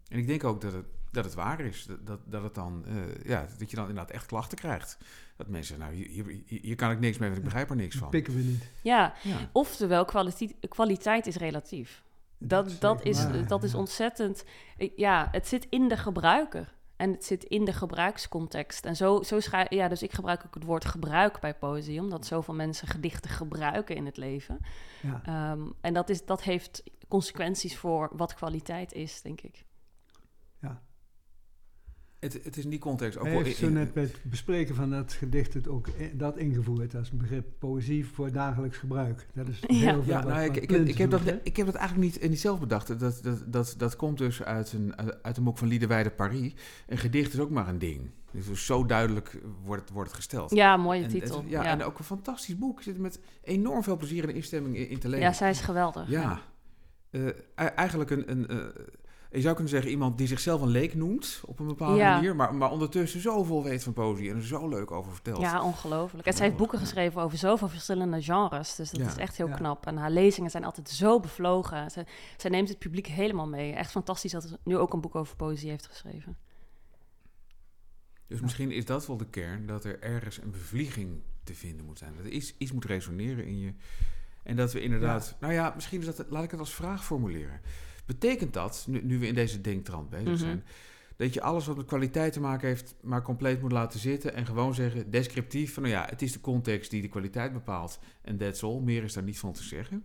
En 0.08 0.18
ik 0.18 0.26
denk 0.26 0.44
ook 0.44 0.60
dat 0.60 0.72
het, 0.72 0.84
dat 1.10 1.24
het 1.24 1.34
waar 1.34 1.60
is. 1.60 1.84
Dat, 1.84 2.06
dat, 2.06 2.20
dat, 2.24 2.42
het 2.42 2.54
dan, 2.54 2.84
eh, 2.86 2.94
ja, 3.24 3.46
dat 3.58 3.70
je 3.70 3.76
dan 3.76 3.88
inderdaad 3.88 4.14
echt 4.14 4.26
klachten 4.26 4.58
krijgt. 4.58 4.98
Dat 5.36 5.48
mensen, 5.48 5.78
nou, 5.78 5.92
hier, 5.94 6.06
hier, 6.08 6.42
hier 6.62 6.76
kan 6.76 6.90
ik 6.90 6.98
niks 7.00 7.18
mee, 7.18 7.28
want 7.28 7.40
ik 7.40 7.44
begrijp 7.48 7.70
er 7.70 7.76
niks 7.76 7.96
van. 7.96 8.08
pikken 8.08 8.34
we 8.34 8.40
niet. 8.42 8.68
ja, 8.82 9.14
Ja. 9.22 9.36
oftewel 9.52 10.04
kwaliteit, 10.04 10.54
kwaliteit 10.68 11.26
is 11.26 11.36
relatief. 11.36 12.04
Dat, 12.38 12.76
dat, 12.80 13.04
is, 13.04 13.24
waar, 13.24 13.46
dat 13.46 13.62
is 13.62 13.74
ontzettend. 13.74 14.44
Ja, 14.96 15.28
het 15.30 15.46
zit 15.46 15.66
in 15.70 15.88
de 15.88 15.96
gebruiker. 15.96 16.74
En 16.96 17.10
het 17.10 17.24
zit 17.24 17.44
in 17.44 17.64
de 17.64 17.72
gebruikscontext. 17.72 18.84
En 18.84 18.96
zo, 18.96 19.22
zo 19.22 19.40
schrijf 19.40 19.70
Ja, 19.70 19.88
dus 19.88 20.02
ik 20.02 20.12
gebruik 20.12 20.42
ook 20.46 20.54
het 20.54 20.64
woord 20.64 20.84
gebruik 20.84 21.40
bij 21.40 21.54
poëzie, 21.54 22.00
omdat 22.00 22.26
zoveel 22.26 22.54
mensen 22.54 22.88
gedichten 22.88 23.30
gebruiken 23.30 23.96
in 23.96 24.06
het 24.06 24.16
leven. 24.16 24.58
Ja. 25.02 25.20
Ehm, 25.24 25.70
en 25.80 25.94
dat, 25.94 26.08
is, 26.08 26.24
dat 26.24 26.42
heeft 26.42 26.82
consequenties 27.08 27.76
voor 27.76 28.10
wat 28.12 28.34
kwaliteit 28.34 28.92
is, 28.92 29.22
denk 29.22 29.40
ik. 29.40 29.64
Het, 32.20 32.40
het 32.44 32.56
is 32.56 32.64
in 32.64 32.70
die 32.70 32.78
context 32.78 33.18
ook 33.18 33.24
Hij 33.24 33.34
wel... 33.34 33.42
heeft 33.44 33.58
in- 33.60 33.66
zo 33.66 33.72
net 33.72 33.92
bij 33.92 34.02
het 34.02 34.16
bespreken 34.22 34.74
van 34.74 34.90
dat 34.90 35.12
gedicht 35.12 35.54
het 35.54 35.68
ook 35.68 35.88
dat 36.12 36.36
ingevoerd 36.38 36.94
als 36.94 37.10
een 37.10 37.18
begrip 37.18 37.46
poëzie 37.58 38.06
voor 38.06 38.32
dagelijks 38.32 38.76
gebruik. 38.76 39.26
Dat 39.34 39.48
is 39.48 39.60
Ja. 39.66 39.74
heel 39.74 40.02
veel 40.02 40.12
Ja, 40.12 40.22
wat- 40.22 40.32
nou, 40.32 40.44
ik, 40.44 40.56
ik, 40.56 40.70
heb, 40.70 40.86
ik, 40.86 40.98
heb 40.98 41.10
dat, 41.10 41.20
ik 41.42 41.56
heb 41.56 41.66
dat 41.66 41.74
eigenlijk 41.74 42.12
niet, 42.12 42.28
niet 42.28 42.40
zelf 42.40 42.60
bedacht. 42.60 42.98
Dat, 42.98 43.20
dat, 43.22 43.42
dat, 43.46 43.74
dat 43.78 43.96
komt 43.96 44.18
dus 44.18 44.42
uit 44.42 44.72
een, 44.72 44.96
uit 45.22 45.36
een 45.36 45.44
boek 45.44 45.58
van 45.58 45.68
Liedewijde 45.68 46.10
Paris. 46.10 46.52
Een 46.86 46.98
gedicht 46.98 47.32
is 47.32 47.38
ook 47.40 47.50
maar 47.50 47.68
een 47.68 47.78
ding. 47.78 48.10
Dus 48.30 48.66
zo 48.66 48.86
duidelijk 48.86 49.40
wordt 49.64 49.82
het, 49.82 49.90
wordt 49.90 50.08
het 50.08 50.16
gesteld. 50.18 50.50
Ja, 50.50 50.76
mooie 50.76 51.02
En 51.02 51.08
titel. 51.08 51.40
het- 51.40 51.50
ja, 51.50 51.62
ja. 51.62 51.70
en 51.70 51.82
ook 51.82 51.98
een 51.98 52.04
fantastisch 52.04 52.58
boek. 52.58 52.78
Ik 52.78 52.84
zit 52.84 52.98
met 52.98 53.20
enorm 53.42 53.82
veel 53.82 53.96
plezier 53.96 54.28
en 54.28 54.34
instemming 54.34 54.76
in, 54.76 54.88
in 54.88 54.98
te 54.98 55.08
lezen. 55.08 55.24
ja, 55.26 55.32
zij 55.32 55.50
is 55.50 55.60
geweldig. 55.60 56.08
Ja. 56.10 56.40
Eh, 57.10 57.26
e- 57.26 57.32
eigenlijk 57.54 58.10
een... 58.10 58.30
een 58.30 58.46
eh, 58.48 58.56
je 59.30 59.40
zou 59.40 59.54
kunnen 59.54 59.72
zeggen 59.72 59.90
iemand 59.90 60.18
die 60.18 60.26
zichzelf 60.26 60.60
een 60.60 60.68
leek 60.68 60.94
noemt 60.94 61.40
op 61.46 61.58
een 61.58 61.66
bepaalde 61.66 61.96
Ja. 61.96 62.14
manier, 62.14 62.36
maar, 62.36 62.54
maar 62.54 62.70
ondertussen 62.70 63.20
zoveel 63.20 63.62
weet 63.64 63.82
van 63.84 63.92
poëzie 63.92 64.30
en 64.30 64.36
er 64.36 64.42
zo 64.46 64.68
leuk 64.68 64.90
over 64.90 65.12
vertelt. 65.12 65.40
Ja, 65.40 65.62
ongelooflijk. 65.62 66.26
En 66.26 66.32
zij 66.32 66.44
heeft 66.46 66.58
boeken 66.58 66.78
geschreven 66.78 67.22
over 67.22 67.38
zoveel 67.38 67.68
verschillende 67.68 68.22
genres. 68.22 68.74
Dus 68.74 68.90
dat 68.90 69.00
Ja. 69.00 69.06
is 69.06 69.16
echt 69.16 69.36
heel 69.36 69.48
Ja. 69.48 69.54
knap. 69.54 69.86
En 69.86 69.96
haar 69.96 70.10
lezingen 70.10 70.50
zijn 70.50 70.64
altijd 70.64 70.88
zo 70.90 71.20
bevlogen. 71.20 71.90
Ze, 71.90 72.04
zij 72.36 72.50
neemt 72.50 72.68
het 72.68 72.78
publiek 72.78 73.06
helemaal 73.06 73.48
mee. 73.48 73.72
Echt 73.72 73.90
fantastisch 73.90 74.32
dat 74.32 74.42
ze 74.42 74.58
nu 74.64 74.76
ook 74.76 74.92
een 74.92 75.00
boek 75.00 75.14
over 75.14 75.36
poëzie 75.36 75.70
heeft 75.70 75.86
geschreven. 75.86 76.36
Dus 78.26 78.40
misschien 78.40 78.70
is 78.70 78.84
dat 78.84 79.06
wel 79.06 79.16
de 79.16 79.26
kern, 79.30 79.66
dat 79.66 79.84
er 79.84 80.00
ergens 80.02 80.42
een 80.42 80.50
bevlieging 80.50 81.22
te 81.44 81.54
vinden 81.54 81.86
moet 81.86 81.98
zijn. 81.98 82.12
Dat 82.16 82.24
er 82.24 82.30
iets, 82.30 82.54
iets 82.58 82.72
moet 82.72 82.84
resoneren 82.84 83.46
in 83.46 83.58
je. 83.58 83.72
En 84.42 84.56
dat 84.56 84.72
we 84.72 84.80
inderdaad, 84.80 85.36
nou 85.40 85.52
ja, 85.52 85.72
misschien 85.74 86.00
is 86.00 86.06
dat, 86.16 86.24
laat 86.28 86.44
ik 86.44 86.50
het 86.50 86.60
als 86.60 86.74
vraag 86.74 87.04
formuleren. 87.04 87.60
Betekent 88.06 88.52
dat, 88.52 88.84
nu, 88.88 89.02
nu 89.04 89.18
we 89.18 89.26
in 89.26 89.34
deze 89.34 89.60
denktrand 89.60 90.10
bezig 90.10 90.26
Mhm. 90.26 90.36
zijn, 90.36 90.64
dat 91.16 91.34
je 91.34 91.42
alles 91.42 91.66
wat 91.66 91.76
met 91.76 91.86
kwaliteit 91.86 92.32
te 92.32 92.40
maken 92.40 92.68
heeft, 92.68 92.94
maar 93.02 93.22
compleet 93.22 93.60
moet 93.60 93.72
laten 93.72 94.00
zitten 94.00 94.34
en 94.34 94.46
gewoon 94.46 94.74
zeggen, 94.74 95.10
descriptief, 95.10 95.74
van 95.74 95.82
nou 95.82 95.94
ja, 95.94 96.06
het 96.10 96.22
is 96.22 96.32
de 96.32 96.40
context 96.40 96.90
die 96.90 97.02
de 97.02 97.08
kwaliteit 97.08 97.52
bepaalt 97.52 97.98
en 98.22 98.36
that's 98.36 98.62
all, 98.62 98.80
meer 98.80 99.02
is 99.02 99.12
daar 99.12 99.22
niet 99.22 99.38
van 99.38 99.52
te 99.52 99.62
zeggen. 99.62 100.04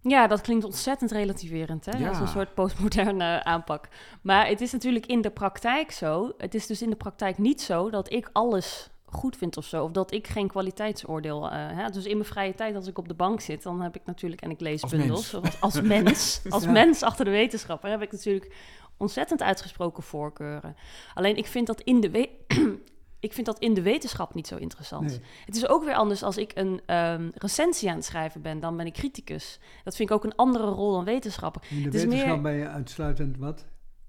Ja, 0.00 0.26
dat 0.26 0.40
klinkt 0.40 0.64
ontzettend 0.64 1.10
relativerend, 1.10 1.84
hè? 1.84 1.98
Ja. 1.98 2.20
Een 2.20 2.28
soort 2.28 2.54
postmoderne 2.54 3.44
aanpak. 3.44 3.88
Maar 4.22 4.46
het 4.46 4.60
is 4.60 4.72
natuurlijk 4.72 5.06
in 5.06 5.20
de 5.20 5.30
praktijk 5.30 5.90
zo. 5.90 6.32
Het 6.38 6.54
is 6.54 6.66
dus 6.66 6.82
in 6.82 6.90
de 6.90 6.96
praktijk 6.96 7.38
niet 7.38 7.62
zo 7.62 7.90
dat 7.90 8.12
ik 8.12 8.30
alles 8.32 8.90
goed 9.14 9.36
vind 9.36 9.56
of 9.56 9.64
zo. 9.64 9.84
Of 9.84 9.90
dat 9.90 10.12
ik 10.12 10.26
geen 10.26 10.48
kwaliteitsoordeel 10.48 11.50
eh 11.50 11.56
hè? 11.58 11.90
Dus 11.90 12.04
in 12.06 12.16
mijn 12.16 12.28
vrije 12.28 12.54
tijd, 12.54 12.74
als 12.74 12.86
ik 12.86 12.98
op 12.98 13.08
de 13.08 13.14
bank 13.14 13.40
zit, 13.40 13.62
dan 13.62 13.80
heb 13.80 13.96
ik 13.96 14.02
natuurlijk... 14.04 14.40
En 14.42 14.50
ik 14.50 14.60
lees 14.60 14.82
Als 14.82 14.90
bundels. 14.90 15.34
Als, 15.34 15.60
als 15.60 15.80
mens, 15.96 16.40
als 16.48 16.66
mens 16.66 17.02
achter 17.02 17.24
de 17.24 17.30
wetenschapper, 17.30 17.90
heb 17.90 18.02
ik 18.02 18.12
natuurlijk 18.12 18.54
ontzettend 18.96 19.42
uitgesproken 19.42 20.02
voorkeuren. 20.02 20.76
Alleen 21.14 21.36
ik 21.36 21.46
vind 21.46 21.66
dat 21.66 21.80
in 21.80 22.00
de... 22.00 22.10
we- 22.10 22.30
Ik 23.20 23.32
vind 23.32 23.46
dat 23.46 23.58
in 23.58 23.74
de 23.74 23.82
wetenschap 23.82 24.34
niet 24.34 24.46
zo 24.46 24.56
interessant. 24.56 25.06
Nee. 25.06 25.20
Het 25.44 25.56
is 25.56 25.68
ook 25.68 25.84
weer 25.84 25.94
anders 25.94 26.22
als 26.22 26.36
ik 26.36 26.52
een 26.54 26.80
ehm, 26.86 27.28
recensie 27.34 27.88
aan 27.90 27.94
het 27.96 28.04
schrijven 28.04 28.42
ben, 28.42 28.60
dan 28.60 28.76
ben 28.76 28.86
ik 28.86 28.92
criticus. 28.92 29.58
Dat 29.84 29.96
vind 29.96 30.10
ik 30.10 30.14
ook 30.16 30.24
een 30.24 30.34
andere 30.36 30.64
rol 30.66 30.92
dan 30.92 31.04
wetenschapper. 31.04 31.62
In 31.70 31.76
de 31.78 31.84
Het 31.84 31.94
is 31.94 32.00
wetenschap 32.04 32.28
meer- 32.32 32.40
ben 32.42 32.52
je 32.52 32.68
uitsluitend 32.68 33.36
wat? 33.38 33.64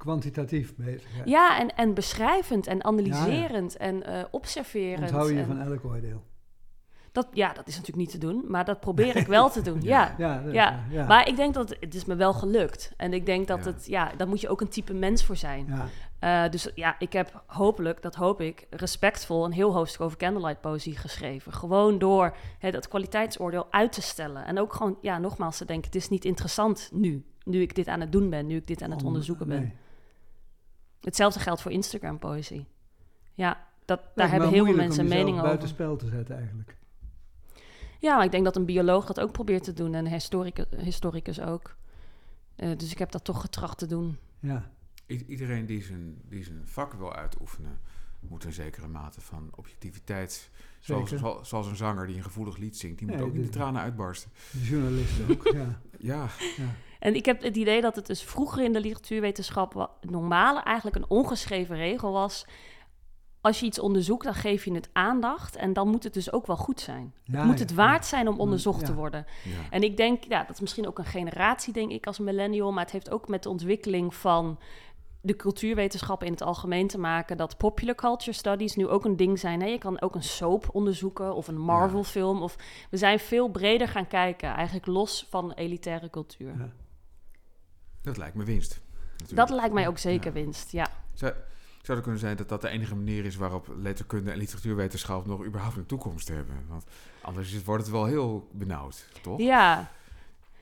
Kwantitatief 0.05 0.75
bezig. 0.75 1.09
hè? 1.13 1.21
Ja, 1.25 1.59
en, 1.59 1.75
en 1.75 1.93
beschrijvend 1.93 2.67
en 2.67 2.83
analyserend 2.83 3.77
en 3.77 4.03
eh, 4.03 4.23
observerend. 4.31 4.99
Onthoud 5.01 5.29
je 5.29 5.37
en 5.39 5.45
van 5.45 5.61
elk 5.61 5.85
oordeel. 5.85 6.23
dat, 7.11 7.27
ja, 7.33 7.53
dat 7.53 7.67
is 7.67 7.73
natuurlijk 7.73 7.97
niet 8.07 8.11
te 8.11 8.27
doen, 8.27 8.43
maar 8.47 8.65
dat 8.65 8.79
probeer 8.79 9.15
ik 9.15 9.27
wel 9.27 9.49
te 9.49 9.61
doen. 9.61 9.81
ja. 9.93 10.15
Ja, 10.17 10.41
Ja, 10.51 10.79
ja. 10.89 11.05
Maar 11.05 11.27
ik 11.27 11.35
denk 11.35 11.53
dat 11.53 11.75
het, 11.79 11.95
is 11.95 12.05
me 12.05 12.15
wel 12.15 12.33
gelukt. 12.33 12.93
En 12.97 13.13
ik 13.13 13.25
denk 13.25 13.47
dat 13.47 13.65
Ja. 13.65 13.71
het, 13.71 13.85
ja, 13.85 14.11
daar 14.17 14.27
moet 14.27 14.41
je 14.41 14.49
ook 14.49 14.61
een 14.61 14.67
type 14.69 14.93
mens 14.93 15.23
voor 15.23 15.35
zijn. 15.35 15.65
ja. 15.67 15.85
Eh, 16.19 16.51
dus 16.51 16.71
ja, 16.75 16.95
ik 16.99 17.13
heb 17.13 17.43
hopelijk, 17.47 18.01
dat 18.01 18.15
hoop 18.15 18.41
ik, 18.41 18.67
respectvol 18.69 19.45
een 19.45 19.51
heel 19.51 19.73
hoofdstuk 19.73 20.01
over 20.01 20.17
candlelight 20.17 20.61
poëzie 20.61 20.97
geschreven. 20.97 21.53
Gewoon 21.53 21.97
door 21.99 22.35
hè, 22.59 22.71
dat 22.71 22.87
kwaliteitsoordeel 22.87 23.67
uit 23.69 23.91
te 23.91 24.01
stellen. 24.01 24.45
En 24.45 24.59
ook 24.59 24.73
gewoon, 24.73 24.97
ja, 25.01 25.17
nogmaals 25.17 25.57
te 25.57 25.65
denken, 25.65 25.85
het 25.85 25.95
is 25.95 26.09
niet 26.09 26.25
interessant 26.25 26.89
nu. 26.93 27.25
Nu 27.43 27.61
ik 27.61 27.75
dit 27.75 27.87
aan 27.87 27.99
het 27.99 28.11
doen 28.11 28.29
ben, 28.29 28.47
nu 28.47 28.55
ik 28.55 28.67
dit 28.67 28.81
aan 28.81 28.91
het 28.91 28.99
Om- 29.01 29.07
onderzoeken 29.07 29.47
ben. 29.47 29.59
nee. 29.61 29.73
Hetzelfde 31.05 31.39
geldt 31.39 31.61
voor 31.61 31.71
Instagram 31.71 32.19
poëzie. 32.19 32.65
Ja, 33.33 33.67
dat, 33.85 34.01
daar 34.15 34.29
hebben 34.29 34.49
heel 34.49 34.65
veel 34.65 34.75
mensen 34.75 35.03
een 35.03 35.09
mening 35.09 35.29
over. 35.35 35.43
buitenspel 35.47 35.95
te 35.95 36.07
zetten 36.07 36.35
eigenlijk. 36.37 36.77
Ja, 37.99 38.15
maar 38.15 38.25
ik 38.25 38.31
denk 38.31 38.43
dat 38.43 38.55
een 38.55 38.65
bioloog 38.65 39.05
dat 39.05 39.19
ook 39.19 39.31
probeert 39.31 39.63
te 39.63 39.73
doen 39.73 39.93
en 39.93 40.05
een 40.05 40.11
historicus, 40.11 40.65
historicus 40.77 41.41
ook. 41.41 41.75
Eh, 42.55 42.77
dus 42.77 42.91
ik 42.91 42.97
heb 42.97 43.11
dat 43.11 43.23
toch 43.23 43.41
getracht 43.41 43.77
te 43.77 43.85
doen. 43.87 44.17
Ja, 44.39 44.71
I- 45.07 45.25
iedereen 45.27 45.65
die 45.65 45.83
zijn, 45.83 46.21
die 46.29 46.43
zijn 46.43 46.61
vak 46.65 46.93
wil 46.93 47.13
uitoefenen, 47.13 47.79
moet 48.19 48.43
een 48.43 48.53
zekere 48.53 48.87
mate 48.87 49.21
van 49.21 49.49
objectiviteit. 49.55 50.49
Zoals, 50.79 51.13
zoals 51.41 51.67
een 51.67 51.75
zanger 51.75 52.07
die 52.07 52.17
een 52.17 52.23
gevoelig 52.23 52.57
lied 52.57 52.77
zingt, 52.77 52.97
die 52.97 53.07
moet 53.07 53.15
Nee, 53.15 53.25
ook 53.25 53.33
niet 53.33 53.43
de 53.43 53.49
tranen 53.49 53.81
uitbarsten. 53.81 54.31
De 54.51 54.61
journalisten 54.63 55.29
ook, 55.29 55.47
ja. 55.53 55.79
Ja, 56.13 56.27
ja. 56.57 56.75
En 57.05 57.15
ik 57.15 57.25
heb 57.25 57.41
het 57.41 57.57
idee 57.57 57.81
dat 57.81 57.95
het 57.95 58.07
dus 58.07 58.23
vroeger 58.23 58.63
in 58.63 58.73
de 58.73 58.79
literatuurwetenschap 58.79 59.89
normale 60.01 60.59
eigenlijk 60.59 60.95
een 60.97 61.09
ongeschreven 61.09 61.75
regel 61.75 62.11
was. 62.11 62.45
als 63.41 63.59
je 63.59 63.65
iets 63.65 63.79
onderzoekt, 63.79 64.23
dan 64.23 64.33
geef 64.33 64.65
je 64.65 64.73
het 64.73 64.89
aandacht. 64.93 65.55
En 65.55 65.73
dan 65.73 65.87
moet 65.87 66.03
het 66.03 66.13
dus 66.13 66.31
ook 66.31 66.47
wel 66.47 66.57
goed 66.57 66.79
zijn. 66.79 67.13
Ja, 67.23 67.43
moet 67.43 67.57
ja, 67.57 67.63
het 67.63 67.73
waard 67.73 68.01
ja. 68.01 68.07
zijn 68.07 68.27
om 68.27 68.39
onderzocht 68.39 68.79
Ja. 68.79 68.85
te 68.85 68.93
worden. 68.93 69.25
En 69.69 69.83
ik 69.83 69.97
denk, 69.97 70.23
ja, 70.23 70.43
dat 70.43 70.49
is 70.55 70.59
misschien 70.59 70.87
ook 70.87 70.97
een 70.97 71.05
generatie, 71.05 71.73
denk 71.73 71.91
ik, 71.91 72.07
als 72.07 72.19
millennial. 72.19 72.71
Maar 72.71 72.83
het 72.83 72.91
heeft 72.91 73.09
ook 73.11 73.27
met 73.27 73.43
de 73.43 73.49
ontwikkeling 73.49 74.15
van 74.15 74.59
de 75.21 75.35
cultuurwetenschappen 75.35 76.27
in 76.27 76.33
het 76.33 76.41
algemeen 76.41 76.87
te 76.87 76.97
maken. 76.97 77.37
Dat 77.37 77.57
popular 77.57 77.95
culture 77.95 78.31
studies 78.37 78.75
nu 78.75 78.87
ook 78.87 79.05
een 79.05 79.15
ding 79.15 79.39
zijn. 79.39 79.61
Hè? 79.61 79.67
Je 79.67 79.77
kan 79.77 80.01
ook 80.01 80.15
een 80.15 80.23
soap 80.23 80.69
onderzoeken 80.71 81.35
of 81.35 81.47
een 81.47 81.59
Marvel-film. 81.59 82.41
Of 82.41 82.55
we 82.89 82.97
zijn 82.97 83.19
veel 83.19 83.49
breder 83.49 83.87
gaan 83.87 84.07
kijken, 84.07 84.49
eigenlijk 84.53 84.85
los 84.85 85.25
van 85.29 85.51
elitaire 85.51 86.09
cultuur. 86.09 86.53
Ja. 86.57 86.71
Dat 88.05 88.17
lijkt 88.17 88.35
me 88.35 88.43
winst. 88.43 88.81
natuurlijk. 89.11 89.47
Dat 89.47 89.57
lijkt 89.57 89.73
mij 89.73 89.87
ook 89.87 89.97
zeker 89.97 90.25
Ja. 90.27 90.31
winst, 90.43 90.71
ja. 90.71 90.87
Zou, 91.13 91.33
zou 91.81 91.97
het 91.97 92.01
kunnen 92.01 92.19
zijn 92.19 92.37
dat 92.37 92.49
dat 92.49 92.61
de 92.61 92.69
enige 92.69 92.95
manier 92.95 93.25
is 93.25 93.35
waarop 93.35 93.67
letterkunde 93.77 94.31
en 94.31 94.37
literatuurwetenschap 94.37 95.25
nog 95.25 95.45
überhaupt 95.45 95.77
een 95.77 95.85
toekomst 95.85 96.27
hebben? 96.27 96.65
Want 96.67 96.83
anders 97.21 97.63
wordt 97.63 97.83
het 97.83 97.91
wel 97.91 98.05
heel 98.05 98.47
benauwd, 98.51 99.05
toch? 99.21 99.39
Ja, 99.39 99.89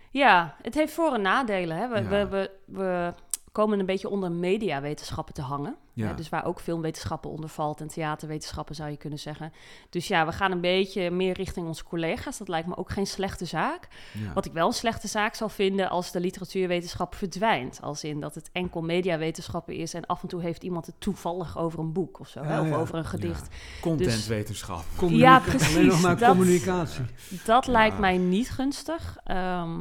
ja 0.09 0.55
het 0.61 0.73
heeft 0.73 0.93
voor- 0.93 1.13
en 1.13 1.21
nadelen. 1.21 1.77
Hè? 1.77 1.87
We, 1.87 1.95
Ja. 2.01 2.09
we, 2.09 2.27
we, 2.29 2.51
we 2.65 3.13
komen 3.51 3.79
een 3.79 3.85
beetje 3.85 4.09
onder 4.09 4.31
mediawetenschappen 4.31 5.33
te 5.33 5.41
hangen. 5.41 5.75
Ja. 5.95 6.07
Hè, 6.07 6.13
dus 6.15 6.29
waar 6.29 6.45
ook 6.45 6.59
filmwetenschappen 6.59 7.29
onder 7.31 7.49
valt 7.49 7.81
en 7.81 7.87
theaterwetenschappen 7.87 8.75
zou 8.75 8.89
je 8.89 8.97
kunnen 8.97 9.19
zeggen. 9.19 9.53
Dus 9.89 10.07
ja, 10.07 10.25
we 10.25 10.31
gaan 10.31 10.51
een 10.51 10.61
beetje 10.61 11.11
meer 11.11 11.33
richting 11.33 11.67
onze 11.67 11.83
collega's. 11.83 12.37
Dat 12.37 12.47
lijkt 12.47 12.67
me 12.67 12.77
ook 12.77 12.89
geen 12.91 13.07
slechte 13.07 13.45
zaak. 13.45 13.87
Ja. 14.11 14.33
Wat 14.33 14.45
ik 14.45 14.51
wel 14.53 14.67
een 14.67 14.73
slechte 14.73 15.07
zaak 15.07 15.35
zal 15.35 15.49
vinden 15.49 15.89
als 15.89 16.11
de 16.11 16.19
literatuurwetenschap 16.19 17.15
verdwijnt. 17.15 17.79
Als 17.81 18.03
in 18.03 18.19
dat 18.19 18.35
het 18.35 18.49
enkel 18.51 18.81
mediawetenschappen 18.81 19.75
is 19.75 19.93
en 19.93 20.05
af 20.05 20.21
en 20.21 20.27
toe 20.27 20.41
heeft 20.41 20.63
iemand 20.63 20.85
het 20.85 20.95
toevallig 20.99 21.57
over 21.57 21.79
een 21.79 21.93
boek 21.93 22.19
of 22.19 22.27
zo. 22.27 22.43
hè, 22.43 22.59
of 22.61 22.67
ja. 22.67 22.75
over 22.75 22.95
een 22.95 23.05
gedicht. 23.05 23.47
Contentwetenschap. 23.81 24.83
Communica- 24.95 25.25
Ja, 25.27 25.35
Alleen 25.37 25.45
nog 25.51 25.55
precies, 25.57 26.01
maar 26.01 26.17
dat- 26.17 26.29
communicatie. 26.29 27.05
Dat 27.45 27.65
Ja. 27.65 27.71
lijkt 27.71 27.99
mij 27.99 28.17
niet 28.17 28.49
gunstig. 28.51 29.17
Ehm, 29.23 29.79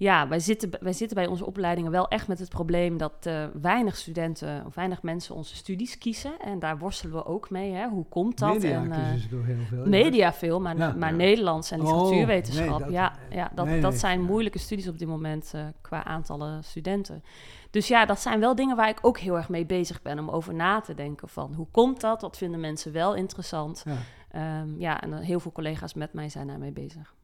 ja, 0.00 0.28
wij 0.28 0.40
zitten, 0.40 0.70
wij 0.80 0.92
zitten 0.92 1.16
bij 1.16 1.26
onze 1.26 1.46
opleidingen 1.46 1.90
wel 1.90 2.08
echt 2.08 2.28
met 2.28 2.38
het 2.38 2.48
probleem 2.48 2.96
dat 2.96 3.12
eh, 3.26 3.44
weinig 3.60 3.96
studenten 3.96 4.66
of 4.66 4.74
weinig 4.74 5.02
mensen 5.02 5.34
onze 5.34 5.56
studies 5.56 5.98
kiezen. 5.98 6.38
En 6.38 6.58
daar 6.58 6.78
worstelen 6.78 7.14
we 7.16 7.24
ook 7.26 7.50
mee. 7.50 7.72
Hè? 7.72 7.88
Hoe 7.88 8.04
komt 8.08 8.38
dat? 8.38 8.52
Media 8.52 8.80
en, 8.82 8.92
eh, 8.92 8.98
kiezen 8.98 9.20
ze 9.20 9.28
door 9.28 9.44
heel 9.44 9.64
veel. 9.68 9.86
media 9.86 10.32
veel, 10.32 10.60
maar, 10.60 10.76
Ja. 10.76 10.92
maar 10.92 11.10
Ja. 11.10 11.16
Nederlands 11.16 11.70
en 11.70 11.80
Oh, 11.86 12.10
nee, 12.10 12.26
dat- 12.42 12.90
ja, 12.90 13.12
ja, 13.30 13.50
dat, 13.54 13.66
nee, 13.66 13.80
dat 13.80 13.90
nee. 13.90 14.00
zijn 14.00 14.20
Ja. 14.20 14.26
moeilijke 14.26 14.58
studies 14.58 14.88
op 14.88 14.98
dit 14.98 15.08
moment 15.08 15.50
eh, 15.54 15.64
qua 15.80 16.04
aantallen 16.04 16.64
studenten. 16.64 17.22
Dus 17.70 17.88
ja, 17.88 18.04
dat 18.06 18.20
zijn 18.20 18.40
wel 18.40 18.54
dingen 18.54 18.76
waar 18.76 18.88
ik 18.88 18.98
ook 19.02 19.18
heel 19.18 19.36
erg 19.36 19.48
mee 19.48 19.66
bezig 19.66 20.02
ben 20.02 20.18
om 20.18 20.30
over 20.30 20.54
na 20.54 20.80
te 20.80 20.94
denken 20.94 21.28
van 21.28 21.54
hoe 21.54 21.66
komt 21.70 22.00
dat? 22.00 22.20
Wat 22.20 22.36
vinden 22.36 22.60
mensen 22.60 22.92
wel 22.92 23.14
interessant? 23.14 23.82
Ja. 23.84 23.96
Ehm, 24.30 24.78
ja, 24.78 25.00
en 25.02 25.12
heel 25.16 25.40
veel 25.40 25.52
collega's 25.52 25.94
met 25.94 26.12
mij 26.12 26.28
zijn 26.28 26.46
daarmee 26.46 26.72
bezig. 26.72 27.14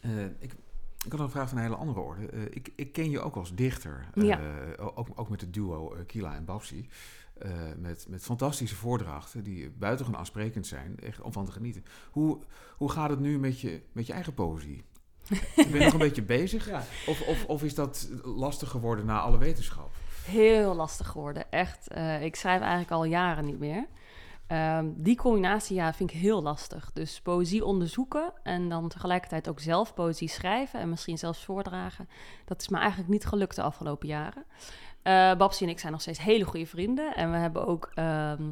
Eh, 0.00 0.24
ik, 0.38 0.54
ik 1.06 1.12
had 1.12 1.20
een 1.20 1.30
vraag 1.30 1.48
van 1.48 1.58
een 1.58 1.64
hele 1.64 1.76
andere 1.76 2.00
orde. 2.00 2.26
Eh, 2.26 2.42
ik, 2.42 2.72
ik 2.76 2.92
ken 2.92 3.10
je 3.10 3.20
ook 3.20 3.36
als 3.36 3.54
dichter. 3.54 4.06
Ja. 4.14 4.40
Eh, 4.40 4.86
ook, 4.94 5.08
ook 5.14 5.28
met 5.28 5.40
het 5.40 5.54
duo 5.54 5.94
eh, 5.94 6.06
Kila 6.06 6.34
en 6.34 6.44
Babsi. 6.44 6.88
Eh, 7.38 7.50
met, 7.76 8.06
met 8.08 8.22
fantastische 8.22 8.76
voordrachten 8.76 9.42
die 9.42 9.70
buitengewoon 9.70 10.20
aansprekend 10.20 10.66
zijn. 10.66 10.98
Echt 11.02 11.20
om 11.20 11.32
van 11.32 11.44
te 11.44 11.52
genieten. 11.52 11.84
Hoe, 12.10 12.38
hoe 12.76 12.90
gaat 12.90 13.10
het 13.10 13.20
nu 13.20 13.38
met 13.38 13.60
je, 13.60 13.82
met 13.92 14.06
je 14.06 14.12
eigen 14.12 14.34
poëzie? 14.34 14.84
Ben 15.56 15.72
je 15.72 15.78
nog 15.78 15.92
een 15.92 15.98
beetje 15.98 16.22
bezig? 16.22 16.68
Ja. 16.70 16.84
Of, 17.06 17.20
of, 17.20 17.44
of 17.44 17.62
is 17.62 17.74
dat 17.74 18.08
lastig 18.22 18.70
geworden 18.70 19.06
na 19.06 19.20
alle 19.20 19.38
wetenschap? 19.38 19.90
Heel 20.24 20.74
lastig 20.74 21.08
geworden, 21.08 21.50
echt. 21.50 21.88
Eh, 21.88 22.22
ik 22.22 22.36
schrijf 22.36 22.60
eigenlijk 22.60 22.90
al 22.90 23.04
jaren 23.04 23.44
niet 23.44 23.58
meer. 23.58 23.86
Ehm, 24.46 24.86
die 24.94 25.16
combinatie 25.16 25.76
ja, 25.76 25.92
vind 25.92 26.10
ik 26.10 26.16
heel 26.16 26.42
lastig. 26.42 26.90
Dus 26.92 27.20
poëzie 27.20 27.64
onderzoeken 27.64 28.32
en 28.42 28.68
dan 28.68 28.88
tegelijkertijd 28.88 29.48
ook 29.48 29.60
zelf 29.60 29.94
poëzie 29.94 30.28
schrijven 30.28 30.80
en 30.80 30.88
misschien 30.88 31.18
zelfs 31.18 31.44
voordragen. 31.44 32.08
Dat 32.44 32.60
is 32.60 32.68
me 32.68 32.78
eigenlijk 32.78 33.08
niet 33.08 33.26
gelukt 33.26 33.56
de 33.56 33.62
afgelopen 33.62 34.08
jaren. 34.08 34.44
Eh 35.02 35.34
Babsi 35.34 35.64
en 35.64 35.70
ik 35.70 35.78
zijn 35.78 35.92
nog 35.92 36.00
steeds 36.00 36.18
hele 36.18 36.44
goede 36.44 36.66
vrienden. 36.66 37.14
En 37.16 37.30
we 37.30 37.36
hebben 37.36 37.66
ook 37.66 37.90
ehm, 37.94 38.42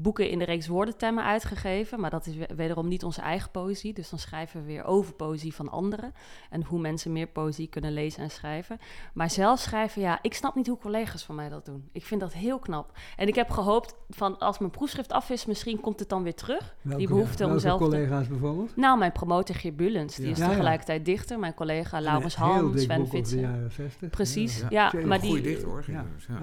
boeken 0.00 0.28
in 0.30 0.38
de 0.38 0.44
reeks 0.44 0.66
woordentemmen 0.66 1.24
uitgegeven. 1.24 2.00
Maar 2.00 2.10
dat 2.10 2.26
is 2.26 2.36
we- 2.36 2.48
wederom 2.56 2.88
niet 2.88 3.04
onze 3.04 3.20
eigen 3.20 3.50
poëzie. 3.50 3.92
Dus 3.92 4.10
dan 4.10 4.18
schrijven 4.18 4.60
we 4.60 4.66
weer 4.66 4.84
over 4.84 5.12
poëzie 5.14 5.54
van 5.54 5.68
anderen. 5.70 6.12
En 6.50 6.62
hoe 6.64 6.80
mensen 6.80 7.12
meer 7.12 7.26
poëzie 7.26 7.68
kunnen 7.68 7.92
lezen 7.92 8.22
en 8.22 8.30
schrijven. 8.30 8.78
Maar 9.14 9.30
zelf 9.30 9.58
schrijven, 9.60 10.02
ja, 10.02 10.18
ik 10.22 10.34
snap 10.34 10.54
niet 10.54 10.66
hoe 10.66 10.78
collega's 10.78 11.24
van 11.24 11.34
mij 11.34 11.48
dat 11.48 11.64
doen. 11.64 11.88
Ik 11.92 12.04
vind 12.04 12.20
dat 12.20 12.32
heel 12.32 12.58
knap. 12.58 12.92
En 13.16 13.28
ik 13.28 13.34
heb 13.34 13.50
gehoopt 13.50 13.94
van 14.08 14.38
als 14.38 14.58
mijn 14.58 14.70
proefschrift 14.70 15.12
af 15.12 15.30
is, 15.30 15.46
misschien 15.46 15.80
komt 15.80 15.98
het 16.00 16.08
dan 16.08 16.22
weer 16.22 16.34
terug. 16.34 16.74
Welke, 16.82 16.98
die 16.98 17.08
behoefte 17.08 17.46
om 17.46 17.58
zelf 17.58 17.78
te- 17.78 17.84
collega's 17.88 18.28
bijvoorbeeld? 18.28 18.76
Nou, 18.76 18.98
mijn 18.98 19.12
promotor 19.12 19.54
Geert 19.54 19.76
Bulens, 19.76 20.16
die 20.16 20.24
Ja. 20.24 20.30
is 20.30 20.38
Ja, 20.38 20.44
ja. 20.44 20.50
tegelijkertijd 20.50 21.04
dichter. 21.04 21.38
Mijn 21.38 21.54
collega 21.54 22.00
Laurens 22.00 22.36
Een 22.36 22.42
heel 22.44 22.52
Han, 22.52 22.72
dik 22.72 22.80
Sven 22.80 23.06
Vitsen. 23.08 23.40
jaren 23.40 23.70
60. 23.72 24.10
Precies, 24.10 24.62
Ja. 24.68 24.92
maar 25.04 25.18
Goeie 25.20 25.34
die, 25.34 25.42
dichter 25.42 25.68
hoor. 25.68 25.84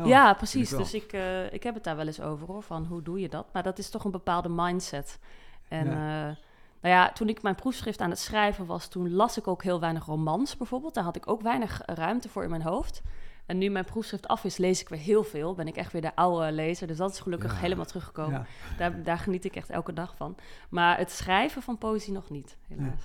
ja. 0.08 0.34
Precies. 0.34 0.70
Dus 0.70 0.94
ik, 0.94 1.14
eh, 1.14 1.54
ik 1.54 1.64
heb 1.64 1.74
het 1.74 1.84
daar 1.84 1.96
wel 1.96 2.06
eens 2.08 2.22
over 2.22 2.48
hoor, 2.48 2.62
van 2.62 2.86
hoe 2.86 3.02
doe 3.02 3.20
je 3.20 3.30
dat? 3.30 3.45
Maar 3.54 3.64
dat 3.64 3.78
is 3.78 3.90
toch 3.90 4.04
een 4.04 4.12
bepaalde 4.12 4.50
mindset. 4.50 5.20
En 5.68 5.86
Ja. 5.86 5.92
eh, 6.30 6.36
nou 6.82 6.96
ja, 6.96 7.12
toen 7.12 7.30
ik 7.30 7.42
mijn 7.42 7.56
proefschrift 7.56 8.02
aan 8.02 8.10
het 8.10 8.20
schrijven 8.20 8.66
was, 8.66 8.88
toen 8.88 9.12
las 9.14 9.38
ik 9.38 9.48
ook 9.48 9.64
heel 9.64 9.80
weinig 9.80 10.06
romans 10.06 10.58
bijvoorbeeld. 10.58 10.94
Daar 10.94 11.04
had 11.04 11.16
ik 11.16 11.28
ook 11.30 11.42
weinig 11.42 11.82
ruimte 11.86 12.30
voor 12.30 12.44
in 12.44 12.50
mijn 12.50 12.62
hoofd. 12.62 13.02
En 13.46 13.58
nu 13.58 13.70
mijn 13.70 13.86
proefschrift 13.86 14.28
af 14.28 14.44
is, 14.44 14.58
lees 14.58 14.82
ik 14.82 14.90
weer 14.90 15.00
heel 15.00 15.24
veel. 15.24 15.54
Ben 15.54 15.68
ik 15.68 15.76
echt 15.76 15.92
weer 15.92 16.02
de 16.02 16.16
oude 16.16 16.52
lezer. 16.52 16.88
Dus 16.88 16.98
dat 16.98 17.12
is 17.12 17.20
gelukkig 17.20 17.52
Ja. 17.54 17.58
helemaal 17.60 17.86
teruggekomen. 17.86 18.40
Ja. 18.40 18.78
Daar, 18.78 19.04
daar 19.04 19.18
geniet 19.18 19.46
ik 19.46 19.56
echt 19.56 19.70
elke 19.70 19.94
dag 19.94 20.16
van. 20.16 20.36
Maar 20.70 20.98
het 20.98 21.12
schrijven 21.12 21.62
van 21.62 21.78
poëzie 21.78 22.14
nog 22.14 22.30
niet, 22.30 22.58
helaas. 22.68 23.04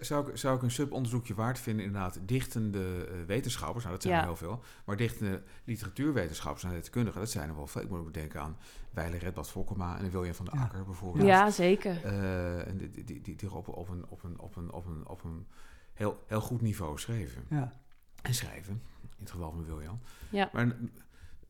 Zou 0.00 0.30
ik, 0.30 0.36
zou 0.36 0.56
ik 0.56 0.62
een 0.62 0.70
subonderzoekje 0.70 1.34
waard 1.34 1.58
vinden, 1.58 1.84
inderdaad, 1.84 2.18
dichtende 2.22 3.06
eh, 3.06 3.22
wetenschappers, 3.26 3.84
nou 3.84 3.94
dat 3.94 4.02
zijn 4.02 4.14
Ja. 4.14 4.20
er 4.20 4.26
heel 4.26 4.36
veel, 4.36 4.62
maar 4.84 4.96
dichtende 4.96 5.42
literatuurwetenschappers 5.64 6.64
en 6.64 6.72
letterkundigen, 6.72 7.20
dat 7.20 7.30
zijn 7.30 7.48
er 7.48 7.56
wel 7.56 7.66
veel. 7.66 7.82
Ik 7.82 7.88
moet 7.88 7.98
ook 7.98 8.14
denken 8.14 8.40
aan 8.40 8.56
Weile 8.90 9.16
Redbad 9.18 9.50
Fokkema 9.50 9.98
en 9.98 10.10
William 10.10 10.34
van 10.34 10.44
der 10.44 10.54
Ja. 10.54 10.62
Akker 10.62 10.84
bijvoorbeeld. 10.84 11.26
Ja, 11.26 11.50
zeker. 11.50 12.04
Eh, 12.04 12.66
en 12.68 12.76
die, 12.76 12.90
die, 13.04 13.20
die, 13.20 13.36
die, 13.36 13.52
op, 13.54 13.68
op, 13.68 13.88
een, 13.88 14.04
op, 14.08 14.22
een, 14.22 14.38
op, 14.38 14.56
een, 14.56 14.72
op, 14.72 14.86
een, 14.86 15.06
op 15.06 15.24
een 15.24 15.46
heel, 15.92 16.22
heel 16.26 16.40
goed 16.40 16.60
niveau 16.60 16.98
schreven. 16.98 17.44
Ja. 17.48 17.80
En 18.22 18.34
schrijven, 18.34 18.82
in 19.02 19.10
het 19.18 19.30
geval 19.30 19.50
van 19.50 19.64
William. 19.64 20.00
Ja. 20.30 20.50
Maar 20.52 20.76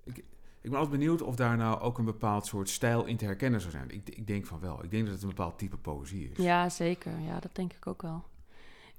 ik, 0.04 0.24
ik 0.62 0.70
ben 0.70 0.78
altijd 0.78 0.98
benieuwd 0.98 1.22
of 1.22 1.36
daar 1.36 1.56
nou 1.56 1.80
ook 1.80 1.98
een 1.98 2.04
bepaald 2.04 2.46
soort 2.46 2.68
stijl 2.68 3.04
in 3.04 3.16
te 3.16 3.24
herkennen 3.24 3.60
zou 3.60 3.72
zijn. 3.72 3.90
Ik, 3.90 4.08
ik 4.08 4.26
denk 4.26 4.46
van 4.46 4.60
wel. 4.60 4.84
Ik 4.84 4.90
denk 4.90 5.04
dat 5.04 5.12
het 5.14 5.22
een 5.22 5.28
bepaald 5.28 5.58
type 5.58 5.76
poëzie 5.76 6.30
is. 6.30 6.44
Ja, 6.44 6.68
zeker. 6.68 7.18
Ja, 7.20 7.40
dat 7.40 7.54
denk 7.54 7.72
ik 7.72 7.86
ook 7.86 8.02
wel. 8.02 8.24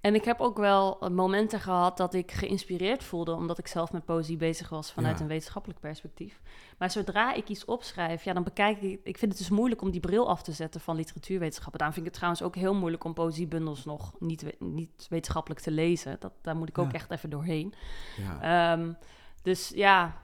En 0.01 0.15
ik 0.15 0.25
heb 0.25 0.39
ook 0.39 0.57
wel 0.57 0.99
eh, 0.99 1.09
momenten 1.09 1.59
gehad 1.59 1.97
dat 1.97 2.13
ik 2.13 2.31
geïnspireerd 2.31 3.03
voelde, 3.03 3.33
omdat 3.33 3.57
ik 3.57 3.67
zelf 3.67 3.91
met 3.91 4.05
poëzie 4.05 4.37
bezig 4.37 4.69
was 4.69 4.91
vanuit 4.93 5.15
Ja. 5.17 5.21
een 5.23 5.27
wetenschappelijk 5.29 5.79
perspectief. 5.79 6.41
Maar 6.77 6.91
zodra 6.91 7.33
ik 7.33 7.49
iets 7.49 7.65
opschrijf, 7.65 8.23
ja, 8.23 8.33
dan 8.33 8.43
bekijk 8.43 8.81
ik. 8.81 8.99
Ik 9.03 9.17
vind 9.17 9.31
het 9.31 9.39
dus 9.41 9.49
moeilijk 9.49 9.81
om 9.81 9.91
die 9.91 9.99
bril 9.99 10.29
af 10.29 10.41
te 10.43 10.51
zetten 10.51 10.81
van 10.81 10.95
literatuurwetenschappen. 10.95 11.77
Daarom 11.79 11.95
vind 11.95 12.05
ik 12.07 12.11
het 12.11 12.21
trouwens 12.21 12.43
ook 12.45 12.55
heel 12.61 12.75
moeilijk 12.75 13.03
om 13.03 13.13
poëziebundels 13.13 13.85
nog 13.85 14.13
niet, 14.19 14.45
niet 14.59 15.05
wetenschappelijk 15.09 15.61
te 15.61 15.71
lezen. 15.71 16.15
Dat, 16.19 16.31
daar 16.41 16.55
moet 16.55 16.69
ik 16.69 16.77
ook 16.77 16.87
Ja. 16.91 16.93
echt 16.93 17.11
even 17.11 17.29
doorheen. 17.29 17.73
Ja. 18.17 18.73
Ehm, 18.73 18.93
dus 19.41 19.71
ja, 19.75 20.21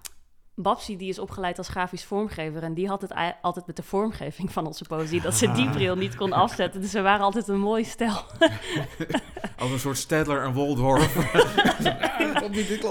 Babsi 0.62 0.98
die 0.98 1.10
is 1.10 1.20
opgeleid 1.20 1.58
als 1.58 1.68
grafisch 1.68 2.04
vormgever 2.06 2.64
en 2.64 2.74
die 2.74 2.88
had 2.88 3.02
het 3.02 3.14
altijd 3.42 3.68
met 3.68 3.76
de 3.76 3.84
vormgeving 3.84 4.52
van 4.52 4.66
onze 4.66 4.84
poëzie, 4.84 5.22
dat 5.22 5.34
ze 5.34 5.52
die 5.52 5.70
bril 5.78 5.96
niet 5.96 6.16
kon 6.16 6.32
afzetten. 6.34 6.82
Dus 6.82 6.92
we 6.94 7.02
waren 7.02 7.24
altijd 7.26 7.48
een 7.48 7.60
mooi 7.60 7.84
stel. 7.84 8.16
Als 9.58 9.72
een 9.72 9.80
soort 9.80 9.98
Stedler 9.98 10.44
en 10.44 10.54
Waldorf. 10.54 11.16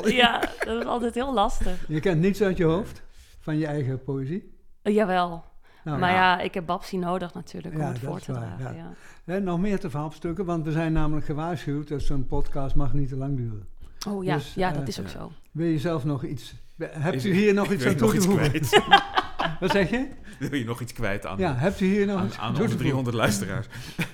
Ja, 0.05 0.41
dat 0.41 0.77
was 0.77 0.85
altijd 0.85 1.15
heel 1.15 1.35
lastig. 1.35 1.85
Je 1.89 2.01
kent 2.01 2.21
niets 2.21 2.43
uit 2.43 2.57
je 2.57 2.65
hoofd 2.65 3.03
van 3.41 3.59
je 3.59 3.67
eigen 3.67 4.03
poëzie? 4.03 4.55
Eh, 4.83 4.95
jawel, 4.95 5.45
Nou, 5.85 5.99
maar 5.99 6.11
ja. 6.11 6.17
ja, 6.37 6.41
ik 6.41 6.55
heb 6.55 6.67
Babsi 6.67 6.97
nodig 6.97 7.35
natuurlijk 7.35 7.75
om 7.75 7.81
Ja, 7.81 7.89
het 7.89 7.99
voor 7.99 8.17
is 8.17 8.23
te 8.25 8.33
waar, 8.33 8.57
dragen. 8.59 8.77
ja. 8.77 8.83
Ja. 9.25 9.33
Hè, 9.33 9.41
nog 9.41 9.59
meer 9.61 9.81
te 9.81 9.91
verhapstukken, 9.91 10.45
want 10.45 10.65
we 10.65 10.73
zijn 10.73 10.93
namelijk 10.93 11.27
gewaarschuwd 11.27 11.89
dat 11.89 12.03
zo'n 12.03 12.27
podcast 12.27 12.75
mag 12.75 12.93
niet 12.93 13.09
te 13.09 13.17
lang 13.17 13.37
duren. 13.37 13.69
Oh 14.09 14.25
ja, 14.25 14.35
Dus, 14.35 14.55
ja, 14.55 14.69
eh, 14.71 14.75
dat 14.79 14.89
is 14.89 14.99
ook 15.01 15.07
ja. 15.07 15.13
zo. 15.13 15.33
Wil 15.53 15.67
je 15.67 15.79
zelf 15.79 16.05
nog 16.05 16.25
iets... 16.25 16.55
Hebt 16.79 17.15
Is- 17.17 17.25
u 17.25 17.33
hier 17.35 17.55
nog 17.55 17.71
iets 17.73 17.87
aan 17.87 17.95
toe 17.97 18.11
te 18.11 18.17
iets 18.17 18.27
voegen? 18.27 18.51
kwijt. 18.51 18.83
Wat 19.61 19.71
zeg 19.71 19.91
je? 19.91 20.09
Wil 20.39 20.55
je 20.55 20.65
nog 20.65 20.81
iets 20.81 20.93
kwijt 20.93 21.27
aan, 21.27 21.39
Ja, 21.39 21.55
hebt 21.55 21.81
u 21.81 21.87
hier 21.87 22.07
nog 22.07 22.19
aan, 22.21 22.27
iets 22.27 22.39
aan 22.39 22.49
onze 22.49 22.57
te 22.63 22.69
voegen? 22.69 22.79
300 22.79 23.17
luisteraars? 23.17 23.67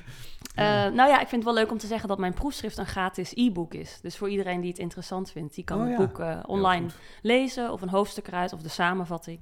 Eh, 0.54 0.64
nou 0.66 0.94
ja, 1.10 1.20
ik 1.20 1.28
vind 1.28 1.44
het 1.44 1.44
wel 1.44 1.54
leuk 1.54 1.70
om 1.70 1.78
te 1.78 1.86
zeggen 1.86 2.08
dat 2.08 2.18
mijn 2.18 2.34
proefschrift 2.34 2.78
een 2.78 2.86
gratis 2.86 3.32
e-book 3.34 3.74
is. 3.74 3.98
Dus 4.02 4.16
voor 4.16 4.28
iedereen 4.30 4.60
die 4.60 4.70
het 4.70 4.78
interessant 4.78 5.30
vindt, 5.30 5.54
die 5.54 5.64
kan 5.64 5.76
Oh 5.78 5.82
het 5.88 5.92
ja. 5.92 5.96
boek 6.06 6.18
eh, 6.18 6.38
online 6.46 6.86
lezen 7.22 7.72
of 7.72 7.82
een 7.82 7.88
hoofdstuk 7.88 8.26
eruit 8.26 8.52
of 8.52 8.60
de 8.62 8.68
samenvatting. 8.68 9.40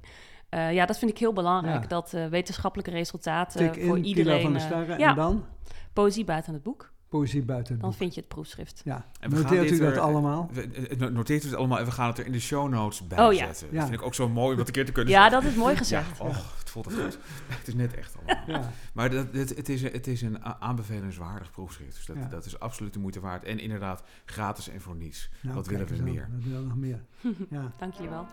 Eh, 0.49 0.73
ja, 0.73 0.85
dat 0.85 0.97
vind 0.97 1.11
ik 1.11 1.17
heel 1.17 1.33
belangrijk, 1.33 1.81
Ja. 1.81 1.87
dat 1.87 2.13
eh, 2.13 2.25
wetenschappelijke 2.25 2.91
resultaten 2.91 3.71
Tik 3.71 3.85
voor 3.85 3.97
in, 3.97 4.05
iedereen... 4.05 4.41
van 4.41 4.53
de 4.53 4.59
Starre 4.59 4.93
en 4.93 5.15
dan? 5.15 5.45
Poëzie 5.93 6.23
buiten 6.25 6.53
het 6.53 6.63
boek. 6.63 6.91
Poëzie 7.17 7.41
buiten 7.43 7.71
het 7.73 7.81
Dan 7.81 7.89
boek. 7.89 7.99
vind 7.99 8.13
je 8.13 8.19
het 8.19 8.29
proefschrift. 8.29 8.81
Ja, 8.85 9.05
En 9.19 9.29
we 9.29 9.35
gaan 9.35 9.43
noteert 9.45 9.69
dit 9.69 9.79
u 9.79 9.83
dat 9.83 9.93
er- 9.93 9.99
allemaal? 9.99 10.49
We- 10.53 10.95
no- 10.97 11.09
Noteert 11.09 11.43
u 11.43 11.47
het 11.47 11.57
allemaal 11.57 11.79
en 11.79 11.85
we 11.85 11.91
gaan 11.91 12.07
het 12.07 12.17
er 12.17 12.25
in 12.25 12.31
de 12.31 12.39
show 12.39 12.69
notes 12.69 13.07
bij 13.07 13.25
Oh 13.25 13.33
ja. 13.33 13.45
zetten. 13.45 13.67
Ja. 13.71 13.73
Dat 13.79 13.87
vind 13.87 13.99
ik 13.99 14.05
ook 14.05 14.13
zo 14.15 14.29
mooi 14.29 14.51
om 14.51 14.57
dat 14.57 14.67
een 14.67 14.73
keer 14.73 14.85
te 14.85 14.91
kunnen 14.91 15.13
Ja, 15.13 15.21
zeggen. 15.21 15.41
dat 15.41 15.51
is 15.51 15.57
mooi 15.57 15.75
gezegd. 15.75 16.17
Ja, 16.17 16.25
oh, 16.25 16.35
het 16.59 16.69
voelt 16.69 16.85
het 16.85 16.93
goed. 16.95 17.17
het 17.59 17.67
is 17.67 17.73
net 17.73 17.93
echt 17.95 18.15
allemaal. 18.17 18.43
Ja, 18.61 18.69
Maar 18.93 19.09
dat, 19.09 19.27
het, 19.31 19.55
het, 19.55 19.69
is, 19.69 19.81
een- 19.81 19.91
het 19.91 20.07
is 20.07 20.21
een 20.21 20.43
a- 20.45 20.57
aanbevelenswaardig 20.59 21.51
proefschrift. 21.51 21.95
Dus 21.95 22.05
dat, 22.05 22.15
Ja. 22.15 22.27
dat 22.27 22.45
is 22.45 22.59
absoluut 22.59 22.93
de 22.93 22.99
moeite 22.99 23.19
waard. 23.19 23.43
En 23.43 23.59
inderdaad, 23.59 24.03
gratis 24.25 24.69
en 24.69 24.81
voor 24.81 24.95
niets. 24.95 25.29
nou, 25.41 25.55
Wat 25.55 25.67
willen 25.67 25.87
we 25.87 26.01
meer? 26.03 26.29
Wat 26.33 26.43
willen 26.43 26.61
we 26.61 26.67
nog 26.67 26.77
meer? 26.77 27.03
Ja. 27.49 27.71
Dank 27.77 27.93
jullie 27.93 28.09
wel. 28.09 28.27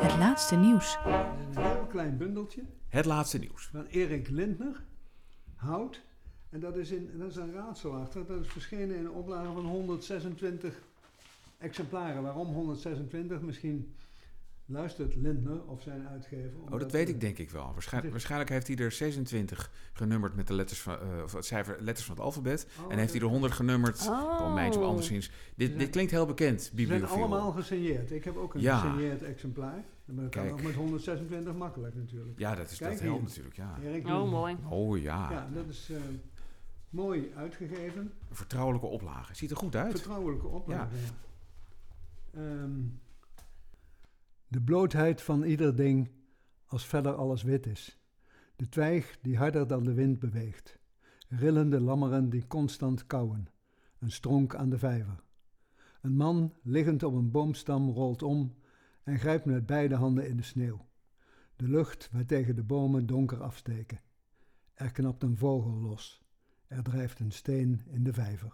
Het 0.00 0.16
laatste 0.18 0.56
nieuws. 0.56 0.98
Een 1.04 1.62
heel 1.62 1.86
klein 1.86 2.16
bundeltje 2.16 2.62
Het 2.88 3.04
laatste 3.04 3.38
nieuws. 3.38 3.66
van 3.72 3.86
Erik 3.86 4.28
Lindner, 4.28 4.82
Hout. 5.54 6.02
En 6.50 6.60
dat 6.60 6.76
is, 6.76 6.90
in, 6.90 7.10
dat 7.18 7.30
is 7.30 7.36
een 7.36 7.52
raadsel 7.52 7.92
achter. 7.94 8.26
Dat 8.26 8.40
is 8.40 8.48
verschenen 8.48 8.96
in 8.96 9.04
een 9.04 9.10
oplage 9.10 9.52
van 9.52 9.64
126 9.64 10.82
exemplaren. 11.58 12.22
Waarom 12.22 12.46
126? 12.46 13.40
Misschien 13.40 13.94
luistert 14.66 15.14
Lindner 15.16 15.64
of 15.66 15.82
zijn 15.82 16.08
uitgever. 16.08 16.60
Oh, 16.70 16.78
dat 16.80 16.92
weet 16.92 17.08
eh, 17.08 17.14
ik 17.14 17.20
denk 17.20 17.38
ik 17.38 17.50
wel. 17.50 17.72
Waarschijnlijk, 18.10 18.48
heeft 18.48 18.66
hij 18.66 18.76
er 18.76 18.92
26 18.92 19.70
genummerd 19.92 20.34
met 20.34 20.46
de 20.46 20.54
letters 20.54 20.80
van, 20.80 20.98
eh, 21.00 21.22
of 21.24 21.32
het 21.32 21.44
cijfer, 21.44 21.76
letters 21.80 22.06
van 22.06 22.14
het 22.16 22.24
alfabet. 22.24 22.66
oh, 22.84 22.92
en 22.92 22.98
heeft 22.98 23.06
hij 23.12 23.14
er 23.16 23.20
dat- 23.20 23.30
100 23.30 23.52
genummerd. 23.52 24.08
Oh. 24.08 24.40
Een 24.46 24.54
mijntje 24.54 24.80
of 24.80 24.86
anderszins. 24.86 25.30
Dit, 25.54 25.66
zijn- 25.66 25.78
dit 25.78 25.90
klinkt 25.90 26.10
heel 26.10 26.26
bekend, 26.26 26.62
Ze 26.62 26.86
zijn 26.86 27.06
allemaal 27.06 27.52
gesigneerd. 27.52 28.10
Ik 28.10 28.24
heb 28.24 28.36
ook 28.36 28.54
een 28.54 28.60
Ja. 28.60 28.78
gesigneerd 28.78 29.22
exemplaar. 29.22 29.84
Maar 30.04 30.24
dat 30.24 30.32
kan 30.34 30.42
Kijk. 30.42 30.52
ook 30.54 30.62
met 30.62 30.74
126 30.74 31.54
makkelijk 31.54 31.94
natuurlijk. 31.94 32.38
Ja, 32.38 32.54
dat, 32.54 32.70
is, 32.70 32.78
Kijk 32.78 32.90
dat 32.92 33.00
helpt 33.00 33.22
natuurlijk. 33.22 33.56
Ja. 33.56 33.78
Erik 33.82 34.06
Oh, 34.06 34.30
mooi. 34.30 34.56
Oh 34.68 34.98
ja, 34.98 35.30
Ja, 35.30 35.48
dat 35.54 35.68
is 35.68 35.90
eh, 35.90 35.96
mooi 36.90 37.32
uitgegeven. 37.36 38.00
een 38.28 38.36
vertrouwelijke 38.36 38.86
oplage. 38.86 39.34
Ziet 39.34 39.50
er 39.50 39.56
goed 39.56 39.76
uit. 39.76 39.90
Vertrouwelijke 39.90 40.46
oplage. 40.46 40.94
Ja. 42.34 42.40
Ehm, 42.40 42.70
de 44.52 44.60
blootheid 44.60 45.22
van 45.22 45.42
ieder 45.42 45.76
ding 45.76 46.10
als 46.66 46.86
verder 46.86 47.14
alles 47.14 47.42
wit 47.42 47.66
is. 47.66 47.98
De 48.56 48.68
twijg 48.68 49.18
die 49.22 49.36
harder 49.36 49.66
dan 49.66 49.84
de 49.84 49.92
wind 49.92 50.18
beweegt. 50.18 50.78
Rillende 51.28 51.80
lammeren 51.80 52.30
die 52.30 52.46
constant 52.46 53.06
kauwen. 53.06 53.48
Een 53.98 54.10
stronk 54.10 54.54
aan 54.54 54.70
de 54.70 54.78
vijver. 54.78 55.22
Een 56.00 56.16
man 56.16 56.54
liggend 56.62 57.02
op 57.02 57.14
een 57.14 57.30
boomstam 57.30 57.90
rolt 57.90 58.22
om 58.22 58.54
en 59.02 59.18
grijpt 59.18 59.44
met 59.44 59.66
beide 59.66 59.94
handen 59.94 60.28
in 60.28 60.36
de 60.36 60.42
sneeuw. 60.42 60.86
De 61.56 61.68
lucht 61.68 62.08
waartegen 62.12 62.56
de 62.56 62.64
bomen 62.64 63.06
donker 63.06 63.42
afsteken. 63.42 64.00
Er 64.74 64.92
knapt 64.92 65.22
een 65.22 65.36
vogel 65.36 65.80
los. 65.80 66.22
Er 66.66 66.82
drijft 66.82 67.20
een 67.20 67.32
steen 67.32 67.80
in 67.90 68.04
de 68.04 68.12
vijver. 68.12 68.52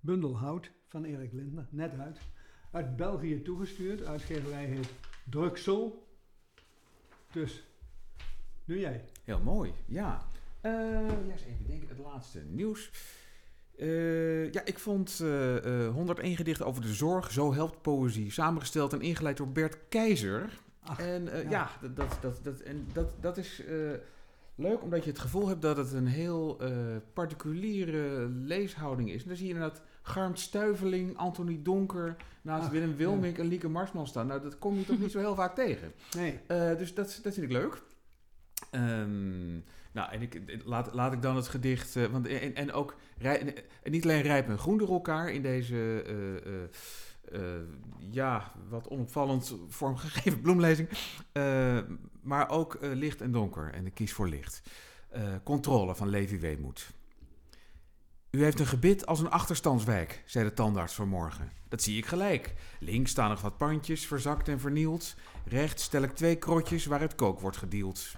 Bundel 0.00 0.38
Hout 0.38 0.72
van 0.86 1.04
Erik 1.04 1.32
Lindner, 1.32 1.68
net 1.70 1.98
uit. 1.98 2.20
Uit 2.72 2.96
België 2.96 3.42
toegestuurd. 3.42 4.04
Uitgeverij 4.04 4.64
heet 4.64 4.88
Druksel. 5.30 6.06
Dus, 7.32 7.64
nu 8.64 8.80
jij. 8.80 9.04
Heel 9.24 9.40
mooi, 9.40 9.72
ja. 9.86 10.26
Eh, 10.60 10.72
ja, 10.72 11.30
eens 11.30 11.44
even 11.44 11.66
denken, 11.66 11.88
het 11.88 11.98
laatste 11.98 12.42
nieuws. 12.48 12.90
Eh, 13.78 14.52
ja, 14.52 14.64
ik 14.64 14.78
vond 14.78 15.20
eh, 15.20 15.86
eh, 15.86 15.92
101 15.94 16.36
gedichten 16.36 16.66
over 16.66 16.82
de 16.82 16.92
zorg, 16.92 17.30
Zo 17.30 17.54
helpt 17.54 17.82
poëzie, 17.82 18.32
samengesteld 18.32 18.92
en 18.92 19.00
ingeleid 19.00 19.36
door 19.36 19.48
Bert 19.48 19.76
Keizer. 19.88 20.60
Ach, 20.82 20.98
en 20.98 21.24
ja. 21.24 21.50
ja, 21.50 21.70
dat, 21.94 22.18
dat, 22.20 22.40
dat, 22.42 22.60
en 22.60 22.86
dat, 22.92 23.22
dat 23.22 23.36
is 23.36 23.62
leuk 24.54 24.82
omdat 24.82 25.04
je 25.04 25.10
het 25.10 25.18
gevoel 25.18 25.48
hebt 25.48 25.62
dat 25.62 25.76
het 25.76 25.92
een 25.92 26.06
heel 26.06 26.60
eh, 26.60 26.70
particuliere 27.14 28.28
leeshouding 28.28 29.10
is. 29.10 29.22
En 29.22 29.28
dan 29.28 29.36
zie 29.36 29.46
je 29.48 29.52
inderdaad 29.54 29.82
Garmt 30.02 30.38
Stuiveling, 30.38 31.16
Anthony 31.16 31.60
Donker, 31.62 32.16
naast 32.42 32.64
Ach, 32.64 32.70
Willem 32.70 32.96
Wilmink 32.96 33.38
en 33.38 33.46
Lieke 33.46 33.68
Marsman 33.68 34.06
staan. 34.06 34.26
Nou, 34.26 34.42
dat 34.42 34.58
kom 34.58 34.76
je 34.78 34.84
toch 34.84 34.98
niet 34.98 35.10
zo 35.10 35.18
heel 35.18 35.34
vaak 35.34 35.54
tegen. 35.54 35.92
Nee. 36.16 36.40
Eh, 36.46 36.76
dus 36.78 36.94
dat, 36.94 37.20
dat 37.22 37.34
vind 37.34 37.46
ik 37.46 37.52
leuk. 37.52 37.82
Ehm, 38.70 39.52
nou, 39.92 40.10
en 40.12 40.22
ik, 40.22 40.40
laat, 40.64 40.94
laat 40.94 41.12
ik 41.12 41.22
dan 41.22 41.36
het 41.36 41.48
gedicht. 41.48 41.96
eh, 41.96 42.04
want, 42.06 42.26
en, 42.26 42.54
en 42.54 42.72
ook 42.72 42.96
rij- 43.18 43.54
en 43.82 43.90
niet 43.92 44.04
alleen 44.04 44.22
rijp 44.22 44.48
en 44.48 44.58
groen 44.58 44.78
door 44.78 44.88
elkaar 44.90 45.30
in 45.32 45.42
deze. 45.42 46.04
Eh, 47.30 47.40
ja, 48.10 48.52
wat 48.68 48.88
onopvallend 48.88 49.56
vormgegeven 49.68 50.40
bloemlezing. 50.46 50.88
Eh, 51.32 51.78
maar 52.22 52.50
ook 52.50 52.74
eh, 52.74 52.92
licht 52.92 53.20
en 53.20 53.32
donker. 53.32 53.72
En 53.72 53.86
ik 53.86 53.94
kies 53.94 54.12
voor 54.12 54.28
licht. 54.28 54.62
Controle 55.44 55.94
van 55.94 56.08
Levi 56.08 56.38
Weemoed. 56.38 56.90
U 58.30 58.42
heeft 58.42 58.60
een 58.60 58.66
gebit 58.66 59.06
als 59.06 59.20
een 59.20 59.30
achterstandswijk, 59.30 60.22
zei 60.26 60.44
de 60.44 60.54
tandarts 60.54 60.94
vanmorgen. 60.94 61.50
Dat 61.68 61.82
zie 61.82 61.96
ik 61.96 62.06
gelijk. 62.06 62.54
Links 62.80 63.10
staan 63.10 63.28
nog 63.28 63.40
wat 63.40 63.56
pandjes, 63.56 64.06
verzakt 64.06 64.48
en 64.48 64.60
vernield. 64.60 65.14
Rechts 65.44 65.82
stel 65.82 66.02
ik 66.02 66.10
twee 66.10 66.36
krotjes 66.36 66.86
waaruit 66.86 67.14
kook 67.14 67.40
wordt 67.40 67.56
gedeeld. 67.56 68.16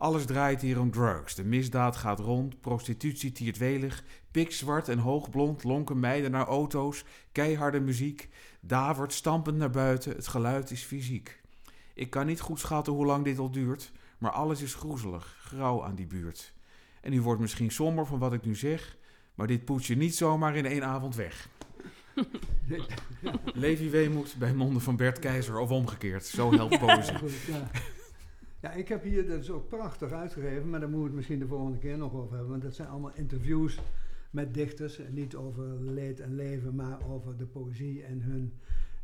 Alles 0.00 0.24
draait 0.24 0.60
hier 0.60 0.80
om 0.80 0.90
drugs. 0.90 1.34
De 1.34 1.44
misdaad 1.44 1.96
gaat 1.96 2.18
rond, 2.18 2.60
prostitutie 2.60 3.32
tiert 3.32 3.58
welig. 3.58 4.04
Pikzwart 4.30 4.88
en 4.88 4.98
hoogblond 4.98 5.64
lonken 5.64 6.00
meiden 6.00 6.30
naar 6.30 6.46
auto's. 6.46 7.04
Keiharde 7.32 7.80
muziek. 7.80 8.28
Davert 8.60 9.12
stampend 9.12 9.56
naar 9.56 9.70
buiten, 9.70 10.16
het 10.16 10.28
geluid 10.28 10.70
is 10.70 10.82
fysiek. 10.82 11.40
Ik 11.94 12.10
kan 12.10 12.26
niet 12.26 12.40
goed 12.40 12.58
schatten 12.58 12.92
hoe 12.92 13.06
lang 13.06 13.24
dit 13.24 13.38
al 13.38 13.50
duurt, 13.50 13.92
maar 14.18 14.30
alles 14.30 14.62
is 14.62 14.74
groezelig, 14.74 15.36
grauw 15.44 15.84
aan 15.84 15.94
die 15.94 16.06
buurt. 16.06 16.52
En 17.00 17.12
u 17.12 17.20
wordt 17.20 17.40
misschien 17.40 17.70
somber 17.70 18.06
van 18.06 18.18
wat 18.18 18.32
ik 18.32 18.44
nu 18.44 18.54
zeg, 18.54 18.96
maar 19.34 19.46
dit 19.46 19.64
poets 19.64 19.86
je 19.86 19.96
niet 19.96 20.14
zomaar 20.14 20.56
in 20.56 20.66
één 20.66 20.84
avond 20.84 21.14
weg. 21.14 21.48
Levi 23.54 23.90
Weemoed 23.90 24.34
bij 24.38 24.54
monden 24.54 24.82
van 24.82 24.96
Bert 24.96 25.18
Keizer 25.18 25.58
of 25.58 25.70
omgekeerd. 25.70 26.26
Zo 26.26 26.52
helpt 26.52 26.78
poëzie. 26.78 27.16
Ja, 27.46 27.70
ja. 28.60 28.72
ik 28.72 28.88
heb 28.88 29.02
hier, 29.02 29.26
dat 29.26 29.40
is 29.40 29.50
ook 29.50 29.68
prachtig 29.68 30.12
uitgegeven, 30.12 30.70
maar 30.70 30.80
daar 30.80 30.88
moeten 30.88 31.00
we 31.00 31.06
het 31.06 31.16
misschien 31.16 31.38
de 31.38 31.46
volgende 31.46 31.78
keer 31.78 31.98
nog 31.98 32.14
over 32.14 32.30
hebben. 32.32 32.50
Want 32.50 32.62
dat 32.62 32.74
zijn 32.74 32.88
allemaal 32.88 33.14
interviews 33.14 33.78
met 34.30 34.54
dichters. 34.54 35.00
Niet 35.10 35.36
over 35.36 35.64
leed 35.80 36.20
en 36.20 36.34
leven, 36.34 36.74
maar 36.74 36.98
over 37.08 37.36
de 37.36 37.46
poëzie 37.46 38.02
en 38.02 38.20
hun, 38.22 38.52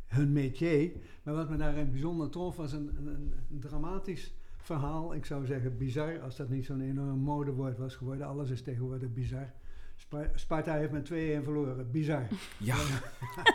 hun 0.07 0.31
métier. 0.31 0.91
Maar 1.23 1.33
wat 1.33 1.49
me 1.49 1.57
daarin 1.57 1.91
bijzonder 1.91 2.29
trof, 2.29 2.55
was 2.55 2.73
een, 2.73 2.95
een, 2.97 3.07
een, 3.49 3.59
dramatisch 3.59 4.33
verhaal. 4.57 5.13
Ik 5.13 5.25
zou 5.25 5.45
zeggen 5.45 5.77
bizar, 5.77 6.19
als 6.19 6.35
dat 6.35 6.49
niet 6.49 6.65
zo'n 6.65 6.81
enorm 6.81 7.19
modewoord 7.19 7.77
was 7.77 7.95
geworden. 7.95 8.27
Alles 8.27 8.49
is 8.49 8.61
tegenwoordig 8.61 9.13
bizar. 9.13 9.51
Spa- 9.95 10.31
Sparta 10.35 10.73
heeft 10.73 10.91
met 10.91 11.09
2-1 11.11 11.43
verloren. 11.43 11.91
Bizar. 11.91 12.27
Ja, 12.57 12.77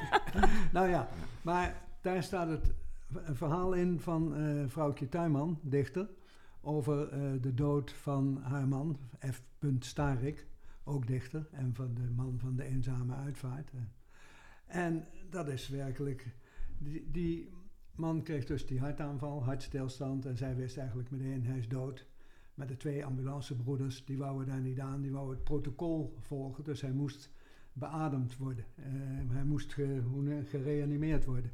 Nou 0.72 0.88
ja, 0.88 1.08
maar 1.42 1.82
daar 2.00 2.22
staat 2.22 2.48
het 2.48 2.72
een 3.14 3.36
verhaal 3.36 3.72
in 3.72 4.00
van 4.00 4.34
eh 4.34 4.64
vrouwtje 4.66 5.08
Tuinman, 5.08 5.58
dichter, 5.62 6.08
over 6.60 7.08
eh, 7.08 7.32
de 7.40 7.54
dood 7.54 7.92
van 7.92 8.38
haar 8.42 8.68
man, 8.68 8.98
F. 9.30 9.42
Starik, 9.78 10.46
ook 10.84 11.06
dichter, 11.06 11.48
en 11.50 11.74
van 11.74 11.94
de 11.94 12.10
man 12.16 12.38
van 12.38 12.56
de 12.56 12.64
eenzame 12.64 13.14
uitvaart. 13.14 13.70
En 14.66 15.06
dat 15.30 15.48
is 15.48 15.68
werkelijk, 15.68 16.36
die, 16.78 17.10
die 17.10 17.50
man 17.94 18.22
kreeg 18.22 18.44
dus 18.44 18.66
die 18.66 18.80
hartaanval, 18.80 19.44
hartstilstand, 19.44 20.26
en 20.26 20.36
zij 20.36 20.56
wist 20.56 20.76
eigenlijk 20.76 21.10
meteen, 21.10 21.46
hij 21.46 21.58
is 21.58 21.68
dood. 21.68 22.06
Maar 22.54 22.66
de 22.66 22.76
twee 22.76 23.04
ambulancebroeders, 23.04 24.04
die 24.04 24.18
wouden 24.18 24.46
daar 24.46 24.60
niet 24.60 24.80
aan, 24.80 25.00
die 25.00 25.12
wouden 25.12 25.34
het 25.34 25.44
protocol 25.44 26.16
volgen, 26.20 26.64
dus 26.64 26.80
hij 26.80 26.92
moest 26.92 27.30
beademd 27.72 28.36
worden. 28.36 28.64
Eh, 28.74 28.84
hij 29.28 29.44
moest 29.44 29.72
gereanimeerd 30.44 31.24
worden. 31.24 31.50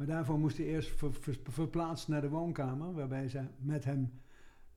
Maar 0.00 0.08
daarvoor 0.08 0.38
moest 0.38 0.56
hij 0.56 0.66
eerst 0.66 0.90
ver- 0.90 1.12
ver- 1.14 1.38
verplaatst 1.42 2.08
naar 2.08 2.20
de 2.20 2.28
woonkamer, 2.28 2.92
waarbij 2.92 3.28
ze 3.28 3.42
met 3.58 3.84
hem 3.84 4.12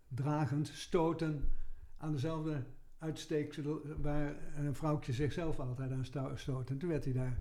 dragend 0.08 0.68
stoten 0.68 1.50
aan 1.98 2.12
dezelfde 2.12 2.64
uitsteeksel 2.98 3.82
waar 4.02 4.36
een 4.56 4.76
vrouwtje 4.76 5.14
zichzelf 5.14 5.60
altijd 5.60 5.92
aan 5.92 6.06
sto- 6.06 6.36
stoot. 6.36 6.70
En 6.70 6.78
toen 6.78 6.90
werd 6.90 7.04
hij 7.04 7.14
daar 7.14 7.38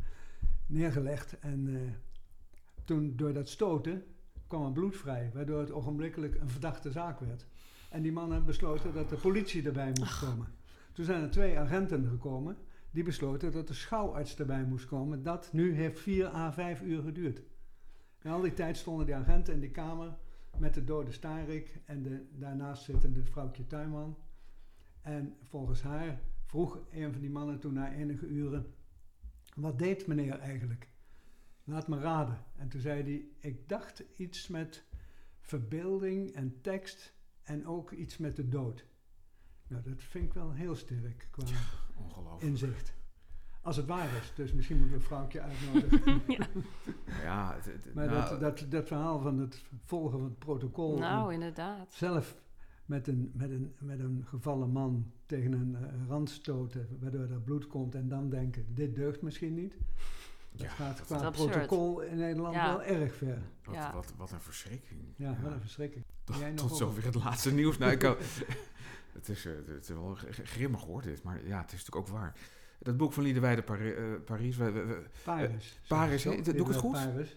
neergelegd 0.66 1.38
en 1.38 1.68
eh, 1.74 1.80
toen 2.84 3.16
door 3.16 3.32
dat 3.32 3.48
stoten 3.48 4.04
kwam 4.46 4.64
er 4.66 4.72
bloed 4.72 4.96
vrij, 4.96 5.30
waardoor 5.34 5.60
het 5.60 5.72
ogenblikkelijk 5.72 6.34
een 6.40 6.50
verdachte 6.50 6.90
zaak 6.90 7.20
werd. 7.20 7.46
En 7.90 8.02
die 8.02 8.12
mannen 8.12 8.44
besloten 8.44 8.94
dat 8.94 9.08
de 9.08 9.16
politie 9.16 9.66
erbij 9.66 9.92
moest 9.98 10.18
komen. 10.18 10.46
Toen 10.92 11.04
zijn 11.04 11.22
er 11.22 11.30
twee 11.30 11.58
agenten 11.58 12.08
gekomen 12.08 12.56
die 12.90 13.04
besloten 13.04 13.52
dat 13.52 13.68
de 13.68 13.74
schouwarts 13.74 14.38
erbij 14.38 14.64
moest 14.64 14.86
komen. 14.86 15.22
Dat 15.22 15.52
nu 15.52 15.72
heeft 15.74 16.00
4 16.00 16.26
à 16.26 16.52
5 16.52 16.82
uur 16.82 17.02
geduurd. 17.02 17.42
En 18.22 18.30
al 18.30 18.40
die 18.40 18.54
tijd 18.54 18.76
stonden 18.76 19.06
die 19.06 19.14
agenten 19.14 19.54
in 19.54 19.60
die 19.60 19.70
kamer 19.70 20.16
met 20.58 20.74
de 20.74 20.84
dode 20.84 21.12
Starik 21.12 21.80
en 21.84 22.02
de 22.02 22.26
daarnaast 22.32 22.82
zittende 22.82 23.24
vrouwtje 23.24 23.66
Tuinman. 23.66 24.16
En 25.00 25.36
volgens 25.42 25.82
haar 25.82 26.20
vroeg 26.46 26.78
een 26.92 27.12
van 27.12 27.20
die 27.20 27.30
mannen 27.30 27.58
toen 27.58 27.72
na 27.72 27.92
enige 27.92 28.26
uren: 28.26 28.74
Wat 29.54 29.78
deed 29.78 30.06
meneer 30.06 30.38
eigenlijk? 30.38 30.88
Laat 31.64 31.88
me 31.88 31.98
raden. 31.98 32.38
En 32.56 32.68
toen 32.68 32.80
zei 32.80 33.02
hij: 33.02 33.50
Ik 33.50 33.68
dacht 33.68 34.04
iets 34.16 34.48
met 34.48 34.84
verbeelding 35.40 36.30
en 36.30 36.60
tekst 36.60 37.14
en 37.42 37.66
ook 37.66 37.90
iets 37.90 38.18
met 38.18 38.36
de 38.36 38.48
dood. 38.48 38.86
Nou, 39.66 39.82
dat 39.82 40.02
vind 40.02 40.24
ik 40.24 40.32
wel 40.32 40.52
heel 40.52 40.74
sterk 40.74 41.28
qua 41.30 41.44
Ongelooflijk. 41.96 42.42
inzicht. 42.42 42.94
Als 43.62 43.76
het 43.76 43.86
waar 43.86 44.08
is. 44.22 44.32
Dus 44.34 44.52
misschien 44.52 44.76
moeten 44.78 44.96
we 44.96 45.02
een 45.02 45.08
vrouwtje 45.08 45.40
uitnodigen. 45.40 46.22
Ja, 47.22 47.54
het- 47.54 47.64
het- 47.64 47.94
Maar 47.94 48.06
nou, 48.06 48.28
dat, 48.28 48.40
dat, 48.58 48.70
dat 48.70 48.86
verhaal 48.86 49.20
van 49.20 49.38
het 49.38 49.62
volgen 49.84 50.10
van 50.18 50.24
het 50.24 50.38
protocol. 50.38 50.98
Nou, 50.98 51.32
inderdaad. 51.32 51.92
zelf 51.94 52.36
met 52.86 53.08
een, 53.08 53.30
met, 53.34 53.50
een, 53.50 53.74
met 53.78 53.98
een 54.00 54.24
gevallen 54.26 54.70
man 54.70 55.12
tegen 55.26 55.52
een 55.52 55.76
eh, 55.76 56.08
rand 56.08 56.30
stoten, 56.30 56.88
waardoor 57.00 57.20
er 57.20 57.40
bloed 57.40 57.66
komt. 57.66 57.94
En 57.94 58.08
dan 58.08 58.28
denken, 58.30 58.66
dit 58.74 58.94
deugt 58.94 59.22
misschien 59.22 59.54
niet. 59.54 59.74
Dat 60.52 60.60
ja, 60.60 60.68
gaat 60.68 60.96
dat- 60.98 61.06
qua 61.06 61.30
protocol 61.30 62.00
in 62.00 62.16
Nederland 62.16 62.54
Ja. 62.54 62.66
wel 62.66 62.82
erg 62.82 63.14
ver. 63.14 63.38
wat, 63.64 63.74
Ja. 63.74 63.92
wat, 63.94 64.12
wat 64.16 64.30
een 64.30 64.40
verschrikking. 64.40 65.00
Ja, 65.16 65.36
wat 65.42 65.52
een 65.52 65.60
verschrikking. 65.60 66.04
Tot, 66.24 66.36
Jij 66.38 66.50
nog 66.50 66.60
tot 66.68 66.76
zover 66.76 67.04
het 67.04 67.14
laatste 67.14 67.52
nieuws. 67.54 67.78
Nou, 67.78 67.92
ik 67.92 68.02
het, 69.12 69.28
is, 69.28 69.46
eh, 69.46 69.52
het 69.66 69.82
is 69.82 69.88
wel 69.88 70.16
grimmig 70.42 70.80
hoor, 70.80 71.02
dit. 71.02 71.22
Maar 71.22 71.46
ja, 71.46 71.60
het 71.60 71.72
is 71.72 71.84
natuurlijk 71.84 71.96
ook 71.96 72.16
waar. 72.18 72.36
Dat 72.82 72.96
boek 72.96 73.12
van 73.12 73.22
Liederwijde 73.22 73.62
Pari 73.62 73.90
eh, 73.90 74.04
Parijs. 74.24 74.56
Paris. 75.24 75.80
Paris, 75.88 76.22
Zeg 76.22 76.36
hè? 76.36 76.44
zo, 76.44 76.52
Doe 76.52 76.60
ik 76.60 76.66
het 76.66 76.76
goed? 76.76 76.92
Paris. 76.92 77.36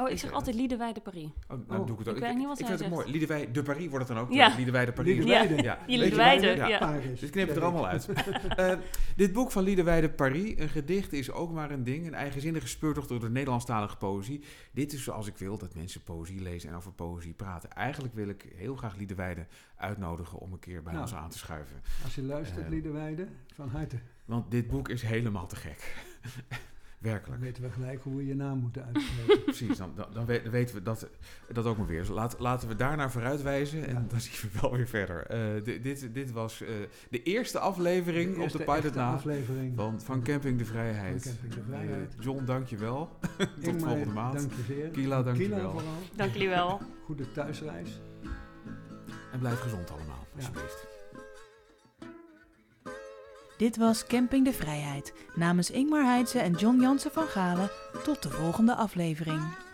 Oh, 0.00 0.10
ik 0.10 0.18
zeg 0.18 0.30
eh, 0.30 0.36
altijd 0.36 0.56
Liederwij 0.56 0.92
de 0.92 1.00
Paris. 1.00 1.24
Oh, 1.48 1.58
nou 1.68 1.80
Oh, 1.80 1.86
doe 1.86 1.92
ik 1.92 1.98
het 1.98 2.08
ook. 2.08 2.16
ik 2.16 2.22
weet 2.22 2.34
niet 2.36 2.46
wat 2.46 2.58
ik 2.60 2.66
zij 2.66 2.76
vind 2.76 2.88
het 2.88 2.98
mooi. 2.98 3.10
Liederwijde 3.10 3.50
de 3.50 3.62
Paris 3.62 3.88
wordt 3.88 4.08
het 4.08 4.16
dan 4.16 4.26
ook. 4.26 4.32
Ja. 4.32 4.54
Liederwijde 4.56 4.92
Paris. 4.92 5.16
Liederwijde. 5.16 5.62
Ja. 5.62 5.78
Liederwijde, 5.86 6.46
Ja. 6.46 6.66
ja. 6.66 6.78
Paris. 6.78 7.04
Dus 7.10 7.22
ik 7.22 7.30
knip 7.30 7.48
het 7.48 7.56
er 7.56 7.62
allemaal 7.62 7.86
uit. 7.88 8.08
Eh, 8.56 8.72
dit 9.16 9.32
boek 9.32 9.50
van 9.52 9.62
Liederwijde 9.62 10.10
Paris, 10.10 10.54
een 10.56 10.68
gedicht, 10.68 11.12
is 11.12 11.30
ook 11.30 11.52
maar 11.52 11.70
een 11.70 11.84
ding. 11.84 12.06
Een 12.06 12.14
eigenzinnige 12.14 12.68
speurtocht 12.68 13.08
door 13.08 13.20
de 13.20 13.30
Nederlandstalige 13.30 13.96
poëzie. 13.96 14.44
Dit 14.72 14.92
is 14.92 15.02
zoals 15.02 15.26
ik 15.26 15.36
wil 15.36 15.58
dat 15.58 15.74
mensen 15.74 16.02
poëzie 16.02 16.40
lezen 16.40 16.68
en 16.70 16.76
over 16.76 16.92
poëzie 16.92 17.32
praten. 17.32 17.70
Eigenlijk 17.72 18.14
wil 18.14 18.28
ik 18.28 18.46
heel 18.56 18.76
graag 18.76 18.96
Liederwijde 18.96 19.46
uitnodigen 19.76 20.38
om 20.38 20.52
een 20.52 20.58
keer 20.58 20.82
bij 20.82 20.92
Nou. 20.92 21.04
ons 21.04 21.14
aan 21.14 21.28
te 21.30 21.38
schuiven. 21.38 21.80
Als 22.04 22.14
je 22.14 22.22
luistert, 22.22 22.64
Eh. 22.64 22.70
Liederwijde, 22.70 23.28
van 23.54 23.68
harte. 23.68 23.96
Want 24.24 24.50
dit 24.50 24.68
boek 24.68 24.88
is 24.88 25.02
helemaal 25.02 25.46
te 25.46 25.56
gek. 25.56 25.94
Dan 27.00 27.10
Werkelijk. 27.10 27.40
weten 27.42 27.62
we 27.62 27.70
gelijk 27.70 28.02
hoe 28.02 28.16
we 28.16 28.26
je 28.26 28.34
naam 28.34 28.58
moeten 28.58 28.84
uitspreken. 28.94 29.44
Precies, 29.52 29.76
dan, 29.76 29.92
dan, 29.94 30.06
dan 30.12 30.26
we- 30.26 30.40
dan 30.42 30.52
weten 30.52 30.74
we 30.74 30.82
dat, 30.82 31.08
dat 31.52 31.64
ook 31.66 31.76
maar 31.78 31.86
weer. 31.86 31.98
Dus 32.00 32.08
laat, 32.08 32.38
laten 32.38 32.68
we 32.68 32.76
daarnaar 32.76 33.10
vooruitwijzen 33.10 33.86
en 33.86 33.94
Ja. 33.94 34.04
dan 34.08 34.20
zien 34.26 34.50
we 34.52 34.58
wel 34.60 34.76
weer 34.76 34.86
verder. 34.88 35.26
Eh, 35.26 35.64
di- 35.64 35.80
dit, 35.80 36.14
dit 36.14 36.32
was 36.32 36.60
eh, 36.62 36.68
de 37.10 37.22
eerste 37.22 37.58
aflevering 37.58 38.34
De 38.34 38.40
eerste 38.40 38.58
op 38.58 38.66
de 38.66 38.72
pilot 38.72 38.94
na 38.94 39.12
aflevering 39.12 39.76
van, 39.76 40.00
van 40.00 40.22
Camping 40.22 40.58
de 40.58 40.64
Vrijheid. 40.64 41.22
Van 41.22 41.32
Camping 41.32 41.54
de 41.54 41.62
Vrijheid. 41.70 42.14
Eh, 42.18 42.24
John, 42.24 42.44
dank 42.44 42.66
je 42.66 42.76
wel. 42.76 43.08
Tot 43.38 43.48
Ingmar, 43.60 43.88
volgende 43.88 44.14
maand. 44.14 44.38
Dank 44.38 44.52
je 44.52 44.62
zeer. 44.74 44.88
Kila, 44.88 45.22
dank 45.22 45.36
je 45.36 45.42
Kila 45.42 45.56
wel. 45.56 45.70
vooral. 45.70 45.92
Dank 46.16 46.32
jullie 46.32 46.48
wel. 46.48 46.80
Goede 47.04 47.32
thuisreis. 47.32 48.00
En 49.32 49.38
blijf 49.38 49.60
gezond 49.60 49.90
allemaal, 49.90 50.26
Ja. 50.36 50.50
Dit 53.58 53.76
was 53.76 54.06
Camping 54.06 54.44
de 54.44 54.52
Vrijheid. 54.52 55.12
Namens 55.34 55.70
Ingmar 55.70 56.04
Heidse 56.04 56.38
en 56.38 56.52
John 56.52 56.80
Jansen 56.80 57.10
van 57.10 57.26
Galen. 57.26 57.70
Tot 58.04 58.22
de 58.22 58.30
volgende 58.30 58.74
aflevering. 58.74 59.67